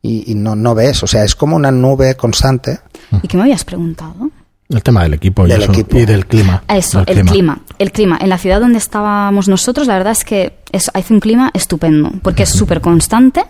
Y, 0.04 0.32
y 0.32 0.36
no, 0.36 0.56
no 0.56 0.74
ves, 0.74 1.04
o 1.04 1.08
sea, 1.08 1.24
es 1.24 1.36
como 1.36 1.56
una 1.56 1.70
nube 1.70 2.16
constante. 2.16 2.80
¿Y 3.22 3.28
qué 3.28 3.38
me 3.38 3.44
habías 3.44 3.64
preguntado? 3.64 4.32
El 4.68 4.82
tema 4.82 5.04
del 5.04 5.14
equipo, 5.14 5.46
y, 5.46 5.50
Del 5.50 5.62
eso, 5.64 5.72
equipo. 5.74 5.98
y 5.98 6.06
del 6.06 6.26
clima. 6.26 6.64
A 6.68 6.78
Eso, 6.78 7.04
del 7.06 7.20
el 7.20 7.26
clima. 7.26 7.62
El 7.78 7.92
clima. 7.92 8.18
En 8.20 8.30
la 8.30 8.38
ciudad 8.40 8.60
donde 8.62 8.80
estábamos 8.80 9.48
nosotros, 9.48 9.86
la 9.86 9.96
verdad 9.98 10.14
es 10.14 10.24
que 10.24 10.58
es, 10.72 10.90
hace 10.94 11.14
un 11.14 11.20
clima 11.20 11.52
estupendo, 11.54 12.10
porque 12.24 12.44
es 12.44 12.50
súper 12.50 12.82
constante, 12.82 13.44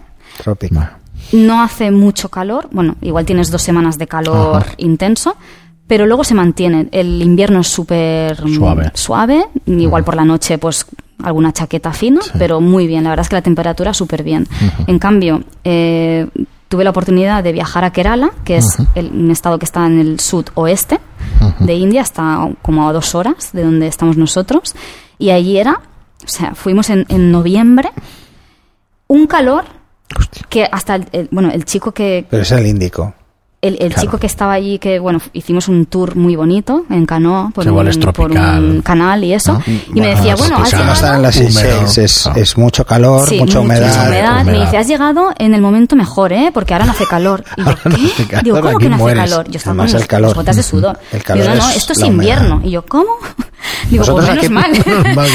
Trópico. 0.43 0.83
No 1.31 1.61
hace 1.61 1.91
mucho 1.91 2.27
calor, 2.29 2.67
bueno, 2.71 2.95
igual 3.01 3.25
tienes 3.25 3.51
dos 3.51 3.61
semanas 3.61 3.97
de 3.97 4.07
calor 4.07 4.57
Ajá. 4.63 4.73
intenso, 4.77 5.35
pero 5.91 6.06
luego 6.06 6.23
se 6.23 6.34
mantiene. 6.34 6.88
El 6.93 7.21
invierno 7.21 7.60
es 7.60 7.67
súper 7.67 8.38
Suave. 8.49 8.91
suave, 8.93 9.43
igual 9.65 10.06
por 10.06 10.15
la 10.15 10.23
noche 10.23 10.58
pues 10.58 10.86
alguna 11.21 11.51
chaqueta 11.51 11.91
fina, 11.91 12.21
pero 12.39 12.62
muy 12.62 12.88
bien, 12.88 13.04
la 13.04 13.10
verdad 13.10 13.23
es 13.25 13.30
que 13.30 13.36
la 13.36 13.41
temperatura 13.41 13.93
súper 13.93 14.23
bien. 14.23 14.47
En 14.88 14.99
cambio, 14.99 15.43
eh, 15.65 16.30
tuve 16.69 16.86
la 16.86 16.91
oportunidad 16.91 17.43
de 17.43 17.51
viajar 17.51 17.84
a 17.84 17.91
Kerala, 17.91 18.32
que 18.45 18.56
es 18.56 18.77
el- 18.95 19.12
un 19.12 19.32
estado 19.32 19.60
que 19.60 19.65
está 19.65 19.86
en 19.86 19.99
el 19.99 20.21
sudoeste 20.21 21.01
de 21.60 21.73
India, 21.73 21.99
está 22.04 22.47
como 22.62 22.88
a 22.88 22.93
dos 22.93 23.13
horas 23.13 23.49
de 23.51 23.63
donde 23.65 23.88
estamos 23.88 24.15
nosotros, 24.15 24.73
y 25.19 25.32
allí 25.32 25.58
era, 25.58 25.73
o 26.23 26.27
sea, 26.30 26.56
fuimos 26.56 26.89
en, 26.89 27.06
en 27.10 27.34
noviembre, 27.34 27.89
un 29.08 29.27
calor 29.27 29.65
que 30.47 30.63
hasta 30.71 30.95
el, 30.95 31.06
el- 31.12 31.27
bueno 31.32 31.51
el 31.51 31.65
chico 31.65 31.91
que 31.91 32.25
Pero 32.30 32.43
es 32.43 32.51
el 32.54 32.65
Índico. 32.65 33.13
El, 33.62 33.74
el 33.80 33.89
Claro. 33.89 34.02
chico 34.02 34.17
que 34.17 34.26
estaba 34.28 34.54
allí 34.54 34.80
que 34.80 34.97
bueno 35.00 35.19
hicimos 35.34 35.67
un 35.67 35.86
tour 35.86 36.15
muy 36.15 36.36
bonito 36.36 36.86
en 36.89 37.06
canoa 37.06 37.52
por, 37.54 37.67
un, 37.67 38.00
por 38.13 38.32
un 38.32 38.82
canal 38.82 39.24
y 39.24 39.34
eso 39.34 39.54
¿No? 39.54 39.63
y 39.93 40.02
me 40.02 40.08
decía 40.15 40.36
bueno 40.36 40.58
has 40.58 40.74
están 40.74 40.82
en 40.82 40.88
llegado 40.95 41.21
las. 41.21 41.36
Seychelles, 41.36 41.97
es, 42.00 42.28
Ah. 42.28 42.34
es 42.36 42.58
mucho 42.58 42.86
calor, 42.86 43.28
Sí, 43.28 43.38
mucha 43.39 43.60
humedad. 43.60 44.08
humedad. 44.08 44.43
Me 44.45 44.60
dice, 44.60 44.78
has 44.78 44.88
llegado 44.88 45.30
en 45.38 45.54
el 45.54 45.62
momento 45.62 45.95
mejor, 45.95 46.34
¿eh? 46.34 46.52
Porque 46.54 46.74
ahora 46.74 46.86
no 46.86 46.91
hace 46.91 47.06
calor. 47.08 47.43
Y 47.58 47.63
yo, 47.63 47.69
hace 47.86 48.13
¿qué? 48.17 48.26
calor, 48.28 48.43
Digo, 48.43 48.62
¿cómo 48.62 48.78
que 48.80 48.89
no 48.89 48.95
hace 48.95 49.02
mueres. 49.04 49.24
calor? 49.30 49.45
Yo 49.50 49.58
estaba 49.58 49.71
Además, 49.74 49.91
con 49.91 49.95
el 49.95 50.00
las- 50.02 50.08
calor. 50.08 50.28
las 50.30 50.36
botas 50.38 50.56
de 50.56 50.63
sudor. 50.63 51.00
El 51.12 51.24
calor 51.24 51.43
Digo, 51.43 51.56
no, 51.56 51.62
no, 51.63 51.69
es 51.69 51.78
esto 51.78 51.93
es 51.93 52.00
la 52.00 52.06
humedad. 52.08 52.38
invierno. 52.41 52.62
Y 52.63 52.71
yo, 52.71 52.86
¿cómo? 52.86 53.10
Digo, 53.89 54.02
Nosotros 54.04 54.26
pues 54.28 54.38
aquí 54.38 54.50
mal. 54.50 54.71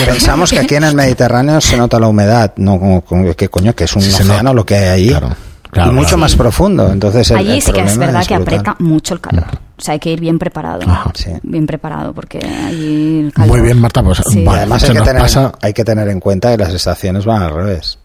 pensamos 0.06 0.50
que 0.50 0.58
aquí 0.60 0.74
en 0.74 0.84
el 0.84 0.94
Mediterráneo 0.94 1.60
se 1.60 1.76
nota 1.76 1.98
la 2.00 2.08
humedad, 2.08 2.52
no 2.56 2.78
como, 2.78 3.00
como 3.02 3.34
que 3.34 3.48
coño, 3.48 3.74
que 3.74 3.84
es 3.84 3.94
un 3.96 4.02
océano 4.02 4.52
lo 4.54 4.64
que 4.64 4.74
hay 4.76 4.88
allí. 4.88 5.08
Claro, 5.10 5.30
claro, 5.76 5.92
y 5.92 5.94
mucho 5.94 6.08
claro. 6.08 6.20
más 6.20 6.36
profundo. 6.36 6.90
Entonces 6.92 7.30
el, 7.30 7.36
Allí 7.38 7.52
el 7.52 7.62
sí 7.62 7.72
que 7.72 7.80
es 7.80 7.96
verdad 7.96 8.26
que 8.26 8.34
aprieta 8.34 8.76
mucho 8.80 9.14
el 9.14 9.20
calor. 9.20 9.44
O 9.78 9.80
sea, 9.80 9.92
hay 9.92 9.98
que 10.00 10.10
ir 10.10 10.20
bien 10.20 10.38
preparado. 10.38 10.80
Ajá. 10.88 11.10
Sí. 11.14 11.30
Bien 11.42 11.66
preparado, 11.66 12.12
porque 12.12 12.38
allí 12.38 13.20
el 13.26 13.32
calor... 13.32 13.50
Muy 13.50 13.60
bien, 13.60 13.80
Marta, 13.80 14.02
pues 14.02 14.22
Sí. 14.30 14.44
Además 14.48 14.82
hay 14.84 14.90
que, 14.96 15.00
tener, 15.02 15.22
pasa... 15.22 15.52
hay 15.60 15.72
que 15.72 15.84
tener 15.84 16.08
en 16.08 16.18
cuenta 16.20 16.50
que 16.50 16.58
las 16.64 16.72
estaciones 16.74 17.24
van 17.24 17.42
al 17.42 17.54
revés. 17.54 17.98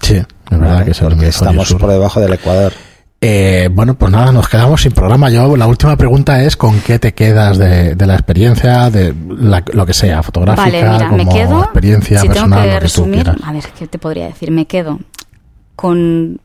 Sí, 0.00 0.16
es 0.16 0.26
verdad 0.50 0.74
¿vale? 0.74 0.84
que 0.86 0.94
se 0.94 1.04
Porque 1.04 1.28
estamos 1.28 1.72
por 1.74 1.90
debajo 1.90 2.20
del 2.20 2.32
Ecuador. 2.32 2.72
Eh, 3.24 3.68
bueno, 3.72 3.94
pues 3.94 4.10
nada, 4.10 4.32
nos 4.32 4.48
quedamos 4.48 4.82
sin 4.82 4.90
programa. 4.90 5.30
Yo, 5.30 5.56
la 5.56 5.68
última 5.68 5.96
pregunta 5.96 6.42
es: 6.42 6.56
¿con 6.56 6.80
qué 6.80 6.98
te 6.98 7.14
quedas 7.14 7.56
de, 7.56 7.94
de 7.94 8.06
la 8.06 8.14
experiencia, 8.14 8.90
de 8.90 9.14
la- 9.38 9.62
lo 9.72 9.86
que 9.86 9.94
sea, 9.94 10.24
fotográfica, 10.24 10.64
Vale, 10.64 10.82
mira, 10.92 11.08
como 11.08 11.16
me 11.24 11.28
quedo. 11.28 11.62
experiencia 11.62 12.18
si 12.20 12.26
personal, 12.26 12.50
tengo 12.50 12.62
que 12.62 12.66
lo 12.66 12.72
que 12.72 12.78
tú 12.78 12.82
resumir, 12.82 13.22
quieras? 13.22 13.36
a 13.44 13.52
ver, 13.52 13.64
¿qué 13.78 13.86
te 13.86 13.98
podría 14.00 14.26
decir? 14.26 14.50
Me 14.50 14.66
quedo 14.66 14.98
con, 15.76 16.40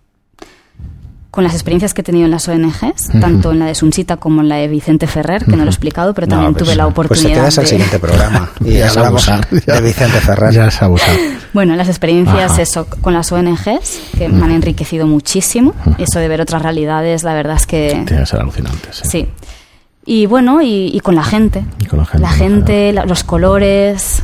con 1.37 1.43
las 1.43 1.53
experiencias 1.53 1.93
que 1.93 2.01
he 2.01 2.03
tenido 2.03 2.25
en 2.25 2.31
las 2.31 2.47
ONGs, 2.47 3.09
tanto 3.21 3.51
en 3.51 3.59
la 3.59 3.67
de 3.67 3.75
Sunsita 3.75 4.17
como 4.17 4.41
en 4.41 4.49
la 4.49 4.55
de 4.55 4.67
Vicente 4.67 5.05
Ferrer, 5.05 5.45
que 5.45 5.51
no 5.51 5.57
lo 5.57 5.65
he 5.65 5.69
explicado, 5.69 6.15
pero 6.15 6.25
No, 6.25 6.31
también 6.31 6.53
pues, 6.55 6.63
tuve 6.65 6.75
la 6.75 6.85
Pues 6.85 6.91
oportunidad 6.93 7.27
te 7.29 7.33
quedas 7.35 7.57
al 7.59 7.63
de. 7.65 7.69
siguiente 7.69 7.99
programa 7.99 8.49
y 8.65 8.73
Ya 8.73 8.89
hablamos 8.89 9.29
de 9.51 9.81
Vicente 9.81 10.19
Ferrer. 10.19 10.51
Ya 10.51 10.67
es 10.69 10.81
abusar. 10.81 11.15
Bueno, 11.53 11.75
las 11.75 11.89
experiencias, 11.89 12.53
Ajá. 12.53 12.61
eso, 12.63 12.87
con 12.89 13.13
las 13.13 13.31
ONGs, 13.31 13.99
que 14.17 14.27
me 14.29 14.43
han 14.45 14.49
enriquecido 14.51 15.05
muchísimo. 15.05 15.75
Eso 15.99 16.17
de 16.17 16.27
ver 16.27 16.41
otras 16.41 16.63
realidades, 16.63 17.21
la 17.21 17.35
verdad 17.35 17.57
es 17.57 17.67
que. 17.67 17.89
Tiene 17.91 18.05
que 18.21 18.25
ser 18.25 18.39
alucinante, 18.39 18.87
sí. 18.91 19.03
Sí. 19.07 19.27
Y 20.07 20.25
bueno, 20.25 20.63
y, 20.63 20.89
y 20.91 20.99
con 21.01 21.13
la 21.13 21.23
gente. 21.23 21.63
Y 21.79 21.85
con 21.85 21.99
la 21.99 22.05
gente, 22.05 22.21
La 22.25 22.31
¿no? 22.31 22.35
gente, 22.37 22.93
la- 22.93 23.05
los 23.05 23.23
colores. 23.23 24.23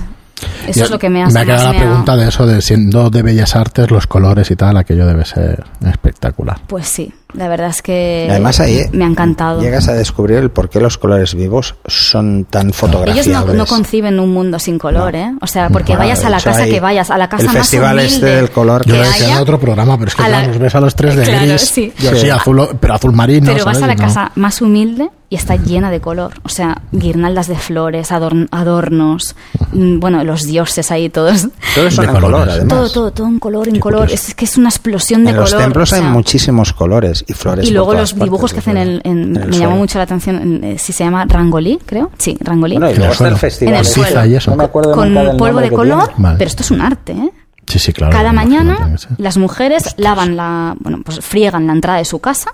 Eso 0.67 0.79
Yo- 0.79 0.85
es 0.85 0.91
lo 0.91 0.99
que 0.99 1.09
me 1.09 1.23
ha 1.23 1.27
Me 1.27 1.39
ha 1.39 1.45
quedado 1.45 1.71
la 1.73 1.79
pregunta 1.79 2.15
de 2.15 2.27
eso, 2.29 2.45
de 2.45 2.61
siendo 2.61 3.09
de 3.09 3.21
Bellas 3.21 3.55
Artes, 3.55 3.91
los 3.91 4.07
colores 4.07 4.49
y 4.51 4.55
tal, 4.55 4.77
aquello 4.77 5.05
debe 5.05 5.25
ser 5.25 5.63
espectacular. 5.85 6.59
Pues 6.67 6.87
sí, 6.87 7.13
la 7.33 7.47
verdad 7.47 7.69
es 7.69 7.81
que 7.81 8.27
Además 8.29 8.59
ahí 8.59 8.81
me 8.91 9.03
ha 9.03 9.07
encantado. 9.07 9.61
llegas 9.61 9.87
a 9.87 9.93
descubrir 9.93 10.37
el 10.37 10.49
por 10.51 10.69
qué 10.69 10.79
los 10.79 10.97
colores 10.97 11.35
vivos 11.35 11.75
son 11.85 12.45
tan 12.45 12.67
Ellos 12.67 12.77
fotografiables. 12.77 13.27
no, 13.27 13.53
no 13.53 13.65
conciben 13.65 14.19
un 14.19 14.33
mundo 14.33 14.59
sin 14.59 14.77
color, 14.79 15.13
No. 15.13 15.19
¿eh? 15.19 15.33
O 15.41 15.47
sea, 15.47 15.69
porque 15.69 15.93
Bueno, 15.93 16.09
vayas 16.09 16.25
a 16.25 16.29
la 16.29 16.37
hecho, 16.37 16.49
casa 16.51 16.65
que 16.65 16.79
vayas, 16.79 17.09
a 17.11 17.17
la 17.17 17.29
casa 17.29 17.41
el 17.41 17.47
más 17.47 17.57
festival 17.57 17.95
humilde 17.97 18.13
este 18.15 18.25
del 18.27 18.49
color 18.51 18.85
Yo 18.85 18.93
que 18.93 18.99
lo 18.99 19.05
decía 19.05 19.25
en 19.25 19.31
haya, 19.33 19.41
otro 19.41 19.59
programa, 19.59 19.97
pero 19.97 20.09
es 20.09 20.15
que 20.15 20.23
a 20.23 20.27
la- 20.29 20.37
claro, 20.37 20.51
nos 20.53 20.59
ves 20.61 20.75
a 20.75 20.79
los 20.79 20.95
tres 20.95 21.15
de 21.15 21.23
Claro, 21.33 21.45
gris. 21.47 21.61
sí. 21.61 21.93
Yo 21.99 22.11
Sí. 22.11 22.17
sí, 22.21 22.29
azul, 22.29 22.67
pero 22.79 22.93
azul 22.93 23.11
marino. 23.13 23.51
Pero 23.51 23.65
vas 23.65 23.81
a 23.81 23.87
la 23.87 23.95
No. 23.95 24.01
casa 24.03 24.31
más 24.35 24.61
humilde 24.61 25.09
y 25.29 25.35
está 25.35 25.55
llena 25.55 25.89
de 25.89 25.99
color. 25.99 26.33
O 26.43 26.49
sea, 26.49 26.81
guirnaldas 26.91 27.47
de 27.47 27.55
flores, 27.55 28.11
adorn- 28.11 28.47
adornos, 28.51 29.35
mm, 29.71 29.99
bueno, 29.99 30.23
los 30.23 30.43
dioses 30.43 30.91
ahí 30.91 31.09
todos. 31.09 31.47
Todos 31.75 31.93
son 31.95 32.05
De 32.05 32.11
en 32.11 32.19
color, 32.19 32.49
además. 32.49 32.67
Todo, 32.67 32.89
todo, 32.91 33.11
todo 33.11 33.27
en 33.27 33.39
color, 33.39 33.67
en 33.67 33.79
color. 33.79 34.11
Es 34.11 34.35
que 34.35 34.45
es 34.45 34.57
una 34.57 34.69
explosión 34.69 35.23
de 35.23 35.31
en 35.31 35.35
color. 35.37 35.51
los 35.51 35.59
templos 35.61 35.91
o 35.91 35.95
hay 35.95 36.01
muchísimos 36.01 36.73
colores 36.73 37.22
y 37.27 37.33
flores. 37.33 37.65
Y 37.65 37.69
por 37.69 37.73
luego 37.75 37.91
todas 37.93 38.13
los 38.13 38.23
dibujos 38.23 38.53
que 38.53 38.59
hacen 38.59 38.77
en, 38.77 38.89
en- 39.03 39.35
en 39.35 39.37
el 39.43 39.49
me 39.49 39.57
llamó 39.57 39.75
mucho 39.77 39.97
la 39.97 40.03
atención, 40.03 40.35
en- 40.37 40.63
eh, 40.63 40.77
si 40.77 40.93
se 40.93 41.03
llama 41.03 41.25
Rangolí, 41.25 41.79
creo. 41.85 42.11
Sí, 42.17 42.37
Rangolí. 42.39 42.75
Bueno, 42.75 42.89
y 42.89 42.93
el 42.93 42.97
luego 42.97 43.11
está 43.13 43.23
el 43.25 43.29
suelo. 43.29 43.37
festival. 43.37 43.73
En 43.73 43.79
el 43.79 43.85
suelo. 43.85 44.25
y 44.25 44.35
eso. 44.35 44.51
No 44.51 44.57
me 44.57 44.63
acuerdo 44.65 44.93
con 44.93 45.13
nunca 45.13 45.27
del 45.29 45.37
polvo 45.37 45.59
de 45.59 45.71
color. 45.71 46.11
Vale. 46.17 46.37
pero 46.37 46.47
esto 46.47 46.63
es 46.63 46.71
un 46.71 46.81
arte, 46.81 47.11
¿eh? 47.13 47.31
Sí, 47.67 47.79
sí, 47.79 47.93
claro. 47.93 48.11
Cada 48.11 48.33
mañana 48.33 48.95
las 49.17 49.37
mujeres 49.37 49.95
lavan 49.97 50.35
la, 50.35 50.75
bueno, 50.79 51.01
pues 51.03 51.19
friegan 51.21 51.65
la 51.67 51.73
entrada 51.73 51.97
de 51.99 52.05
su 52.05 52.19
casa, 52.19 52.51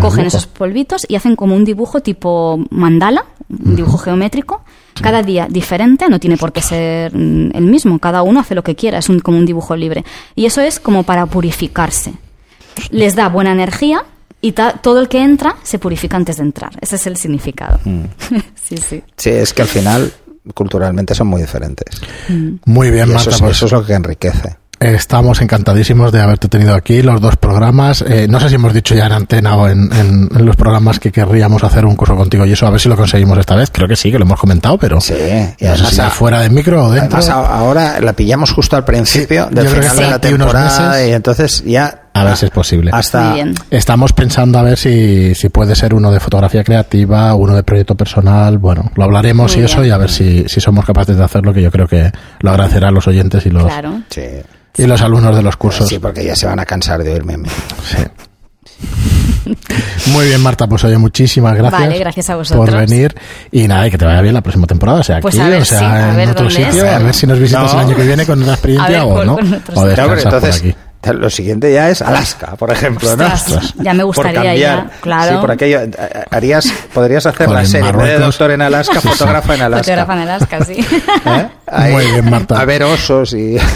cogen 0.00 0.24
esos 0.26 0.46
polvitos 0.46 1.04
y 1.08 1.16
hacen 1.16 1.36
como 1.36 1.54
un 1.54 1.64
dibujo 1.64 2.00
tipo 2.00 2.58
mandala, 2.70 3.24
un 3.50 3.76
dibujo 3.76 3.98
geométrico, 3.98 4.62
cada 5.02 5.22
día 5.22 5.46
diferente, 5.48 6.08
no 6.08 6.18
tiene 6.18 6.36
por 6.38 6.52
qué 6.52 6.60
ser 6.62 7.14
mm, 7.14 7.50
el 7.54 7.64
mismo, 7.66 7.98
cada 8.00 8.22
uno 8.22 8.40
hace 8.40 8.54
lo 8.54 8.64
que 8.64 8.74
quiera, 8.74 8.98
es 8.98 9.08
un, 9.10 9.20
como 9.20 9.36
un 9.38 9.44
dibujo 9.46 9.76
libre. 9.76 10.02
Y 10.34 10.46
eso 10.46 10.60
es 10.62 10.80
como 10.80 11.02
para 11.04 11.26
purificarse. 11.26 12.14
Les 12.90 13.14
da 13.14 13.28
buena 13.28 13.52
energía 13.52 14.04
y 14.40 14.52
todo 14.52 15.00
el 15.00 15.08
que 15.08 15.22
entra 15.22 15.56
se 15.62 15.78
purifica 15.78 16.16
antes 16.16 16.36
de 16.36 16.44
entrar. 16.44 16.70
Ese 16.80 16.96
es 16.96 17.06
el 17.06 17.16
significado. 17.16 17.80
Mm. 17.84 18.04
sí, 18.62 18.76
sí. 18.76 19.02
Sí, 19.16 19.30
es 19.30 19.52
que 19.52 19.62
al 19.62 19.68
final 19.68 20.12
culturalmente 20.54 21.14
son 21.14 21.26
muy 21.26 21.42
diferentes. 21.42 22.00
Muy 22.64 22.90
bien, 22.90 23.08
Y 23.08 23.12
Marta. 23.12 23.30
eso, 23.30 23.30
es, 23.30 23.40
pues, 23.42 23.56
eso 23.56 23.66
es 23.66 23.72
lo 23.72 23.84
que 23.84 23.94
enriquece. 23.94 24.56
Estamos 24.80 25.40
encantadísimos 25.40 26.12
de 26.12 26.20
haberte 26.20 26.46
tenido 26.46 26.72
aquí, 26.72 27.02
los 27.02 27.20
dos 27.20 27.34
programas. 27.36 28.00
Eh, 28.02 28.28
no 28.30 28.38
sé 28.38 28.48
si 28.48 28.54
hemos 28.54 28.72
dicho 28.72 28.94
ya 28.94 29.06
en 29.06 29.12
antena 29.12 29.56
o 29.56 29.66
en, 29.68 29.92
en- 29.92 30.28
en 30.32 30.46
los 30.46 30.54
programas 30.54 31.00
que 31.00 31.10
querríamos 31.10 31.64
hacer 31.64 31.84
un 31.84 31.96
curso 31.96 32.14
contigo 32.14 32.46
y 32.46 32.52
eso, 32.52 32.64
a 32.64 32.70
ver 32.70 32.80
si 32.80 32.88
lo 32.88 32.96
conseguimos 32.96 33.36
esta 33.38 33.56
vez. 33.56 33.70
Creo 33.72 33.88
que 33.88 33.96
sí, 33.96 34.12
que 34.12 34.20
lo 34.20 34.24
hemos 34.24 34.38
comentado, 34.38 34.78
pero 34.78 35.00
Sí, 35.00 35.14
y 35.58 35.64
no 35.64 35.76
sé 35.76 35.96
si 35.96 36.00
a- 36.00 36.10
fuera 36.10 36.40
de 36.42 36.50
micro 36.50 36.84
o 36.84 36.90
dentro. 36.92 37.18
Además, 37.18 37.28
ahora 37.50 38.00
la 38.00 38.12
pillamos 38.12 38.52
justo 38.52 38.76
al 38.76 38.84
principio 38.84 39.46
del 39.50 39.66
creo 39.66 39.80
que 39.80 39.88
final 39.90 39.96
de 39.96 40.04
sí, 40.04 40.10
la 40.12 40.18
temporada 40.20 40.88
meses. 40.90 41.08
y 41.08 41.12
entonces 41.12 41.64
ya 41.66 42.02
A 42.20 42.24
ver 42.24 42.36
si 42.36 42.46
es 42.46 42.50
posible. 42.50 42.90
Hasta. 42.92 43.34
Estamos 43.70 44.12
pensando 44.12 44.58
a 44.58 44.62
ver 44.62 44.76
si, 44.78 45.34
si 45.34 45.48
puede 45.48 45.74
ser 45.74 45.94
uno 45.94 46.10
de 46.10 46.20
fotografía 46.20 46.64
creativa, 46.64 47.34
uno 47.34 47.54
de 47.54 47.62
proyecto 47.62 47.94
personal. 47.94 48.58
Bueno, 48.58 48.90
lo 48.96 49.04
hablaremos 49.04 49.52
Muy 49.54 49.62
y 49.62 49.64
eso 49.66 49.84
y 49.84 49.90
a 49.90 49.96
ver 49.98 50.10
si, 50.10 50.44
si 50.48 50.60
somos 50.60 50.84
capaces 50.84 51.16
de 51.16 51.24
hacerlo, 51.24 51.52
que 51.52 51.62
yo 51.62 51.70
creo 51.70 51.86
que 51.86 52.10
lo 52.40 52.50
agradecerán 52.50 52.94
los 52.94 53.06
oyentes 53.06 53.44
y 53.46 53.50
los, 53.50 53.64
Claro. 53.64 54.02
Sí. 54.10 54.22
y 54.76 54.86
los 54.86 55.00
alumnos 55.02 55.34
de 55.36 55.42
los 55.42 55.56
cursos. 55.56 55.88
Sí, 55.88 55.98
porque 55.98 56.24
ya 56.24 56.34
se 56.36 56.46
van 56.46 56.58
a 56.60 56.64
cansar 56.66 57.02
de 57.02 57.12
oírme 57.12 57.34
a 57.34 57.38
mí. 57.38 57.48
Sí. 57.84 57.96
Muy 60.12 60.26
bien, 60.26 60.42
Marta, 60.42 60.66
pues 60.66 60.84
oye, 60.84 60.98
muchísimas 60.98 61.54
gracias. 61.56 61.80
Vale, 61.80 61.98
gracias 61.98 62.28
a 62.30 62.36
vosotros. 62.36 62.66
Por 62.68 62.78
venir 62.78 63.14
y 63.50 63.66
nada, 63.66 63.86
y 63.86 63.90
que 63.90 63.98
te 63.98 64.04
vaya 64.04 64.20
bien 64.20 64.34
la 64.34 64.42
próxima 64.42 64.66
temporada, 64.66 65.02
sea 65.02 65.20
Pues 65.20 65.38
aquí, 65.38 65.48
ver 65.50 65.62
o 65.62 65.64
sea 65.64 66.22
en 66.22 66.30
otro 66.30 66.50
sitio, 66.50 66.84
es. 66.84 66.92
a 66.92 66.98
ver 66.98 67.14
si 67.14 67.26
nos 67.26 67.38
visitas 67.38 67.72
No. 67.72 67.80
el 67.80 67.86
año 67.86 67.96
que 67.96 68.02
viene 68.04 68.26
con 68.26 68.40
otra 68.42 68.54
experiencia 68.54 68.88
ver, 68.90 69.00
o 69.02 69.24
no, 69.24 69.38
o 69.74 69.84
descansas 69.86 70.34
por 70.40 70.50
aquí. 70.50 70.74
Lo 71.14 71.30
siguiente 71.30 71.72
ya 71.72 71.88
es 71.90 72.02
Alaska, 72.02 72.56
por 72.56 72.70
ejemplo, 72.70 73.14
¿no? 73.16 73.26
Ostras, 73.26 73.72
ya 73.78 73.92
me 73.94 74.00
Por 74.00 74.06
gustaría 74.06 74.42
cambiar. 74.42 74.56
ya, 74.58 74.90
claro. 75.00 75.32
Sí, 75.36 75.40
por 75.40 75.50
aquello. 75.52 75.80
eh, 75.82 75.90
Harías, 76.30 76.72
podrías 76.92 77.24
hacer 77.24 77.46
Joder, 77.46 77.62
la 77.62 77.66
serie 77.68 77.92
de 77.92 78.18
doctor 78.18 78.50
en 78.50 78.62
Alaska, 78.62 79.00
Sí, 79.00 79.08
sí. 79.08 79.08
fotógrafa 79.16 79.54
en 79.54 79.62
Alaska. 79.62 79.84
Fotógrafa 79.84 80.12
en 80.14 80.18
Alaska, 80.20 80.64
sí. 80.64 80.72
¿Eh? 81.24 81.48
Ahí, 81.70 81.92
Muy 81.92 82.06
bien, 82.06 82.30
Marta. 82.30 82.60
A 82.60 82.64
ver 82.64 82.82
osos 82.82 83.32
y. 83.32 83.56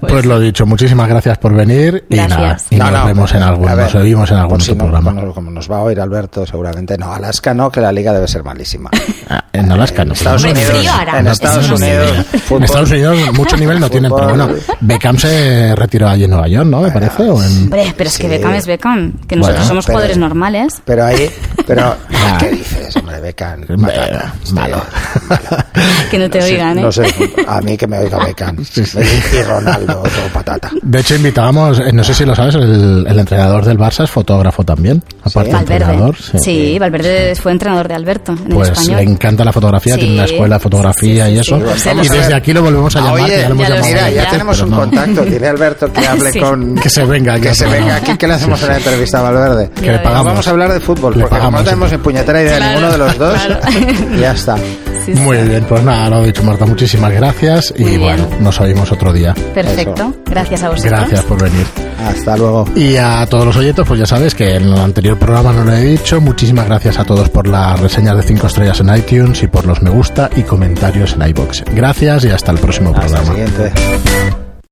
Pues, 0.00 0.24
lo 0.24 0.38
dicho, 0.38 0.64
muchísimas 0.64 1.08
gracias 1.08 1.38
por 1.38 1.52
venir 1.52 2.04
y 2.08 2.14
Gracias. 2.16 2.38
nada, 2.38 2.58
y 2.70 2.76
No, 2.76 2.84
nos 2.90 3.00
no, 3.00 3.06
vemos 3.06 3.34
en 3.34 3.42
algún, 3.42 3.66
ver, 3.66 3.76
nos 3.78 3.94
oímos 3.96 4.30
en 4.30 4.36
algún 4.36 4.56
pues 4.58 4.64
si 4.64 4.70
otro 4.72 4.86
no, 4.86 4.92
programa. 4.92 5.20
Como, 5.20 5.34
como 5.34 5.50
nos 5.50 5.70
va 5.70 5.78
a 5.78 5.80
oír 5.82 6.00
Alberto, 6.00 6.46
seguramente 6.46 6.96
no. 6.96 7.12
Alaska 7.12 7.52
no, 7.52 7.70
que 7.70 7.80
la 7.80 7.90
liga 7.90 8.12
debe 8.12 8.28
ser 8.28 8.44
malísima. 8.44 8.90
Ah, 9.28 9.44
En 9.52 9.70
Alaska 9.72 10.04
no. 10.04 10.12
Estados 10.12 10.44
Unidos, 10.44 10.70
en 10.70 11.26
Estados. 11.26 11.70
Unidos, 11.70 12.26
En. 12.50 12.62
Estados 12.62 12.90
Unidos 12.92 13.18
mucho 13.32 13.56
nivel 13.56 13.80
no 13.80 13.90
tienen, 13.90 14.12
pero 14.14 14.28
bueno. 14.28 14.48
Beckham 14.80 15.18
se 15.18 15.74
retiró 15.74 16.08
allí 16.08 16.24
en 16.24 16.30
Nueva 16.30 16.45
York, 16.48 16.66
¿no? 16.66 16.80
Me 16.82 16.90
parece. 16.90 17.22
O 17.24 17.42
en... 17.42 17.62
Hombre, 17.64 17.94
pero 17.96 18.08
es 18.08 18.16
que 18.18 18.24
Sí. 18.24 18.28
Beckham 18.28 18.54
es 18.54 18.66
Beckham, 18.66 19.12
que 19.28 19.36
nosotros 19.36 19.58
Bueno, 19.60 19.68
somos 19.68 19.86
pero- 19.86 19.96
jugadores 19.98 20.18
normales. 20.18 20.74
Pero 20.84 21.04
ahí, 21.04 21.30
pero 21.66 21.94
Ah. 22.14 22.36
¿qué 22.40 22.50
dices, 22.50 22.96
hombre, 22.96 23.20
Beckham? 23.20 23.62
Patata. 23.80 24.34
malo. 24.52 24.82
Que 26.10 26.18
no 26.18 26.30
te 26.30 26.40
sé, 26.40 26.52
oigan, 26.54 26.78
¿eh? 26.78 26.82
No 26.82 26.92
sé, 26.92 27.04
a 27.46 27.60
mí 27.60 27.76
que 27.76 27.86
me 27.86 27.98
oiga 27.98 28.18
Beckham. 28.24 28.56
Y 28.60 29.42
Ronaldo, 29.42 29.94
todo 30.02 30.28
patata. 30.32 30.70
De 30.82 31.00
hecho, 31.00 31.14
invitábamos, 31.16 31.78
eh, 31.80 31.92
no 31.92 32.02
sé 32.04 32.14
si 32.14 32.24
lo 32.24 32.34
sabes, 32.34 32.54
el, 32.54 33.04
el 33.08 33.18
entrenador 33.18 33.64
del 33.64 33.78
Barça 33.78 34.04
es 34.04 34.10
fotógrafo 34.10 34.64
también. 34.64 35.02
Aparte 35.22 35.48
de 35.50 35.54
Valverde. 35.54 35.74
entrenador. 35.84 36.16
Sí. 36.40 36.78
Valverde 36.78 37.34
fue 37.34 37.52
entrenador 37.52 37.88
de 37.88 37.94
Alberto 37.94 38.32
en 38.32 38.38
Pues 38.48 38.88
el 38.88 38.96
le 38.96 39.02
encanta 39.02 39.44
la 39.44 39.52
fotografía, 39.52 39.94
Sí. 39.94 40.00
tiene 40.00 40.14
una 40.14 40.24
escuela 40.24 40.56
de 40.56 40.60
fotografía 40.60 41.24
Sí, 41.26 41.30
sí, 41.30 41.32
y 41.32 41.42
sí, 41.44 41.54
eso. 41.54 41.72
sí, 41.74 41.78
sé, 41.80 41.94
y 42.00 42.04
sé. 42.06 42.14
desde 42.14 42.34
aquí 42.34 42.52
lo 42.52 42.62
volvemos 42.62 42.96
a 42.96 42.98
Ah, 42.98 43.02
llamar, 43.02 43.20
oye, 43.22 43.36
ya 43.40 43.48
lo 43.48 43.54
hemos 43.54 43.62
ya 43.62 43.68
lo 43.68 43.74
llamado 43.74 43.84
sé, 43.84 43.94
Mira, 43.94 44.10
ya 44.10 44.24
ya. 44.24 44.30
tenemos 44.30 44.60
un 44.62 44.70
no. 44.70 44.76
contacto. 44.76 45.20
A 45.20 45.50
Alberto 45.50 45.92
que 45.92 46.06
hable 46.06 46.32
Sí. 46.36 46.40
con. 46.40 46.74
Que 46.76 46.90
se 46.90 47.04
venga. 47.04 47.38
Que 47.40 47.54
se 47.54 47.66
venga 47.66 47.96
aquí, 47.96 48.16
que 48.16 48.26
le 48.26 48.34
hacemos 48.34 48.62
una 48.62 48.76
entrevista 48.76 49.18
a 49.18 49.22
Valverde. 49.22 49.70
Que 49.70 49.92
le 49.92 49.98
pagamos. 49.98 50.26
Vamos 50.26 50.46
a 50.46 50.50
hablar 50.50 50.72
de 50.72 50.80
fútbol, 50.80 51.14
Le 51.16 51.20
porque 51.22 51.36
como 51.36 51.50
pagamos. 51.52 51.60
no 51.60 51.64
tenemos 51.64 51.92
ni 51.92 51.98
puñetera 51.98 52.42
idea 52.42 52.52
de 52.52 52.58
Claro, 52.58 52.72
ninguno 52.80 52.92
de 52.92 52.98
los 52.98 53.18
dos, 53.18 53.40
claro. 53.42 53.60
ya 54.20 54.32
está. 54.32 54.56
Sí, 54.56 55.14
sí. 55.14 55.20
Muy 55.20 55.36
bien, 55.38 55.64
pues 55.68 55.82
nada, 55.84 56.10
lo 56.10 56.22
he 56.24 56.26
dicho 56.26 56.42
Marta, 56.42 56.66
muchísimas 56.66 57.12
gracias 57.12 57.72
y 57.76 57.82
Muy 57.82 57.90
bien. 57.98 58.00
bueno, 58.02 58.28
nos 58.40 58.60
oímos 58.60 58.90
otro 58.90 59.12
día. 59.12 59.34
Perfecto. 59.54 60.12
Gracias 60.26 60.62
a 60.64 60.70
vosotros. 60.70 60.90
Gracias 60.92 61.22
por 61.24 61.40
venir. 61.42 61.64
Hasta 62.04 62.36
luego. 62.36 62.68
Y 62.74 62.96
a 62.96 63.24
todos 63.26 63.46
los 63.46 63.56
oyentes, 63.56 63.84
pues 63.86 64.00
ya 64.00 64.06
sabes 64.06 64.34
que 64.34 64.56
en 64.56 64.64
el 64.64 64.78
anterior 64.78 65.16
programa 65.18 65.52
no 65.52 65.64
lo 65.64 65.72
he 65.72 65.80
dicho. 65.82 66.20
Muchísimas 66.20 66.66
gracias 66.66 66.98
a 66.98 67.04
todos 67.04 67.28
por 67.28 67.46
las 67.46 67.78
reseñas 67.80 68.16
de 68.16 68.22
5 68.24 68.46
estrellas 68.48 68.80
en 68.80 68.94
iTunes 68.96 69.42
y 69.42 69.46
por 69.46 69.64
los 69.66 69.80
me 69.82 69.90
gusta 69.90 70.28
y 70.36 70.42
comentarios 70.42 71.14
en 71.14 71.28
iBox. 71.28 71.64
Gracias 71.74 72.24
y 72.24 72.30
hasta 72.30 72.50
el 72.52 72.58
próximo 72.58 72.90
Hasta 72.96 73.06
el 73.18 73.24
programa. 73.24 73.32
siguiente. 73.54 74.45